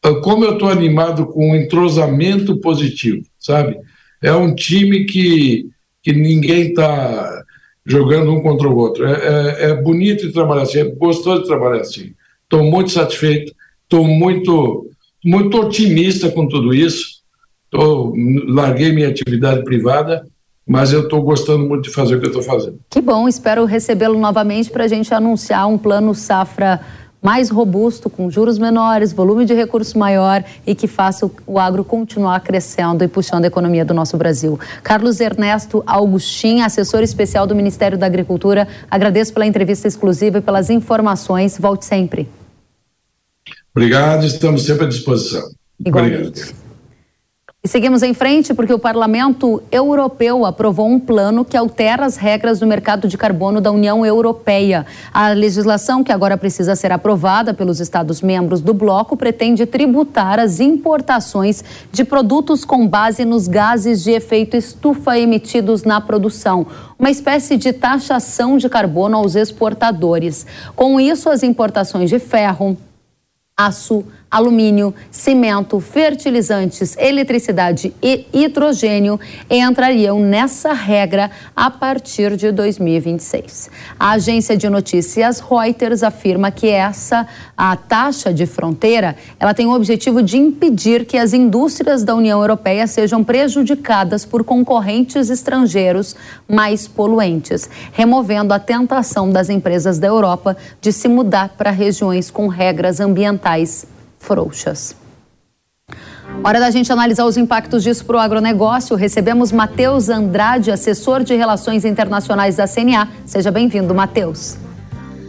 é 0.05 0.15
como 0.21 0.45
eu 0.45 0.55
estou 0.55 0.69
animado 0.69 1.27
com 1.27 1.51
um 1.51 1.57
entrosamento 1.57 2.59
positivo, 2.61 3.23
sabe? 3.39 3.79
É 4.23 4.33
um 4.33 4.55
time 4.55 5.05
que, 5.05 5.69
que 6.03 6.13
ninguém 6.13 6.69
está 6.69 7.45
jogando 7.91 8.33
um 8.33 8.41
contra 8.41 8.69
o 8.69 8.77
outro. 8.77 9.05
É, 9.05 9.13
é, 9.13 9.71
é 9.71 9.75
bonito 9.75 10.27
de 10.27 10.33
trabalhar 10.33 10.63
assim, 10.63 10.79
é 10.79 10.85
gostoso 10.85 11.43
de 11.43 11.49
trabalhar 11.49 11.81
assim. 11.81 12.13
Estou 12.45 12.63
muito 12.63 12.93
satisfeito, 12.93 13.53
estou 13.83 14.05
muito, 14.05 14.87
muito 15.25 15.59
otimista 15.59 16.31
com 16.31 16.47
tudo 16.47 16.73
isso. 16.73 17.21
Tô, 17.69 18.15
larguei 18.47 18.93
minha 18.93 19.09
atividade 19.09 19.65
privada, 19.65 20.25
mas 20.67 20.93
eu 20.93 21.03
estou 21.03 21.21
gostando 21.23 21.67
muito 21.67 21.85
de 21.85 21.91
fazer 21.91 22.15
o 22.15 22.21
que 22.21 22.27
eu 22.27 22.31
estou 22.31 22.43
fazendo. 22.43 22.79
Que 22.89 23.01
bom, 23.01 23.29
espero 23.29 23.65
recebê-lo 23.65 24.19
novamente 24.19 24.71
para 24.71 24.85
a 24.85 24.89
gente 24.89 25.13
anunciar 25.13 25.67
um 25.69 25.77
plano 25.77 26.15
safra 26.15 26.81
mais 27.23 27.51
robusto, 27.51 28.09
com 28.09 28.31
juros 28.31 28.59
menores, 28.59 29.13
volume 29.13 29.45
de 29.45 29.55
recursos 29.55 29.95
maior 29.95 30.45
e 30.67 30.75
que 30.75 30.87
faça 30.87 31.31
o 31.47 31.59
agro 31.59 31.85
continuar 31.85 32.41
crescendo 32.41 33.05
e 33.05 33.09
puxando 33.09 33.45
a 33.45 33.49
economia 33.49 33.85
do 33.85 33.93
nosso 33.93 34.17
Brasil. 34.17 34.59
Carlos 34.83 35.21
Ernesto 35.21 35.83
Augustin, 35.87 36.63
assessor 36.63 37.03
especial 37.03 37.47
do 37.47 37.55
Ministério 37.55 37.99
da 37.99 38.07
Agricultura, 38.07 38.67
agradeço 38.91 39.33
pela 39.33 39.47
entrevista 39.47 39.87
exclusiva 39.87 40.39
e 40.39 40.41
pelas 40.41 40.71
informações. 40.71 41.59
Volte 41.59 41.85
sempre. 41.85 42.29
Obrigado, 43.75 44.25
estamos 44.27 44.65
sempre 44.65 44.87
à 44.87 44.89
disposição. 44.89 45.43
Igualmente. 45.85 46.17
Obrigado. 46.17 46.60
E 47.63 47.69
seguimos 47.69 48.03
em 48.03 48.15
frente 48.15 48.55
porque 48.55 48.73
o 48.73 48.79
Parlamento 48.79 49.63
Europeu 49.71 50.47
aprovou 50.47 50.89
um 50.89 50.99
plano 50.99 51.45
que 51.45 51.59
altera 51.59 52.07
as 52.07 52.17
regras 52.17 52.59
do 52.59 52.67
mercado 52.67 53.07
de 53.07 53.19
carbono 53.19 53.61
da 53.61 53.71
União 53.71 54.05
Europeia. 54.07 54.87
A 55.13 55.29
legislação, 55.33 56.03
que 56.03 56.11
agora 56.11 56.39
precisa 56.39 56.75
ser 56.75 56.91
aprovada 56.91 57.53
pelos 57.53 57.79
Estados-membros 57.79 58.63
do 58.63 58.73
bloco, 58.73 59.15
pretende 59.15 59.67
tributar 59.67 60.41
as 60.41 60.59
importações 60.59 61.63
de 61.93 62.03
produtos 62.03 62.65
com 62.65 62.89
base 62.89 63.27
nos 63.27 63.47
gases 63.47 64.03
de 64.03 64.13
efeito 64.13 64.57
estufa 64.57 65.19
emitidos 65.19 65.85
na 65.85 66.01
produção. 66.01 66.67
Uma 66.99 67.11
espécie 67.11 67.59
de 67.59 67.75
taxação 67.75 68.57
de 68.57 68.71
carbono 68.71 69.19
aos 69.19 69.35
exportadores. 69.35 70.47
Com 70.75 70.99
isso, 70.99 71.29
as 71.29 71.43
importações 71.43 72.09
de 72.09 72.19
ferro, 72.19 72.75
aço, 73.55 74.03
alumínio, 74.31 74.95
cimento, 75.11 75.81
fertilizantes, 75.81 76.97
eletricidade 76.97 77.93
e 78.01 78.27
hidrogênio 78.33 79.19
entrariam 79.51 80.21
nessa 80.21 80.73
regra 80.73 81.31
a 81.57 81.69
partir 81.69 82.37
de 82.37 82.53
2026. 82.53 83.69
A 83.99 84.13
agência 84.13 84.57
de 84.57 84.69
notícias 84.69 85.41
Reuters 85.41 86.05
afirma 86.05 86.53
que 86.53 86.69
essa 86.69 87.27
a 87.57 87.75
taxa 87.75 88.33
de 88.33 88.47
fronteira, 88.47 89.17
ela 89.39 89.53
tem 89.53 89.67
o 89.67 89.75
objetivo 89.75 90.23
de 90.23 90.39
impedir 90.39 91.05
que 91.05 91.19
as 91.19 91.33
indústrias 91.33 92.05
da 92.05 92.15
União 92.15 92.41
Europeia 92.41 92.87
sejam 92.87 93.25
prejudicadas 93.25 94.25
por 94.25 94.45
concorrentes 94.45 95.29
estrangeiros 95.29 96.15
mais 96.49 96.87
poluentes, 96.87 97.69
removendo 97.93 98.55
a 98.55 98.61
tentação 98.61 99.31
das 99.31 99.51
empresas 99.51 99.99
da 99.99 100.07
Europa 100.07 100.57
de 100.81 100.93
se 100.93 101.09
mudar 101.09 101.51
para 101.59 101.71
regiões 101.71 102.31
com 102.31 102.47
regras 102.47 103.01
ambientais 103.01 103.87
frouxas. 104.21 104.95
Hora 106.45 106.61
da 106.61 106.71
gente 106.71 106.93
analisar 106.93 107.25
os 107.25 107.37
impactos 107.37 107.83
disso 107.83 108.05
para 108.05 108.17
o 108.17 108.19
agronegócio. 108.21 108.95
Recebemos 108.95 109.51
Matheus 109.51 110.09
Andrade, 110.09 110.71
assessor 110.71 111.25
de 111.25 111.35
Relações 111.35 111.85
Internacionais 111.85 112.57
da 112.57 112.69
CNA. 112.69 113.09
Seja 113.27 113.51
bem-vindo, 113.51 113.93
Matheus. 113.93 114.57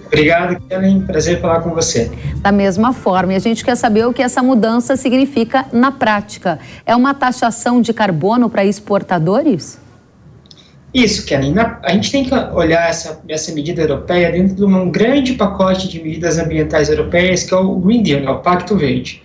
Obrigado, 0.05 0.59
Kellen. 0.67 1.01
Prazer 1.01 1.41
falar 1.41 1.61
com 1.61 1.71
você. 1.71 2.11
Da 2.41 2.51
mesma 2.51 2.93
forma, 2.93 3.33
e 3.33 3.35
a 3.35 3.39
gente 3.39 3.63
quer 3.63 3.75
saber 3.75 4.05
o 4.05 4.13
que 4.13 4.21
essa 4.21 4.43
mudança 4.43 4.95
significa 4.95 5.65
na 5.71 5.91
prática. 5.91 6.59
É 6.85 6.95
uma 6.95 7.13
taxação 7.13 7.81
de 7.81 7.93
carbono 7.93 8.49
para 8.49 8.63
exportadores? 8.63 9.80
Isso, 10.93 11.25
Kellen. 11.25 11.55
a 11.83 11.93
gente 11.93 12.11
tem 12.11 12.25
que 12.25 12.33
olhar 12.53 12.89
essa, 12.89 13.21
essa 13.29 13.53
medida 13.53 13.81
europeia 13.81 14.31
dentro 14.31 14.55
de 14.55 14.65
um 14.65 14.91
grande 14.91 15.33
pacote 15.33 15.87
de 15.87 16.03
medidas 16.03 16.37
ambientais 16.37 16.89
europeias, 16.89 17.43
que 17.43 17.53
é 17.53 17.57
o 17.57 17.75
Green 17.75 18.03
Deal, 18.03 18.23
é 18.23 18.29
o 18.29 18.39
Pacto 18.39 18.75
Verde. 18.75 19.23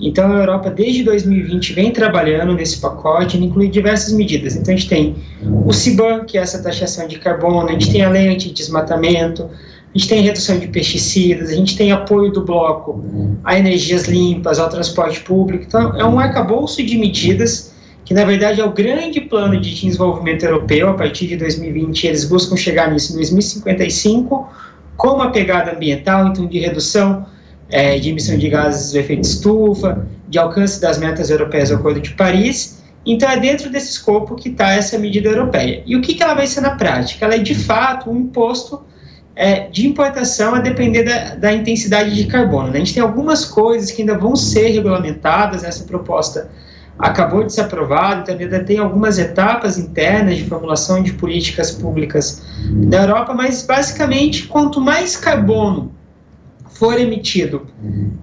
Então, 0.00 0.30
a 0.30 0.38
Europa, 0.40 0.70
desde 0.70 1.02
2020, 1.02 1.72
vem 1.72 1.90
trabalhando 1.90 2.54
nesse 2.54 2.78
pacote, 2.78 3.36
inclui 3.36 3.68
diversas 3.68 4.12
medidas. 4.12 4.54
Então, 4.54 4.72
a 4.72 4.76
gente 4.76 4.88
tem 4.88 5.16
o 5.42 5.70
CBAM, 5.70 6.24
que 6.24 6.38
é 6.38 6.42
essa 6.42 6.62
taxação 6.62 7.08
de 7.08 7.18
carbono, 7.18 7.68
a 7.68 7.72
gente 7.72 7.90
tem 7.90 8.04
a 8.04 8.10
lei 8.10 8.28
anti-desmatamento, 8.28 9.44
a 9.44 9.98
gente 9.98 10.08
tem 10.08 10.22
redução 10.22 10.58
de 10.58 10.68
pesticidas, 10.68 11.50
a 11.50 11.54
gente 11.54 11.76
tem 11.76 11.90
apoio 11.90 12.30
do 12.30 12.44
bloco 12.44 13.04
a 13.42 13.58
energias 13.58 14.04
limpas, 14.04 14.58
ao 14.58 14.68
transporte 14.68 15.20
público. 15.20 15.64
Então, 15.66 15.98
é 15.98 16.04
um 16.04 16.18
arcabouço 16.18 16.82
de 16.84 16.96
medidas 16.96 17.72
que 18.08 18.14
na 18.14 18.24
verdade 18.24 18.58
é 18.58 18.64
o 18.64 18.72
grande 18.72 19.20
plano 19.20 19.60
de 19.60 19.74
desenvolvimento 19.74 20.42
europeu, 20.42 20.88
a 20.88 20.94
partir 20.94 21.26
de 21.26 21.36
2020 21.36 22.06
eles 22.06 22.24
buscam 22.24 22.56
chegar 22.56 22.90
nisso 22.90 23.12
em 23.12 23.16
2055, 23.16 24.48
com 24.96 25.08
uma 25.08 25.30
pegada 25.30 25.72
ambiental, 25.72 26.28
então 26.28 26.46
de 26.46 26.58
redução 26.58 27.26
é, 27.68 27.98
de 27.98 28.08
emissão 28.08 28.38
de 28.38 28.48
gases 28.48 28.92
do 28.92 28.98
efeito 28.98 29.24
estufa, 29.24 30.08
de 30.26 30.38
alcance 30.38 30.80
das 30.80 30.96
metas 30.98 31.28
europeias 31.28 31.68
do 31.68 31.74
Acordo 31.74 32.00
de 32.00 32.12
Paris, 32.14 32.82
então 33.04 33.28
é 33.28 33.38
dentro 33.38 33.68
desse 33.68 33.90
escopo 33.90 34.36
que 34.36 34.48
está 34.48 34.72
essa 34.72 34.98
medida 34.98 35.28
europeia. 35.28 35.82
E 35.84 35.94
o 35.94 36.00
que, 36.00 36.14
que 36.14 36.22
ela 36.22 36.32
vai 36.32 36.46
ser 36.46 36.62
na 36.62 36.76
prática? 36.76 37.26
Ela 37.26 37.34
é 37.34 37.38
de 37.38 37.54
fato 37.54 38.10
um 38.10 38.16
imposto 38.16 38.84
é, 39.36 39.68
de 39.68 39.86
importação 39.86 40.54
a 40.54 40.60
depender 40.60 41.02
da, 41.02 41.34
da 41.34 41.52
intensidade 41.52 42.14
de 42.14 42.24
carbono. 42.24 42.68
Né? 42.68 42.76
A 42.76 42.78
gente 42.78 42.94
tem 42.94 43.02
algumas 43.02 43.44
coisas 43.44 43.90
que 43.90 44.00
ainda 44.00 44.16
vão 44.16 44.34
ser 44.34 44.68
regulamentadas 44.68 45.60
nessa 45.60 45.84
proposta 45.84 46.48
acabou 46.98 47.44
de 47.44 47.52
ser 47.52 47.62
aprovado, 47.62 48.22
então 48.22 48.36
ainda 48.36 48.64
tem 48.64 48.78
algumas 48.78 49.18
etapas 49.18 49.78
internas 49.78 50.36
de 50.36 50.44
formulação 50.44 51.02
de 51.02 51.12
políticas 51.12 51.70
públicas 51.70 52.42
da 52.88 53.02
Europa, 53.02 53.32
mas 53.34 53.64
basicamente, 53.64 54.48
quanto 54.48 54.80
mais 54.80 55.16
carbono 55.16 55.92
for 56.70 56.98
emitido 56.98 57.66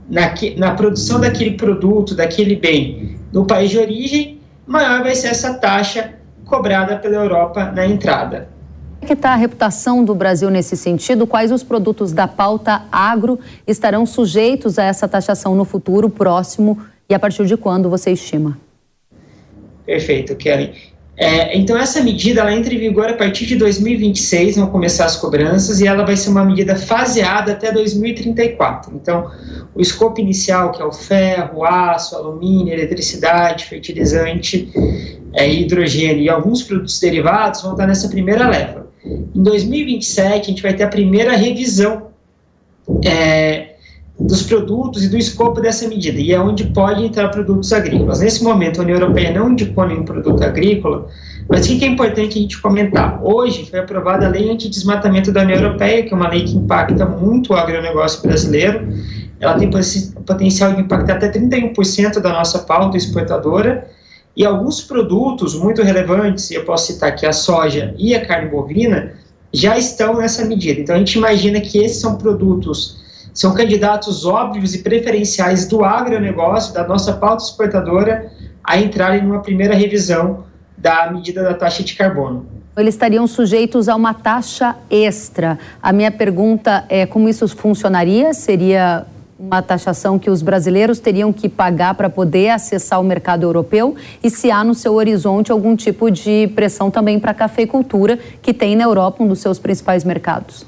na, 0.09 0.33
na 0.57 0.71
produção 0.75 1.19
daquele 1.19 1.51
produto, 1.51 2.13
daquele 2.15 2.55
bem, 2.55 3.17
no 3.31 3.45
país 3.45 3.71
de 3.71 3.77
origem, 3.77 4.41
maior 4.67 5.03
vai 5.03 5.15
ser 5.15 5.27
essa 5.27 5.53
taxa 5.53 6.13
cobrada 6.45 6.97
pela 6.97 7.15
Europa 7.15 7.71
na 7.71 7.85
entrada. 7.85 8.49
Como 8.99 9.03
é 9.03 9.07
que 9.07 9.13
está 9.13 9.33
a 9.33 9.35
reputação 9.35 10.03
do 10.03 10.15
Brasil 10.15 10.49
nesse 10.49 10.75
sentido? 10.75 11.27
Quais 11.27 11.51
os 11.51 11.63
produtos 11.63 12.11
da 12.11 12.27
pauta 12.27 12.83
agro 12.91 13.39
estarão 13.67 14.05
sujeitos 14.05 14.79
a 14.79 14.83
essa 14.83 15.07
taxação 15.07 15.53
no 15.55 15.65
futuro 15.65 16.09
próximo 16.09 16.79
e 17.09 17.13
a 17.13 17.19
partir 17.19 17.45
de 17.45 17.55
quando 17.55 17.89
você 17.89 18.11
estima? 18.11 18.57
Perfeito, 19.85 20.35
Kelly. 20.35 20.73
É, 21.17 21.57
então, 21.57 21.77
essa 21.77 22.01
medida 22.01 22.41
ela 22.41 22.53
entra 22.53 22.73
em 22.73 22.77
vigor 22.77 23.09
a 23.09 23.13
partir 23.13 23.45
de 23.45 23.55
2026, 23.55 24.57
vão 24.57 24.67
começar 24.67 25.05
as 25.05 25.15
cobranças, 25.15 25.79
e 25.79 25.87
ela 25.87 26.05
vai 26.05 26.17
ser 26.17 26.29
uma 26.29 26.43
medida 26.43 26.75
faseada 26.75 27.53
até 27.53 27.71
2034. 27.71 28.93
Então, 28.93 29.31
o 29.73 29.79
escopo 29.79 30.19
inicial, 30.19 30.71
que 30.71 30.81
é 30.81 30.85
o 30.85 30.91
ferro, 30.91 31.63
aço, 31.63 32.17
alumínio, 32.17 32.73
eletricidade, 32.73 33.65
fertilizante, 33.65 34.69
é, 35.33 35.49
hidrogênio 35.49 36.21
e 36.21 36.29
alguns 36.29 36.63
produtos 36.63 36.99
derivados, 36.99 37.61
vão 37.61 37.71
estar 37.71 37.87
nessa 37.87 38.09
primeira 38.09 38.49
leva. 38.49 38.87
Em 39.05 39.41
2027, 39.41 40.41
a 40.41 40.43
gente 40.43 40.61
vai 40.61 40.73
ter 40.73 40.83
a 40.83 40.89
primeira 40.89 41.35
revisão 41.37 42.07
é, 43.05 43.74
dos 44.19 44.43
produtos 44.43 45.03
e 45.03 45.09
do 45.09 45.17
escopo 45.17 45.59
dessa 45.59 45.87
medida, 45.89 46.19
e 46.19 46.31
é 46.31 46.39
onde 46.39 46.63
pode 46.65 47.03
entrar 47.03 47.29
produtos 47.29 47.73
agrícolas. 47.73 48.21
Nesse 48.21 48.43
momento, 48.43 48.79
a 48.79 48.83
União 48.83 48.97
Europeia 48.97 49.33
não 49.33 49.51
indicou 49.51 49.85
nenhum 49.85 50.05
produto 50.05 50.41
agrícola, 50.41 51.07
mas 51.49 51.65
o 51.65 51.77
que 51.77 51.83
é 51.83 51.87
importante 51.87 52.37
a 52.37 52.41
gente 52.41 52.61
comentar? 52.61 53.19
Hoje 53.21 53.69
foi 53.69 53.79
aprovada 53.79 54.25
a 54.25 54.29
Lei 54.29 54.49
Antidesmatamento 54.49 55.31
da 55.33 55.41
União 55.41 55.59
Europeia, 55.59 56.03
que 56.03 56.13
é 56.13 56.15
uma 56.15 56.29
lei 56.29 56.45
que 56.45 56.55
impacta 56.55 57.05
muito 57.05 57.51
o 57.51 57.55
agronegócio 57.55 58.21
brasileiro. 58.21 58.87
Ela 59.39 59.55
tem 59.55 59.69
potencial 60.25 60.73
de 60.73 60.81
impactar 60.81 61.15
até 61.15 61.29
31% 61.29 62.19
da 62.21 62.29
nossa 62.31 62.59
pauta 62.59 62.95
exportadora, 62.95 63.85
e 64.37 64.45
alguns 64.45 64.81
produtos 64.81 65.57
muito 65.57 65.81
relevantes, 65.81 66.51
e 66.51 66.55
eu 66.55 66.63
posso 66.63 66.91
citar 66.91 67.09
aqui 67.09 67.25
a 67.25 67.33
soja 67.33 67.93
e 67.97 68.15
a 68.15 68.25
carne 68.25 68.49
bovina, 68.49 69.13
já 69.53 69.77
estão 69.77 70.17
nessa 70.17 70.43
medida. 70.45 70.81
Então, 70.81 70.95
a 70.95 70.99
gente 70.99 71.17
imagina 71.17 71.59
que 71.61 71.77
esses 71.77 72.01
são 72.01 72.17
produtos 72.17 73.04
são 73.35 73.53
candidatos 73.53 74.25
óbvios 74.25 74.73
e 74.73 74.79
preferenciais 74.79 75.67
do 75.67 75.83
agronegócio, 75.83 76.73
da 76.73 76.87
nossa 76.87 77.11
pauta 77.11 77.43
exportadora, 77.43 78.31
a 78.63 78.79
entrarem 78.79 79.21
numa 79.21 79.41
primeira 79.41 79.75
revisão 79.75 80.45
da 80.77 81.11
medida 81.11 81.43
da 81.43 81.53
taxa 81.53 81.83
de 81.83 81.95
carbono. 81.95 82.47
Eles 82.77 82.95
estariam 82.95 83.27
sujeitos 83.27 83.89
a 83.89 83.95
uma 83.95 84.13
taxa 84.13 84.77
extra. 84.89 85.59
A 85.81 85.91
minha 85.91 86.11
pergunta 86.11 86.85
é 86.87 87.05
como 87.05 87.27
isso 87.27 87.45
funcionaria? 87.49 88.33
Seria 88.33 89.05
uma 89.37 89.61
taxação 89.61 90.17
que 90.17 90.29
os 90.29 90.41
brasileiros 90.41 90.99
teriam 90.99 91.33
que 91.33 91.49
pagar 91.49 91.93
para 91.95 92.09
poder 92.09 92.49
acessar 92.51 93.01
o 93.01 93.03
mercado 93.03 93.43
europeu 93.43 93.95
e 94.23 94.29
se 94.29 94.49
há 94.49 94.63
no 94.63 94.73
seu 94.73 94.93
horizonte 94.93 95.51
algum 95.51 95.75
tipo 95.75 96.09
de 96.09 96.47
pressão 96.55 96.89
também 96.89 97.19
para 97.19 97.31
a 97.31 97.33
cafeicultura, 97.33 98.17
que 98.41 98.53
tem 98.53 98.77
na 98.77 98.85
Europa 98.85 99.21
um 99.21 99.27
dos 99.27 99.39
seus 99.39 99.59
principais 99.59 100.05
mercados. 100.05 100.65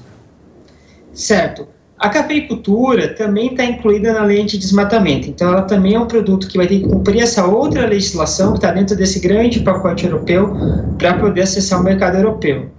Certo. 1.13 1.76
A 1.99 2.09
cafeicultura 2.09 3.07
também 3.15 3.47
está 3.47 3.65
incluída 3.65 4.13
na 4.13 4.23
lei 4.23 4.43
de 4.45 4.57
desmatamento, 4.57 5.29
então 5.29 5.49
ela 5.49 5.63
também 5.63 5.95
é 5.95 5.99
um 5.99 6.05
produto 6.05 6.47
que 6.47 6.55
vai 6.55 6.67
ter 6.67 6.81
que 6.81 6.87
cumprir 6.87 7.23
essa 7.23 7.43
outra 7.45 7.87
legislação 7.87 8.51
que 8.51 8.59
está 8.59 8.71
dentro 8.71 8.95
desse 8.95 9.19
grande 9.19 9.61
pacote 9.61 10.05
europeu 10.05 10.55
para 10.99 11.15
poder 11.15 11.41
acessar 11.41 11.81
o 11.81 11.83
mercado 11.83 12.17
europeu. 12.17 12.69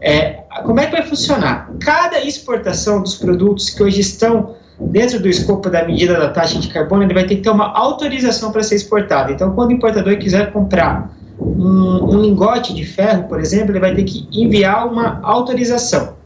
É, 0.00 0.40
como 0.64 0.80
é 0.80 0.86
que 0.86 0.92
vai 0.92 1.02
funcionar? 1.02 1.70
Cada 1.80 2.22
exportação 2.22 3.02
dos 3.02 3.14
produtos 3.14 3.70
que 3.70 3.82
hoje 3.82 4.02
estão 4.02 4.54
dentro 4.78 5.18
do 5.18 5.28
escopo 5.28 5.70
da 5.70 5.84
medida 5.84 6.18
da 6.18 6.28
taxa 6.28 6.58
de 6.58 6.68
carbono, 6.68 7.02
ele 7.02 7.14
vai 7.14 7.24
ter 7.24 7.36
que 7.36 7.42
ter 7.42 7.50
uma 7.50 7.72
autorização 7.72 8.52
para 8.52 8.62
ser 8.62 8.76
exportado. 8.76 9.32
Então, 9.32 9.52
quando 9.54 9.70
o 9.70 9.72
importador 9.72 10.16
quiser 10.18 10.52
comprar 10.52 11.10
um, 11.40 12.14
um 12.14 12.20
lingote 12.20 12.74
de 12.74 12.84
ferro, 12.84 13.24
por 13.24 13.40
exemplo, 13.40 13.72
ele 13.72 13.80
vai 13.80 13.94
ter 13.94 14.04
que 14.04 14.28
enviar 14.30 14.86
uma 14.86 15.20
autorização. 15.22 16.17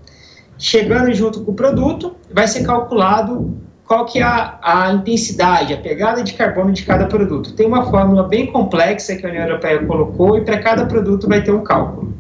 Chegando 0.62 1.12
junto 1.12 1.40
com 1.40 1.50
o 1.50 1.54
produto, 1.54 2.14
vai 2.32 2.46
ser 2.46 2.62
calculado 2.62 3.52
qual 3.84 4.06
que 4.06 4.20
é 4.20 4.22
a, 4.22 4.60
a, 4.62 4.92
intensidade, 4.92 5.74
a 5.74 5.76
pegada 5.76 6.22
de 6.22 6.34
carbono 6.34 6.70
de 6.70 6.84
cada 6.84 7.06
produto. 7.06 7.52
Tem 7.54 7.66
uma 7.66 7.84
fórmula 7.90 8.28
bem 8.28 8.46
complexa 8.46 9.16
que 9.16 9.26
a 9.26 9.28
União 9.28 9.42
Europeia 9.42 9.84
colocou 9.84 10.38
e 10.38 10.42
para 10.42 10.58
cada 10.58 10.86
produto 10.86 11.28
vai 11.28 11.42
ter 11.42 11.50
um 11.50 11.64
cálculo. 11.64 12.14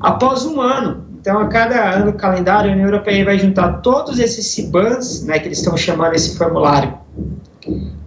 Após 0.00 0.46
um 0.46 0.58
ano, 0.58 1.04
então 1.20 1.38
a 1.38 1.48
cada 1.48 1.96
ano 1.96 2.14
calendário, 2.14 2.70
a 2.70 2.72
União 2.72 2.86
Europeia 2.86 3.26
vai 3.26 3.38
juntar 3.38 3.82
todos 3.82 4.18
esses 4.18 4.56
CBANs, 4.56 5.22
né, 5.26 5.38
que 5.38 5.48
eles 5.48 5.58
estão 5.58 5.76
chamando 5.76 6.14
esse 6.14 6.38
formulário, 6.38 6.94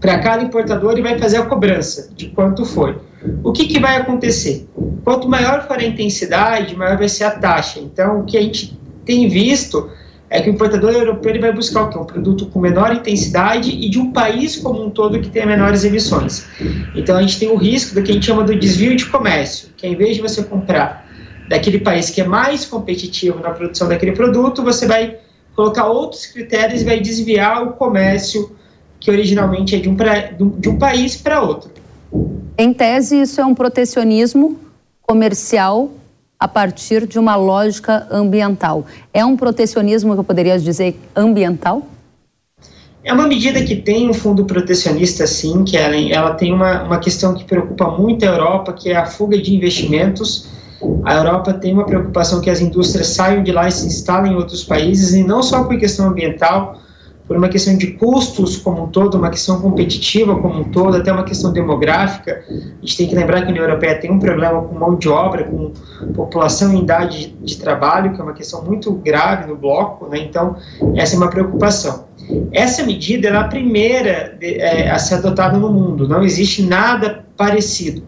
para 0.01 0.17
cada 0.17 0.41
importador 0.41 0.97
e 0.97 1.03
vai 1.03 1.19
fazer 1.19 1.37
a 1.37 1.45
cobrança 1.45 2.09
de 2.15 2.29
quanto 2.29 2.65
foi. 2.65 2.97
O 3.43 3.51
que, 3.51 3.67
que 3.67 3.79
vai 3.79 3.97
acontecer? 3.97 4.67
Quanto 5.03 5.29
maior 5.29 5.67
for 5.67 5.77
a 5.77 5.83
intensidade, 5.83 6.75
maior 6.75 6.97
vai 6.97 7.07
ser 7.07 7.25
a 7.25 7.31
taxa. 7.31 7.79
Então, 7.79 8.21
o 8.21 8.23
que 8.23 8.35
a 8.35 8.41
gente 8.41 8.81
tem 9.05 9.27
visto 9.27 9.89
é 10.33 10.41
que 10.41 10.49
o 10.49 10.53
importador 10.53 10.91
europeu 10.91 11.29
ele 11.29 11.39
vai 11.39 11.53
buscar 11.53 11.83
o 11.83 11.89
quê? 11.89 11.97
Um 11.97 12.05
produto 12.05 12.47
com 12.47 12.59
menor 12.59 12.91
intensidade 12.91 13.69
e 13.69 13.87
de 13.87 13.99
um 13.99 14.11
país 14.11 14.55
como 14.55 14.83
um 14.83 14.89
todo 14.89 15.19
que 15.19 15.29
tenha 15.29 15.45
menores 15.45 15.83
emissões. 15.83 16.47
Então, 16.95 17.15
a 17.15 17.21
gente 17.21 17.37
tem 17.37 17.49
o 17.49 17.55
risco 17.55 17.93
do 17.93 18.01
que 18.01 18.09
a 18.09 18.13
gente 18.15 18.25
chama 18.25 18.43
do 18.43 18.55
desvio 18.55 18.95
de 18.95 19.05
comércio, 19.05 19.69
que 19.77 19.85
em 19.85 19.95
vez 19.95 20.15
de 20.15 20.23
você 20.23 20.41
comprar 20.41 21.07
daquele 21.47 21.79
país 21.79 22.09
que 22.09 22.19
é 22.19 22.23
mais 22.23 22.65
competitivo 22.65 23.39
na 23.41 23.51
produção 23.51 23.87
daquele 23.87 24.13
produto, 24.13 24.63
você 24.63 24.87
vai 24.87 25.17
colocar 25.55 25.85
outros 25.85 26.25
critérios 26.25 26.81
e 26.81 26.85
vai 26.85 26.99
desviar 26.99 27.61
o 27.61 27.73
comércio 27.73 28.55
que 28.99 29.11
originalmente 29.11 29.75
é 29.75 29.79
de 29.79 29.87
um, 29.87 29.95
pra, 29.95 30.31
de 30.31 30.67
um 30.67 30.79
país 30.79 31.15
para 31.15 31.43
outro. 31.43 31.69
Em 32.57 32.73
tese, 32.73 33.21
isso 33.21 33.39
é 33.39 33.45
um 33.45 33.53
protecionismo 33.53 34.59
comercial 35.03 35.91
a 36.43 36.47
partir 36.49 37.07
de 37.07 37.17
uma 37.17 37.37
lógica 37.37 38.05
ambiental. 38.11 38.85
É 39.13 39.23
um 39.23 39.37
protecionismo 39.37 40.13
que 40.13 40.19
eu 40.19 40.25
poderia 40.25 40.59
dizer 40.59 40.99
ambiental? 41.15 41.87
É 43.01 43.13
uma 43.13 43.25
medida 43.25 43.63
que 43.63 43.77
tem 43.77 44.09
um 44.09 44.13
fundo 44.13 44.43
protecionista, 44.43 45.25
sim, 45.25 45.63
que 45.63 45.77
ela, 45.77 45.95
ela 45.95 46.33
tem 46.33 46.51
uma, 46.53 46.83
uma 46.83 46.99
questão 46.99 47.33
que 47.33 47.45
preocupa 47.45 47.89
muito 47.91 48.25
a 48.25 48.27
Europa, 48.27 48.73
que 48.73 48.89
é 48.89 48.97
a 48.97 49.05
fuga 49.05 49.41
de 49.41 49.55
investimentos. 49.55 50.49
A 51.05 51.13
Europa 51.13 51.53
tem 51.53 51.73
uma 51.73 51.85
preocupação 51.85 52.41
que 52.41 52.49
as 52.49 52.59
indústrias 52.59 53.07
saiam 53.07 53.41
de 53.41 53.53
lá 53.53 53.69
e 53.69 53.71
se 53.71 53.87
instalem 53.87 54.33
em 54.33 54.35
outros 54.35 54.65
países, 54.65 55.13
e 55.13 55.23
não 55.23 55.41
só 55.41 55.63
por 55.63 55.77
questão 55.77 56.09
ambiental, 56.09 56.77
por 57.27 57.37
uma 57.37 57.47
questão 57.47 57.77
de 57.77 57.87
custos 57.87 58.57
como 58.57 58.83
um 58.83 58.87
todo, 58.87 59.17
uma 59.17 59.29
questão 59.29 59.61
competitiva 59.61 60.35
como 60.35 60.59
um 60.59 60.63
todo, 60.65 60.97
até 60.97 61.11
uma 61.11 61.23
questão 61.23 61.53
demográfica. 61.53 62.43
A 62.49 62.85
gente 62.85 62.97
tem 62.97 63.07
que 63.07 63.15
lembrar 63.15 63.41
que 63.41 63.47
a 63.47 63.49
União 63.49 63.63
Europeia 63.63 63.99
tem 63.99 64.11
um 64.11 64.19
problema 64.19 64.61
com 64.61 64.75
mão 64.77 64.95
de 64.95 65.07
obra, 65.07 65.45
com 65.45 65.71
população 66.13 66.73
em 66.73 66.79
idade 66.79 67.35
de, 67.41 67.57
trabalho, 67.57 68.13
que 68.13 68.19
é 68.19 68.23
uma 68.23 68.33
questão 68.33 68.63
muito 68.63 68.91
grave 68.91 69.47
no 69.47 69.55
bloco, 69.55 70.07
né? 70.07 70.19
então 70.19 70.57
essa 70.95 71.15
é 71.15 71.17
uma 71.17 71.29
preocupação. 71.29 72.05
Essa 72.51 72.83
medida 72.83 73.29
é 73.29 73.35
a 73.35 73.45
primeira 73.45 74.37
é, 74.41 74.89
a 74.89 74.99
ser 74.99 75.15
adotada 75.15 75.57
no 75.57 75.71
mundo, 75.71 76.07
não 76.07 76.23
existe 76.23 76.61
nada 76.61 77.25
parecido. 77.37 78.03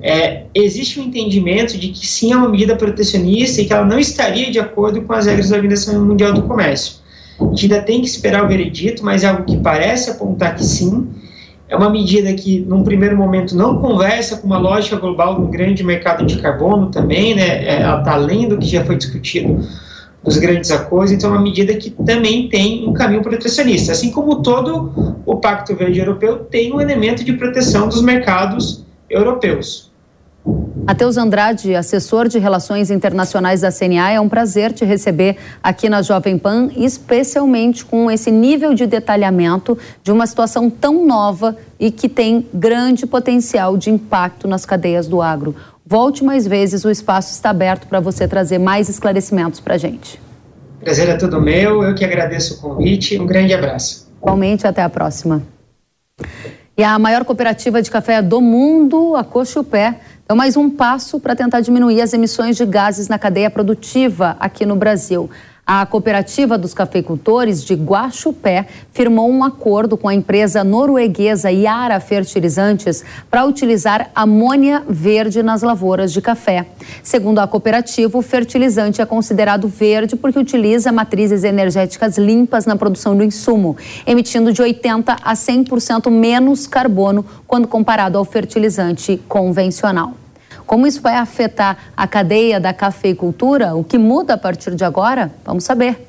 É, 0.00 0.44
existe 0.54 1.00
um 1.00 1.04
entendimento 1.04 1.76
de 1.76 1.88
que 1.88 2.06
sim 2.06 2.32
é 2.32 2.36
uma 2.36 2.48
medida 2.48 2.76
protecionista 2.76 3.60
e 3.60 3.66
que 3.66 3.72
ela 3.72 3.84
não 3.84 3.98
estaria 3.98 4.50
de 4.50 4.58
acordo 4.58 5.02
com 5.02 5.12
as 5.12 5.26
regras 5.26 5.50
da 5.50 5.56
Organização 5.56 6.04
Mundial 6.04 6.32
do 6.32 6.42
Comércio. 6.42 6.97
A 7.40 7.44
gente 7.44 7.72
ainda 7.72 7.82
tem 7.82 8.00
que 8.00 8.08
esperar 8.08 8.44
o 8.44 8.48
veredito, 8.48 9.04
mas 9.04 9.22
é 9.22 9.28
algo 9.28 9.44
que 9.44 9.56
parece 9.58 10.10
apontar 10.10 10.54
que 10.54 10.64
sim. 10.64 11.08
É 11.68 11.76
uma 11.76 11.90
medida 11.90 12.32
que, 12.32 12.60
num 12.60 12.82
primeiro 12.82 13.16
momento, 13.16 13.54
não 13.54 13.78
conversa 13.78 14.38
com 14.38 14.46
uma 14.46 14.58
lógica 14.58 14.96
global 14.96 15.40
um 15.40 15.50
grande 15.50 15.84
mercado 15.84 16.24
de 16.24 16.38
carbono 16.38 16.90
também, 16.90 17.34
né? 17.34 17.64
É, 17.64 17.82
ela 17.82 17.98
está 17.98 18.14
além 18.14 18.48
do 18.48 18.56
que 18.56 18.66
já 18.66 18.84
foi 18.84 18.96
discutido 18.96 19.60
nos 20.24 20.36
grandes 20.36 20.70
acordos, 20.70 21.12
então 21.12 21.30
é 21.30 21.32
uma 21.34 21.42
medida 21.42 21.74
que 21.74 21.90
também 21.90 22.48
tem 22.48 22.88
um 22.88 22.92
caminho 22.92 23.22
protecionista, 23.22 23.92
assim 23.92 24.10
como 24.10 24.42
todo 24.42 25.22
o 25.24 25.36
Pacto 25.36 25.76
Verde 25.76 26.00
Europeu 26.00 26.38
tem 26.38 26.72
um 26.72 26.80
elemento 26.80 27.22
de 27.22 27.34
proteção 27.34 27.88
dos 27.88 28.02
mercados 28.02 28.84
europeus. 29.08 29.87
Matheus 30.88 31.18
Andrade, 31.18 31.74
assessor 31.74 32.28
de 32.28 32.38
Relações 32.38 32.90
Internacionais 32.90 33.60
da 33.60 33.70
CNA, 33.70 34.12
é 34.12 34.20
um 34.20 34.28
prazer 34.28 34.72
te 34.72 34.86
receber 34.86 35.36
aqui 35.62 35.88
na 35.88 36.00
Jovem 36.00 36.38
Pan, 36.38 36.70
especialmente 36.76 37.84
com 37.84 38.10
esse 38.10 38.30
nível 38.30 38.72
de 38.72 38.86
detalhamento 38.86 39.76
de 40.02 40.10
uma 40.10 40.26
situação 40.26 40.70
tão 40.70 41.04
nova 41.04 41.56
e 41.78 41.90
que 41.90 42.08
tem 42.08 42.46
grande 42.54 43.06
potencial 43.06 43.76
de 43.76 43.90
impacto 43.90 44.48
nas 44.48 44.64
cadeias 44.64 45.06
do 45.06 45.20
agro. 45.20 45.54
Volte 45.84 46.24
mais 46.24 46.46
vezes, 46.46 46.84
o 46.84 46.90
espaço 46.90 47.32
está 47.32 47.50
aberto 47.50 47.86
para 47.86 48.00
você 48.00 48.26
trazer 48.26 48.58
mais 48.58 48.88
esclarecimentos 48.88 49.60
para 49.60 49.74
a 49.74 49.78
gente. 49.78 50.20
Prazer 50.80 51.08
é 51.08 51.16
todo 51.16 51.40
meu, 51.40 51.82
eu 51.82 51.94
que 51.94 52.04
agradeço 52.04 52.54
o 52.54 52.60
convite, 52.60 53.18
um 53.18 53.26
grande 53.26 53.52
abraço. 53.52 54.08
Igualmente, 54.22 54.66
até 54.66 54.82
a 54.82 54.88
próxima. 54.88 55.42
E 56.78 56.84
a 56.84 56.96
maior 56.96 57.24
cooperativa 57.24 57.82
de 57.82 57.90
café 57.90 58.22
do 58.22 58.40
mundo, 58.40 59.16
a 59.16 59.24
Cochupé, 59.24 59.98
é 60.28 60.32
mais 60.32 60.56
um 60.56 60.70
passo 60.70 61.18
para 61.18 61.34
tentar 61.34 61.60
diminuir 61.60 62.00
as 62.00 62.12
emissões 62.12 62.56
de 62.56 62.64
gases 62.64 63.08
na 63.08 63.18
cadeia 63.18 63.50
produtiva 63.50 64.36
aqui 64.38 64.64
no 64.64 64.76
Brasil. 64.76 65.28
A 65.70 65.84
cooperativa 65.84 66.56
dos 66.56 66.72
cafeicultores 66.72 67.62
de 67.62 67.74
Guaxupé 67.74 68.66
firmou 68.90 69.30
um 69.30 69.44
acordo 69.44 69.98
com 69.98 70.08
a 70.08 70.14
empresa 70.14 70.64
norueguesa 70.64 71.50
Yara 71.52 72.00
Fertilizantes 72.00 73.04
para 73.30 73.44
utilizar 73.44 74.10
amônia 74.14 74.82
verde 74.88 75.42
nas 75.42 75.60
lavouras 75.60 76.10
de 76.10 76.22
café. 76.22 76.68
Segundo 77.02 77.40
a 77.40 77.46
cooperativa, 77.46 78.16
o 78.16 78.22
fertilizante 78.22 79.02
é 79.02 79.04
considerado 79.04 79.68
verde 79.68 80.16
porque 80.16 80.38
utiliza 80.38 80.90
matrizes 80.90 81.44
energéticas 81.44 82.16
limpas 82.16 82.64
na 82.64 82.74
produção 82.74 83.14
do 83.14 83.22
insumo, 83.22 83.76
emitindo 84.06 84.54
de 84.54 84.62
80 84.62 85.18
a 85.22 85.34
100% 85.34 86.10
menos 86.10 86.66
carbono 86.66 87.22
quando 87.46 87.68
comparado 87.68 88.16
ao 88.16 88.24
fertilizante 88.24 89.20
convencional. 89.28 90.14
Como 90.68 90.86
isso 90.86 91.00
vai 91.00 91.14
afetar 91.14 91.78
a 91.96 92.06
cadeia 92.06 92.60
da 92.60 92.74
cafeicultura? 92.74 93.74
O 93.74 93.82
que 93.82 93.96
muda 93.96 94.34
a 94.34 94.36
partir 94.36 94.74
de 94.74 94.84
agora? 94.84 95.32
Vamos 95.42 95.64
saber. 95.64 96.06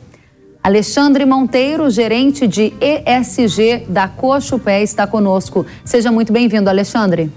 Alexandre 0.62 1.24
Monteiro, 1.24 1.90
gerente 1.90 2.46
de 2.46 2.74
ESG 2.82 3.86
da 3.88 4.10
Cochupé, 4.10 4.84
está 4.84 5.08
conosco. 5.08 5.66
Seja 5.86 6.12
muito 6.12 6.34
bem-vindo, 6.34 6.70
Alexandre. 6.70 7.32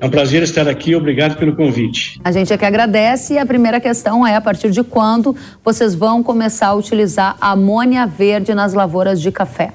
É 0.00 0.06
um 0.06 0.10
prazer 0.10 0.44
estar 0.44 0.68
aqui, 0.68 0.94
obrigado 0.94 1.36
pelo 1.38 1.56
convite. 1.56 2.20
A 2.22 2.30
gente 2.30 2.52
é 2.52 2.56
que 2.56 2.64
agradece 2.64 3.34
e 3.34 3.38
a 3.38 3.44
primeira 3.44 3.80
questão 3.80 4.24
é 4.24 4.36
a 4.36 4.40
partir 4.40 4.70
de 4.70 4.84
quando 4.84 5.34
vocês 5.64 5.92
vão 5.92 6.22
começar 6.22 6.68
a 6.68 6.74
utilizar 6.74 7.36
amônia 7.40 8.06
verde 8.06 8.54
nas 8.54 8.74
lavouras 8.74 9.20
de 9.20 9.32
café? 9.32 9.72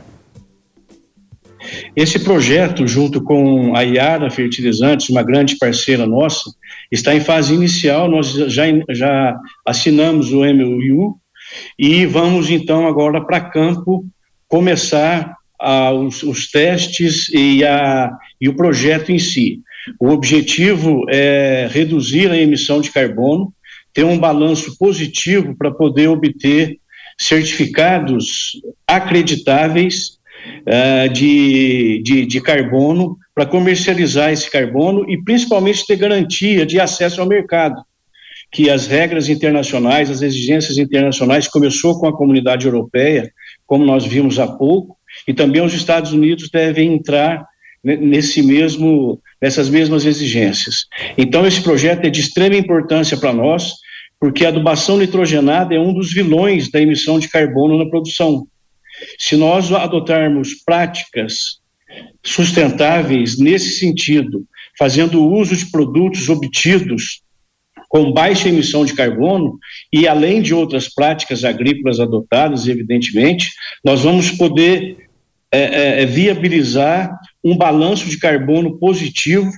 Esse 1.95 2.20
projeto, 2.20 2.88
junto 2.88 3.22
com 3.22 3.76
a 3.76 3.82
Iara 3.84 4.30
Fertilizantes, 4.30 5.10
uma 5.10 5.24
grande 5.24 5.57
parceira 5.57 6.05
nossa, 6.05 6.51
está 6.91 7.14
em 7.14 7.20
fase 7.20 7.53
inicial, 7.53 8.10
nós 8.10 8.32
já, 8.32 8.64
já 8.89 9.38
assinamos 9.66 10.32
o 10.32 10.39
MOU 10.39 11.18
e 11.78 12.05
vamos 12.05 12.49
então 12.49 12.88
agora 12.88 13.22
para 13.22 13.41
campo 13.41 14.05
começar 14.47 15.36
os, 15.95 16.24
os, 16.24 16.49
testes 16.49 17.30
e, 17.30 17.64
a, 17.66 18.12
e 18.39 18.47
o 18.47 18.55
projeto 18.55 19.12
em 19.12 19.20
si. 19.20 19.60
O 19.99 20.10
objetivo 20.10 21.05
é 21.10 21.68
reduzir 21.72 22.30
a 22.32 22.38
emissão 22.38 22.80
de 22.80 22.91
carbono, 22.91 23.53
ter 23.93 24.03
um 24.03 24.18
balanço 24.18 24.78
positivo 24.78 25.55
para 25.57 25.72
poder 25.72 26.07
obter 26.07 26.78
certificados 27.18 28.53
acreditáveis 28.88 30.18
uh, 30.67 31.09
de, 31.11 32.01
de, 32.03 32.25
de 32.25 32.41
carbono 32.41 33.17
para 33.33 33.45
comercializar 33.45 34.31
esse 34.31 34.49
carbono 34.49 35.09
e 35.09 35.21
principalmente 35.23 35.85
ter 35.85 35.95
garantia 35.95 36.65
de 36.65 36.79
acesso 36.79 37.21
ao 37.21 37.27
mercado 37.27 37.81
que 38.51 38.69
as 38.69 38.87
regras 38.87 39.29
internacionais, 39.29 40.09
as 40.09 40.21
exigências 40.21 40.77
internacionais, 40.77 41.47
começou 41.47 41.99
com 41.99 42.07
a 42.07 42.15
comunidade 42.15 42.65
europeia, 42.65 43.31
como 43.65 43.85
nós 43.85 44.05
vimos 44.05 44.39
há 44.39 44.47
pouco, 44.47 44.97
e 45.27 45.33
também 45.33 45.61
os 45.61 45.73
Estados 45.73 46.11
Unidos 46.11 46.49
devem 46.49 46.93
entrar 46.93 47.45
nesse 47.83 48.41
mesmo, 48.41 49.21
nessas 49.41 49.69
mesmas 49.69 50.05
exigências. 50.05 50.85
Então, 51.17 51.45
esse 51.45 51.61
projeto 51.61 52.05
é 52.05 52.09
de 52.09 52.19
extrema 52.19 52.55
importância 52.55 53.17
para 53.17 53.31
nós, 53.31 53.73
porque 54.19 54.45
a 54.45 54.49
adubação 54.49 54.97
nitrogenada 54.97 55.73
é 55.73 55.79
um 55.79 55.93
dos 55.93 56.11
vilões 56.11 56.69
da 56.69 56.81
emissão 56.81 57.19
de 57.19 57.29
carbono 57.29 57.77
na 57.77 57.89
produção. 57.89 58.47
Se 59.18 59.36
nós 59.36 59.72
adotarmos 59.72 60.56
práticas 60.66 61.60
sustentáveis 62.24 63.38
nesse 63.39 63.80
sentido, 63.80 64.45
fazendo 64.78 65.26
uso 65.26 65.56
de 65.56 65.70
produtos 65.72 66.30
obtidos 66.30 67.22
com 67.89 68.12
baixa 68.12 68.47
emissão 68.47 68.86
de 68.86 68.93
carbono 68.93 69.58
e 69.91 70.08
além 70.08 70.41
de 70.41 70.54
outras 70.54 70.88
práticas 70.93 71.43
agrícolas 71.43 72.00
adotadas, 72.00 72.68
evidentemente, 72.68 73.50
nós 73.84 74.04
vamos 74.04 74.30
poder 74.32 75.10
é, 75.52 75.60
é, 75.60 76.04
é 76.04 76.06
viabilizar 76.06 77.12
um 77.43 77.58
balanço 77.58 78.08
de 78.08 78.20
carbono 78.20 78.78
positivo 78.78 79.52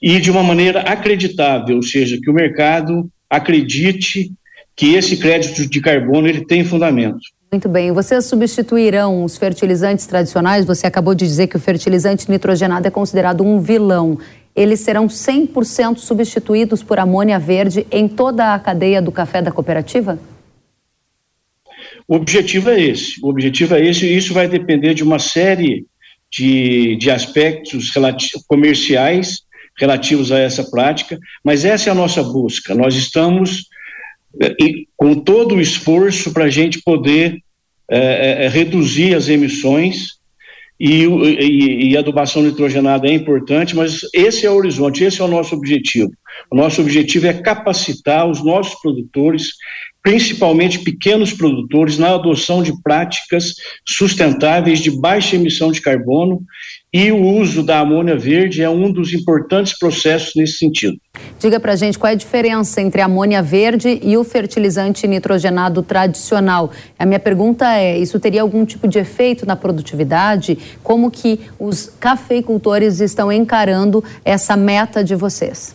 e 0.00 0.20
de 0.20 0.30
uma 0.30 0.42
maneira 0.42 0.82
acreditável, 0.82 1.76
ou 1.76 1.82
seja, 1.82 2.18
que 2.22 2.30
o 2.30 2.34
mercado 2.34 3.10
acredite 3.28 4.30
que 4.76 4.94
esse 4.94 5.16
crédito 5.16 5.68
de 5.68 5.80
carbono 5.80 6.28
ele 6.28 6.46
tem 6.46 6.64
fundamento. 6.64 7.20
Muito 7.52 7.68
bem. 7.68 7.92
Vocês 7.92 8.24
substituirão 8.24 9.24
os 9.24 9.36
fertilizantes 9.36 10.06
tradicionais? 10.06 10.64
Você 10.64 10.86
acabou 10.86 11.14
de 11.14 11.26
dizer 11.26 11.48
que 11.48 11.56
o 11.56 11.60
fertilizante 11.60 12.30
nitrogenado 12.30 12.88
é 12.88 12.90
considerado 12.90 13.44
um 13.44 13.60
vilão. 13.60 14.18
Eles 14.56 14.80
serão 14.80 15.06
100% 15.06 15.98
substituídos 15.98 16.82
por 16.82 16.98
amônia 16.98 17.38
verde 17.38 17.86
em 17.90 18.08
toda 18.08 18.54
a 18.54 18.58
cadeia 18.58 19.02
do 19.02 19.12
café 19.12 19.42
da 19.42 19.52
cooperativa? 19.52 20.18
O 22.08 22.16
objetivo 22.16 22.70
é 22.70 22.80
esse. 22.80 23.20
O 23.22 23.28
objetivo 23.28 23.74
é 23.74 23.86
esse 23.86 24.06
e 24.06 24.16
isso 24.16 24.32
vai 24.32 24.48
depender 24.48 24.94
de 24.94 25.04
uma 25.04 25.18
série 25.18 25.84
de, 26.30 26.96
de 26.96 27.10
aspectos 27.10 27.90
comerciais 28.46 29.42
relativos 29.78 30.32
a 30.32 30.38
essa 30.38 30.64
prática, 30.70 31.18
mas 31.44 31.66
essa 31.66 31.90
é 31.90 31.92
a 31.92 31.94
nossa 31.94 32.22
busca. 32.22 32.74
Nós 32.74 32.94
estamos 32.94 33.64
e, 34.40 34.86
com 34.96 35.14
todo 35.14 35.56
o 35.56 35.60
esforço 35.60 36.32
para 36.32 36.44
a 36.44 36.50
gente 36.50 36.80
poder 36.82 37.38
é, 37.90 37.98
é, 37.98 38.44
é, 38.44 38.48
reduzir 38.48 39.14
as 39.14 39.28
emissões 39.28 40.20
e, 40.80 41.04
e, 41.04 41.90
e, 41.90 41.96
a 41.96 42.00
adubação 42.00 42.42
nitrogenada 42.42 43.06
é 43.06 43.12
importante, 43.12 43.76
mas 43.76 44.00
esse 44.14 44.46
é 44.46 44.50
o 44.50 44.56
horizonte, 44.56 45.04
esse 45.04 45.20
é 45.20 45.24
o 45.24 45.28
nosso 45.28 45.54
objetivo. 45.54 46.10
O 46.50 46.56
nosso 46.56 46.80
objetivo 46.80 47.26
é 47.26 47.34
capacitar 47.34 48.28
os 48.28 48.42
nossos 48.44 48.80
produtores, 48.80 49.50
principalmente 50.02 50.80
pequenos 50.80 51.32
produtores, 51.32 51.98
na 51.98 52.14
adoção 52.14 52.62
de 52.62 52.72
práticas 52.82 53.54
sustentáveis 53.86 54.80
de 54.80 54.90
baixa 54.90 55.36
emissão 55.36 55.70
de 55.70 55.80
carbono 55.80 56.42
e 56.92 57.10
o 57.10 57.22
uso 57.22 57.62
da 57.62 57.80
amônia 57.80 58.16
verde 58.18 58.62
é 58.62 58.68
um 58.68 58.92
dos 58.92 59.14
importantes 59.14 59.78
processos 59.78 60.34
nesse 60.36 60.58
sentido. 60.58 60.98
Diga 61.38 61.58
para 61.58 61.72
a 61.72 61.76
gente 61.76 61.98
qual 61.98 62.10
é 62.10 62.12
a 62.12 62.16
diferença 62.16 62.82
entre 62.82 63.00
a 63.00 63.06
amônia 63.06 63.42
verde 63.42 63.98
e 64.02 64.16
o 64.16 64.22
fertilizante 64.22 65.08
nitrogenado 65.08 65.82
tradicional. 65.82 66.70
A 66.98 67.06
minha 67.06 67.18
pergunta 67.18 67.74
é, 67.74 67.98
isso 67.98 68.20
teria 68.20 68.42
algum 68.42 68.66
tipo 68.66 68.86
de 68.86 68.98
efeito 68.98 69.46
na 69.46 69.56
produtividade? 69.56 70.58
Como 70.82 71.10
que 71.10 71.40
os 71.58 71.86
cafeicultores 71.98 73.00
estão 73.00 73.32
encarando 73.32 74.04
essa 74.22 74.54
meta 74.54 75.02
de 75.02 75.14
vocês? 75.14 75.74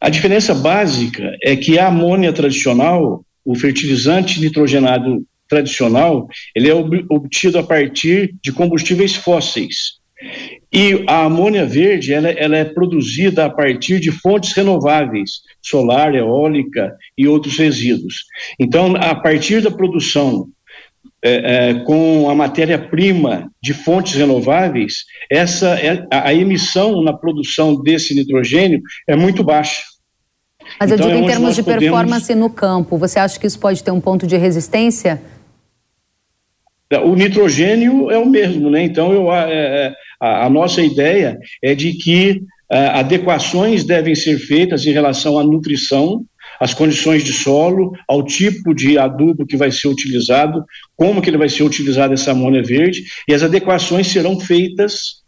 A 0.00 0.08
diferença 0.08 0.54
básica 0.54 1.36
é 1.42 1.56
que 1.56 1.78
a 1.78 1.88
amônia 1.88 2.32
tradicional, 2.32 3.24
o 3.44 3.56
fertilizante 3.56 4.40
nitrogenado 4.40 5.24
tradicional, 5.48 6.26
ele 6.54 6.68
é 6.68 6.74
obtido 6.74 7.58
a 7.58 7.62
partir 7.62 8.34
de 8.42 8.52
combustíveis 8.52 9.14
fósseis. 9.14 10.02
E 10.72 11.04
a 11.06 11.24
amônia 11.24 11.64
verde, 11.64 12.12
ela, 12.12 12.30
ela, 12.30 12.56
é 12.56 12.64
produzida 12.64 13.44
a 13.44 13.50
partir 13.50 14.00
de 14.00 14.10
fontes 14.10 14.52
renováveis, 14.52 15.42
solar, 15.62 16.14
eólica 16.14 16.96
e 17.16 17.28
outros 17.28 17.56
resíduos. 17.56 18.24
Então, 18.58 18.96
a 18.96 19.14
partir 19.14 19.60
da 19.60 19.70
produção 19.70 20.48
é, 21.22 21.70
é, 21.70 21.74
com 21.84 22.28
a 22.28 22.34
matéria-prima 22.34 23.50
de 23.62 23.72
fontes 23.72 24.14
renováveis, 24.14 25.04
essa 25.30 25.68
é, 25.78 26.06
a, 26.10 26.28
a, 26.28 26.34
emissão 26.34 27.02
na 27.02 27.12
produção 27.12 27.80
desse 27.82 28.14
nitrogênio 28.14 28.80
é 29.08 29.16
muito 29.16 29.42
baixa. 29.42 29.82
Mas 30.78 30.90
então, 30.90 31.06
eu 31.06 31.12
digo 31.12 31.24
é 31.24 31.26
em 31.26 31.32
termos 31.32 31.54
de 31.54 31.62
performance 31.62 32.26
podemos... 32.26 32.48
no 32.48 32.54
campo, 32.54 32.98
você 32.98 33.18
acha 33.18 33.38
que 33.38 33.46
isso 33.46 33.58
pode 33.58 33.82
ter 33.82 33.90
um 33.90 34.00
ponto 34.00 34.26
de 34.26 34.36
resistência? 34.36 35.22
O 37.04 37.14
nitrogênio 37.16 38.10
é 38.10 38.18
o 38.18 38.28
mesmo, 38.28 38.70
né? 38.70 38.82
Então, 38.82 39.12
eu, 39.12 39.32
é, 39.32 39.52
é, 39.52 39.94
a, 40.20 40.46
a 40.46 40.50
nossa 40.50 40.82
ideia 40.82 41.38
é 41.62 41.74
de 41.74 41.94
que 41.94 42.42
é, 42.70 42.86
adequações 42.88 43.84
devem 43.84 44.14
ser 44.14 44.38
feitas 44.38 44.86
em 44.86 44.92
relação 44.92 45.38
à 45.38 45.44
nutrição, 45.44 46.24
às 46.60 46.72
condições 46.72 47.24
de 47.24 47.32
solo, 47.32 47.92
ao 48.08 48.22
tipo 48.22 48.74
de 48.74 48.98
adubo 48.98 49.46
que 49.46 49.56
vai 49.56 49.70
ser 49.70 49.88
utilizado, 49.88 50.64
como 50.96 51.20
que 51.20 51.30
ele 51.30 51.38
vai 51.38 51.48
ser 51.48 51.62
utilizado 51.62 52.14
essa 52.14 52.32
amônia 52.32 52.62
verde, 52.62 53.02
e 53.28 53.34
as 53.34 53.42
adequações 53.42 54.06
serão 54.06 54.38
feitas 54.38 55.22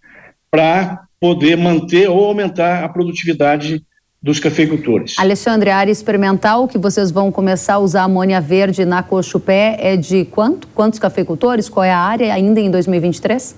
para 0.50 1.00
poder 1.20 1.57
manter 1.57 2.09
ou 2.09 2.24
aumentar 2.24 2.84
a 2.84 2.88
produtividade 2.88 3.82
dos 4.27 4.41
cafeicultores. 4.41 5.14
Alexandre, 5.18 5.70
a 5.70 5.77
área 5.77 5.93
experimental 5.93 6.66
que 6.66 6.77
vocês 6.77 7.12
vão 7.12 7.31
começar 7.31 7.74
a 7.74 7.79
usar 7.79 8.03
amônia 8.03 8.41
verde 8.41 8.85
na 8.85 9.01
Cochupé 9.01 9.77
é 9.79 9.97
de 9.97 10.24
quanto? 10.24 10.66
Quantos 10.74 10.99
cafeicultores? 10.99 11.68
Qual 11.68 11.85
é 11.85 11.93
a 11.93 11.99
área 12.01 12.35
ainda 12.35 12.61
em 12.61 12.68
2023? 12.68 13.55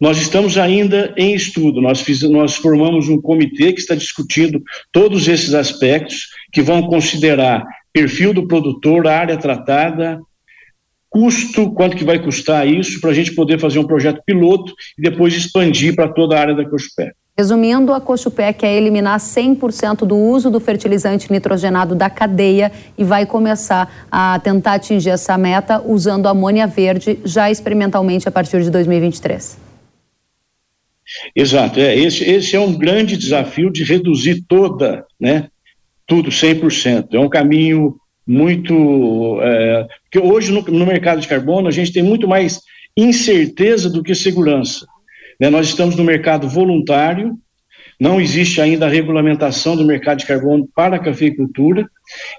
Nós 0.00 0.18
estamos 0.18 0.58
ainda 0.58 1.14
em 1.16 1.32
estudo, 1.32 1.80
nós, 1.80 2.00
fiz, 2.00 2.22
nós 2.22 2.56
formamos 2.56 3.08
um 3.08 3.20
comitê 3.20 3.72
que 3.72 3.78
está 3.78 3.94
discutindo 3.94 4.60
todos 4.90 5.28
esses 5.28 5.54
aspectos 5.54 6.26
que 6.52 6.60
vão 6.60 6.82
considerar 6.88 7.64
perfil 7.92 8.34
do 8.34 8.48
produtor, 8.48 9.06
área 9.06 9.36
tratada, 9.36 10.18
custo, 11.08 11.70
quanto 11.70 11.96
que 11.96 12.04
vai 12.04 12.18
custar 12.18 12.66
isso, 12.66 13.00
para 13.00 13.10
a 13.10 13.14
gente 13.14 13.32
poder 13.36 13.60
fazer 13.60 13.78
um 13.78 13.86
projeto 13.86 14.20
piloto 14.26 14.74
e 14.98 15.02
depois 15.02 15.36
expandir 15.36 15.94
para 15.94 16.08
toda 16.08 16.36
a 16.36 16.40
área 16.40 16.54
da 16.56 16.68
Cochupé. 16.68 17.12
Resumindo, 17.40 17.94
a 17.94 18.00
Cochupé 18.02 18.52
quer 18.52 18.76
eliminar 18.76 19.18
100% 19.18 20.04
do 20.04 20.14
uso 20.14 20.50
do 20.50 20.60
fertilizante 20.60 21.32
nitrogenado 21.32 21.94
da 21.94 22.10
cadeia 22.10 22.70
e 22.98 23.02
vai 23.02 23.24
começar 23.24 24.06
a 24.10 24.38
tentar 24.40 24.74
atingir 24.74 25.08
essa 25.08 25.38
meta 25.38 25.82
usando 25.82 26.26
amônia 26.26 26.66
verde 26.66 27.18
já 27.24 27.50
experimentalmente 27.50 28.28
a 28.28 28.30
partir 28.30 28.62
de 28.62 28.70
2023. 28.70 29.58
Exato, 31.34 31.80
é, 31.80 31.96
esse, 31.96 32.24
esse 32.24 32.54
é 32.54 32.60
um 32.60 32.74
grande 32.74 33.16
desafio 33.16 33.72
de 33.72 33.84
reduzir 33.84 34.44
toda, 34.46 35.06
né, 35.18 35.48
tudo 36.06 36.28
100%. 36.28 37.14
É 37.14 37.18
um 37.18 37.30
caminho 37.30 37.96
muito. 38.26 39.40
É, 39.40 39.86
porque 40.02 40.18
hoje 40.18 40.52
no, 40.52 40.60
no 40.60 40.84
mercado 40.84 41.22
de 41.22 41.26
carbono 41.26 41.68
a 41.68 41.72
gente 41.72 41.90
tem 41.90 42.02
muito 42.02 42.28
mais 42.28 42.60
incerteza 42.94 43.88
do 43.88 44.02
que 44.02 44.14
segurança. 44.14 44.86
Né? 45.40 45.48
Nós 45.48 45.68
estamos 45.68 45.96
no 45.96 46.04
mercado 46.04 46.48
voluntário, 46.48 47.38
não 47.98 48.20
existe 48.20 48.60
ainda 48.60 48.86
a 48.86 48.90
regulamentação 48.90 49.74
do 49.76 49.84
mercado 49.84 50.18
de 50.18 50.26
carbono 50.26 50.68
para 50.74 50.96
a 50.96 50.98
cafeicultura, 50.98 51.88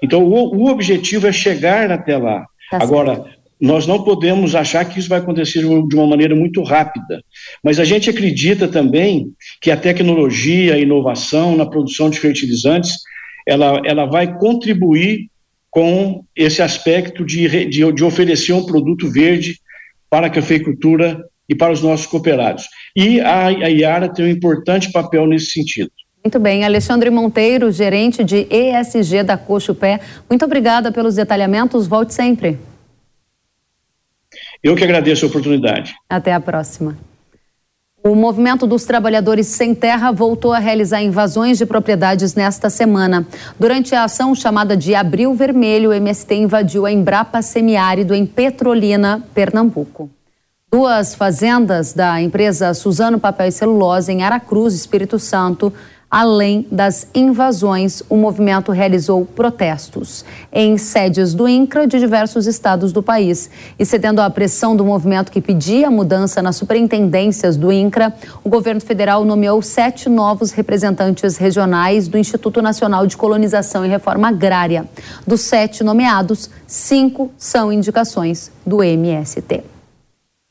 então 0.02 0.24
o, 0.24 0.56
o 0.56 0.70
objetivo 0.70 1.26
é 1.26 1.32
chegar 1.32 1.90
até 1.90 2.16
lá. 2.16 2.46
Tá 2.70 2.78
Agora, 2.80 3.24
nós 3.60 3.86
não 3.86 4.02
podemos 4.02 4.54
achar 4.54 4.84
que 4.84 4.98
isso 4.98 5.08
vai 5.08 5.20
acontecer 5.20 5.60
de 5.60 5.96
uma 5.96 6.06
maneira 6.06 6.34
muito 6.34 6.62
rápida, 6.62 7.22
mas 7.62 7.78
a 7.78 7.84
gente 7.84 8.10
acredita 8.10 8.66
também 8.66 9.32
que 9.60 9.70
a 9.70 9.76
tecnologia, 9.76 10.74
a 10.74 10.78
inovação 10.78 11.56
na 11.56 11.66
produção 11.66 12.10
de 12.10 12.18
fertilizantes, 12.18 12.92
ela, 13.46 13.80
ela 13.84 14.04
vai 14.06 14.36
contribuir 14.36 15.28
com 15.70 16.24
esse 16.36 16.60
aspecto 16.60 17.24
de, 17.24 17.66
de, 17.66 17.92
de 17.92 18.04
oferecer 18.04 18.52
um 18.52 18.66
produto 18.66 19.08
verde 19.08 19.58
para 20.10 20.26
a 20.26 20.30
cafeicultura 20.30 21.24
e 21.48 21.54
para 21.54 21.72
os 21.72 21.82
nossos 21.82 22.06
cooperados. 22.06 22.64
E 22.96 23.20
a, 23.20 23.46
a 23.46 23.70
Iara 23.70 24.08
tem 24.08 24.26
um 24.26 24.28
importante 24.28 24.90
papel 24.92 25.26
nesse 25.26 25.52
sentido. 25.52 25.90
Muito 26.24 26.38
bem, 26.38 26.64
Alexandre 26.64 27.10
Monteiro, 27.10 27.72
gerente 27.72 28.22
de 28.22 28.46
ESG 28.48 29.24
da 29.24 29.36
Cochupé, 29.36 29.98
muito 30.30 30.44
obrigada 30.44 30.92
pelos 30.92 31.16
detalhamentos, 31.16 31.88
volte 31.88 32.14
sempre. 32.14 32.58
Eu 34.62 34.76
que 34.76 34.84
agradeço 34.84 35.24
a 35.24 35.28
oportunidade. 35.28 35.92
Até 36.08 36.32
a 36.32 36.38
próxima. 36.38 36.96
O 38.04 38.14
movimento 38.16 38.66
dos 38.66 38.84
trabalhadores 38.84 39.46
sem 39.46 39.74
terra 39.74 40.10
voltou 40.10 40.52
a 40.52 40.58
realizar 40.58 41.02
invasões 41.02 41.58
de 41.58 41.66
propriedades 41.66 42.34
nesta 42.34 42.68
semana. 42.68 43.26
Durante 43.58 43.94
a 43.94 44.04
ação 44.04 44.34
chamada 44.34 44.76
de 44.76 44.94
Abril 44.94 45.34
Vermelho, 45.34 45.90
o 45.90 45.92
MST 45.92 46.34
invadiu 46.34 46.84
a 46.84 46.90
Embrapa 46.90 47.42
Semiárido 47.42 48.12
em 48.12 48.26
Petrolina, 48.26 49.24
Pernambuco. 49.32 50.10
Duas 50.74 51.14
fazendas 51.14 51.92
da 51.92 52.22
empresa 52.22 52.72
Suzano 52.72 53.20
Papel 53.20 53.48
e 53.48 53.52
Celulose 53.52 54.10
em 54.10 54.22
Aracruz, 54.22 54.72
Espírito 54.72 55.18
Santo, 55.18 55.70
além 56.10 56.66
das 56.72 57.06
invasões, 57.14 58.02
o 58.08 58.16
movimento 58.16 58.72
realizou 58.72 59.26
protestos 59.26 60.24
em 60.50 60.78
sedes 60.78 61.34
do 61.34 61.46
INCRA 61.46 61.86
de 61.86 61.98
diversos 61.98 62.46
estados 62.46 62.90
do 62.90 63.02
país. 63.02 63.50
E 63.78 63.84
cedendo 63.84 64.22
à 64.22 64.30
pressão 64.30 64.74
do 64.74 64.82
movimento 64.82 65.30
que 65.30 65.42
pedia 65.42 65.90
mudança 65.90 66.40
nas 66.40 66.56
superintendências 66.56 67.54
do 67.54 67.70
INCRA, 67.70 68.10
o 68.42 68.48
governo 68.48 68.80
federal 68.80 69.26
nomeou 69.26 69.60
sete 69.60 70.08
novos 70.08 70.52
representantes 70.52 71.36
regionais 71.36 72.08
do 72.08 72.16
Instituto 72.16 72.62
Nacional 72.62 73.06
de 73.06 73.18
Colonização 73.18 73.84
e 73.84 73.90
Reforma 73.90 74.28
Agrária. 74.28 74.88
Dos 75.26 75.42
sete 75.42 75.84
nomeados, 75.84 76.48
cinco 76.66 77.30
são 77.36 77.70
indicações 77.70 78.50
do 78.64 78.82
MST. 78.82 79.71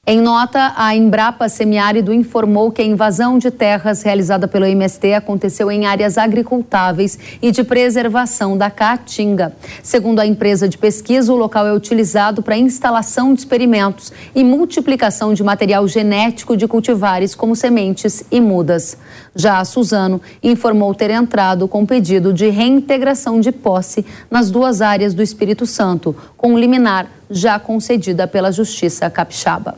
Em 0.08 0.20
nota, 0.20 0.74
a 0.78 0.96
Embrapa 0.96 1.48
Semiárido 1.48 2.12
informou 2.12 2.72
que 2.72 2.82
a 2.82 2.86
invasão 2.86 3.38
de 3.38 3.52
terras 3.52 4.02
realizada 4.02 4.48
pelo 4.48 4.66
MST 4.66 5.14
aconteceu 5.14 5.70
em 5.70 5.86
áreas 5.86 6.18
agricultáveis 6.18 7.20
e 7.40 7.52
de 7.52 7.64
preservação 7.64 8.58
da 8.58 8.72
caatinga. 8.72 9.56
Segundo 9.84 10.20
a 10.20 10.26
empresa 10.26 10.68
de 10.68 10.76
pesquisa, 10.76 11.32
o 11.32 11.36
local 11.36 11.68
é 11.68 11.74
utilizado 11.74 12.42
para 12.42 12.58
instalação 12.58 13.32
de 13.32 13.42
experimentos 13.42 14.12
e 14.34 14.44
multiplicação 14.44 15.36
de 15.36 15.44
material 15.44 15.88
genético 15.88 16.58
de 16.58 16.68
cultivares 16.68 17.36
como 17.36 17.56
sementes 17.56 18.24
e 18.32 18.42
mudas. 18.42 18.98
Já 19.36 19.60
a 19.60 19.66
Suzano 19.66 20.22
informou 20.44 20.94
ter 20.94 21.10
entrado 21.10 21.68
com 21.68 21.86
pedido 21.86 22.34
de 22.34 22.50
reintegração 22.50 23.40
de 23.40 23.52
posse 23.52 24.06
nas 24.30 24.52
duas 24.52 24.82
áreas 24.82 25.14
do 25.14 25.22
Espírito 25.22 25.66
Santo, 25.66 26.16
com 26.36 26.58
liminar 26.58 27.08
já 27.30 27.58
concedida 27.58 28.28
pela 28.28 28.52
Justiça 28.52 29.10
Capixaba. 29.10 29.78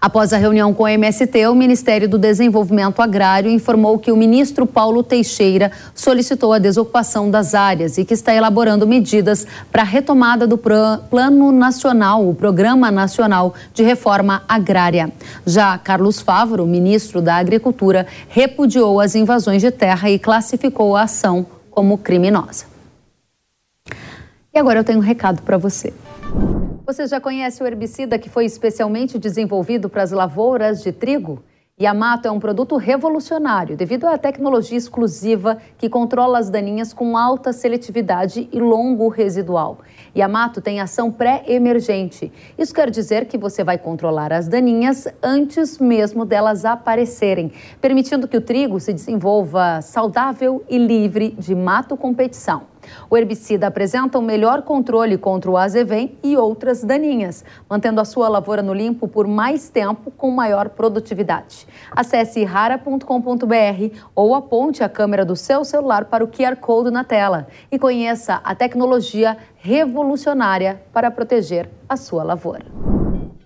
Após 0.00 0.32
a 0.32 0.36
reunião 0.36 0.72
com 0.72 0.84
o 0.84 0.88
MST, 0.88 1.48
o 1.48 1.56
Ministério 1.56 2.08
do 2.08 2.16
Desenvolvimento 2.16 3.02
Agrário 3.02 3.50
informou 3.50 3.98
que 3.98 4.12
o 4.12 4.16
ministro 4.16 4.64
Paulo 4.64 5.02
Teixeira 5.02 5.72
solicitou 5.92 6.52
a 6.52 6.60
desocupação 6.60 7.28
das 7.28 7.52
áreas 7.52 7.98
e 7.98 8.04
que 8.04 8.14
está 8.14 8.32
elaborando 8.32 8.86
medidas 8.86 9.44
para 9.72 9.82
a 9.82 9.84
retomada 9.84 10.46
do 10.46 10.56
Plano 10.56 11.50
Nacional, 11.50 12.28
o 12.28 12.32
Programa 12.32 12.92
Nacional 12.92 13.54
de 13.74 13.82
Reforma 13.82 14.44
Agrária. 14.48 15.12
Já 15.44 15.76
Carlos 15.76 16.20
Fávoro, 16.20 16.64
ministro 16.64 17.20
da 17.20 17.34
Agricultura, 17.34 18.06
repudiou 18.28 19.00
as 19.00 19.16
invasões 19.16 19.60
de 19.60 19.72
terra 19.72 20.08
e 20.08 20.16
classificou 20.16 20.94
a 20.94 21.02
ação 21.02 21.44
como 21.72 21.98
criminosa. 21.98 22.66
E 24.54 24.58
agora 24.60 24.78
eu 24.78 24.84
tenho 24.84 24.98
um 24.98 25.02
recado 25.02 25.42
para 25.42 25.58
você. 25.58 25.92
Você 26.88 27.06
já 27.06 27.20
conhece 27.20 27.62
o 27.62 27.66
herbicida 27.66 28.18
que 28.18 28.30
foi 28.30 28.46
especialmente 28.46 29.18
desenvolvido 29.18 29.90
para 29.90 30.02
as 30.02 30.10
lavouras 30.10 30.82
de 30.82 30.90
trigo? 30.90 31.44
Yamato 31.78 32.26
é 32.26 32.30
um 32.30 32.40
produto 32.40 32.78
revolucionário 32.78 33.76
devido 33.76 34.06
à 34.06 34.16
tecnologia 34.16 34.78
exclusiva 34.78 35.58
que 35.76 35.90
controla 35.90 36.38
as 36.38 36.48
daninhas 36.48 36.94
com 36.94 37.14
alta 37.14 37.52
seletividade 37.52 38.48
e 38.50 38.58
longo 38.58 39.08
residual. 39.08 39.80
Yamato 40.16 40.62
tem 40.62 40.80
ação 40.80 41.12
pré-emergente. 41.12 42.32
Isso 42.56 42.72
quer 42.72 42.88
dizer 42.88 43.26
que 43.26 43.36
você 43.36 43.62
vai 43.62 43.76
controlar 43.76 44.32
as 44.32 44.48
daninhas 44.48 45.06
antes 45.22 45.78
mesmo 45.78 46.24
delas 46.24 46.64
aparecerem, 46.64 47.52
permitindo 47.82 48.26
que 48.26 48.38
o 48.38 48.40
trigo 48.40 48.80
se 48.80 48.94
desenvolva 48.94 49.82
saudável 49.82 50.64
e 50.70 50.78
livre 50.78 51.36
de 51.38 51.54
mato 51.54 51.98
competição. 51.98 52.62
O 53.10 53.16
herbicida 53.16 53.66
apresenta 53.66 54.18
um 54.18 54.22
melhor 54.22 54.62
controle 54.62 55.16
contra 55.18 55.50
o 55.50 55.56
azevém 55.56 56.16
e 56.22 56.36
outras 56.36 56.84
daninhas, 56.84 57.44
mantendo 57.68 58.00
a 58.00 58.04
sua 58.04 58.28
lavoura 58.28 58.62
no 58.62 58.74
limpo 58.74 59.08
por 59.08 59.26
mais 59.26 59.68
tempo 59.68 60.10
com 60.10 60.30
maior 60.30 60.68
produtividade. 60.70 61.66
Acesse 61.90 62.44
rara.com.br 62.44 63.96
ou 64.14 64.34
aponte 64.34 64.82
a 64.82 64.88
câmera 64.88 65.24
do 65.24 65.36
seu 65.36 65.64
celular 65.64 66.06
para 66.06 66.24
o 66.24 66.28
QR 66.28 66.56
Code 66.56 66.90
na 66.90 67.04
tela 67.04 67.46
e 67.70 67.78
conheça 67.78 68.40
a 68.44 68.54
tecnologia 68.54 69.36
revolucionária 69.56 70.82
para 70.92 71.10
proteger 71.10 71.68
a 71.88 71.96
sua 71.96 72.22
lavoura. 72.22 72.66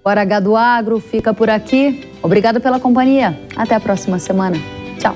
O 0.05 0.09
H 0.09 0.41
do 0.41 0.57
Agro 0.57 0.99
fica 0.99 1.33
por 1.33 1.49
aqui. 1.49 2.11
Obrigado 2.23 2.61
pela 2.61 2.81
companhia. 2.81 3.39
Até 3.57 3.77
a 3.77 3.81
próxima 3.81 4.19
semana. 4.19 4.57
Tchau. 4.99 5.15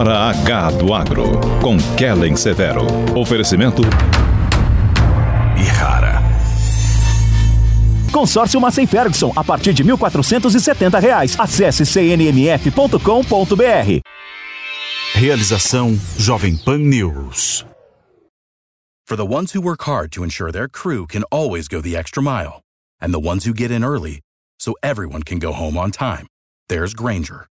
Hora 0.00 0.30
H 0.30 0.70
do 0.78 0.94
Agro, 0.94 1.38
com 1.60 1.76
Kellen 1.94 2.34
Severo. 2.34 2.86
Oferecimento. 3.14 3.82
E 5.58 5.62
rara. 5.76 6.22
Consórcio 8.10 8.58
Massey 8.58 8.86
Ferguson, 8.86 9.30
a 9.36 9.44
partir 9.44 9.74
de 9.74 9.84
1.470 9.84 10.98
reais. 10.98 11.36
Acesse 11.38 11.84
cnmf.com.br. 11.84 13.00
Realização 15.14 16.00
Jovem 16.16 16.56
Pan 16.56 16.78
News. 16.78 17.66
For 19.06 19.16
the 19.18 19.26
ones 19.26 19.52
who 19.52 19.60
work 19.60 19.82
hard 19.82 20.10
to 20.12 20.24
ensure 20.24 20.50
their 20.50 20.66
crew 20.66 21.06
can 21.06 21.24
always 21.30 21.68
go 21.68 21.82
the 21.82 21.94
extra 21.94 22.22
mile, 22.22 22.62
and 23.02 23.12
the 23.12 23.20
ones 23.20 23.44
who 23.44 23.52
get 23.52 23.70
in 23.70 23.84
early 23.84 24.20
so 24.58 24.72
everyone 24.82 25.24
can 25.24 25.38
go 25.38 25.52
home 25.52 25.76
on 25.76 25.90
time, 25.90 26.26
there's 26.70 26.94
Granger 26.94 27.50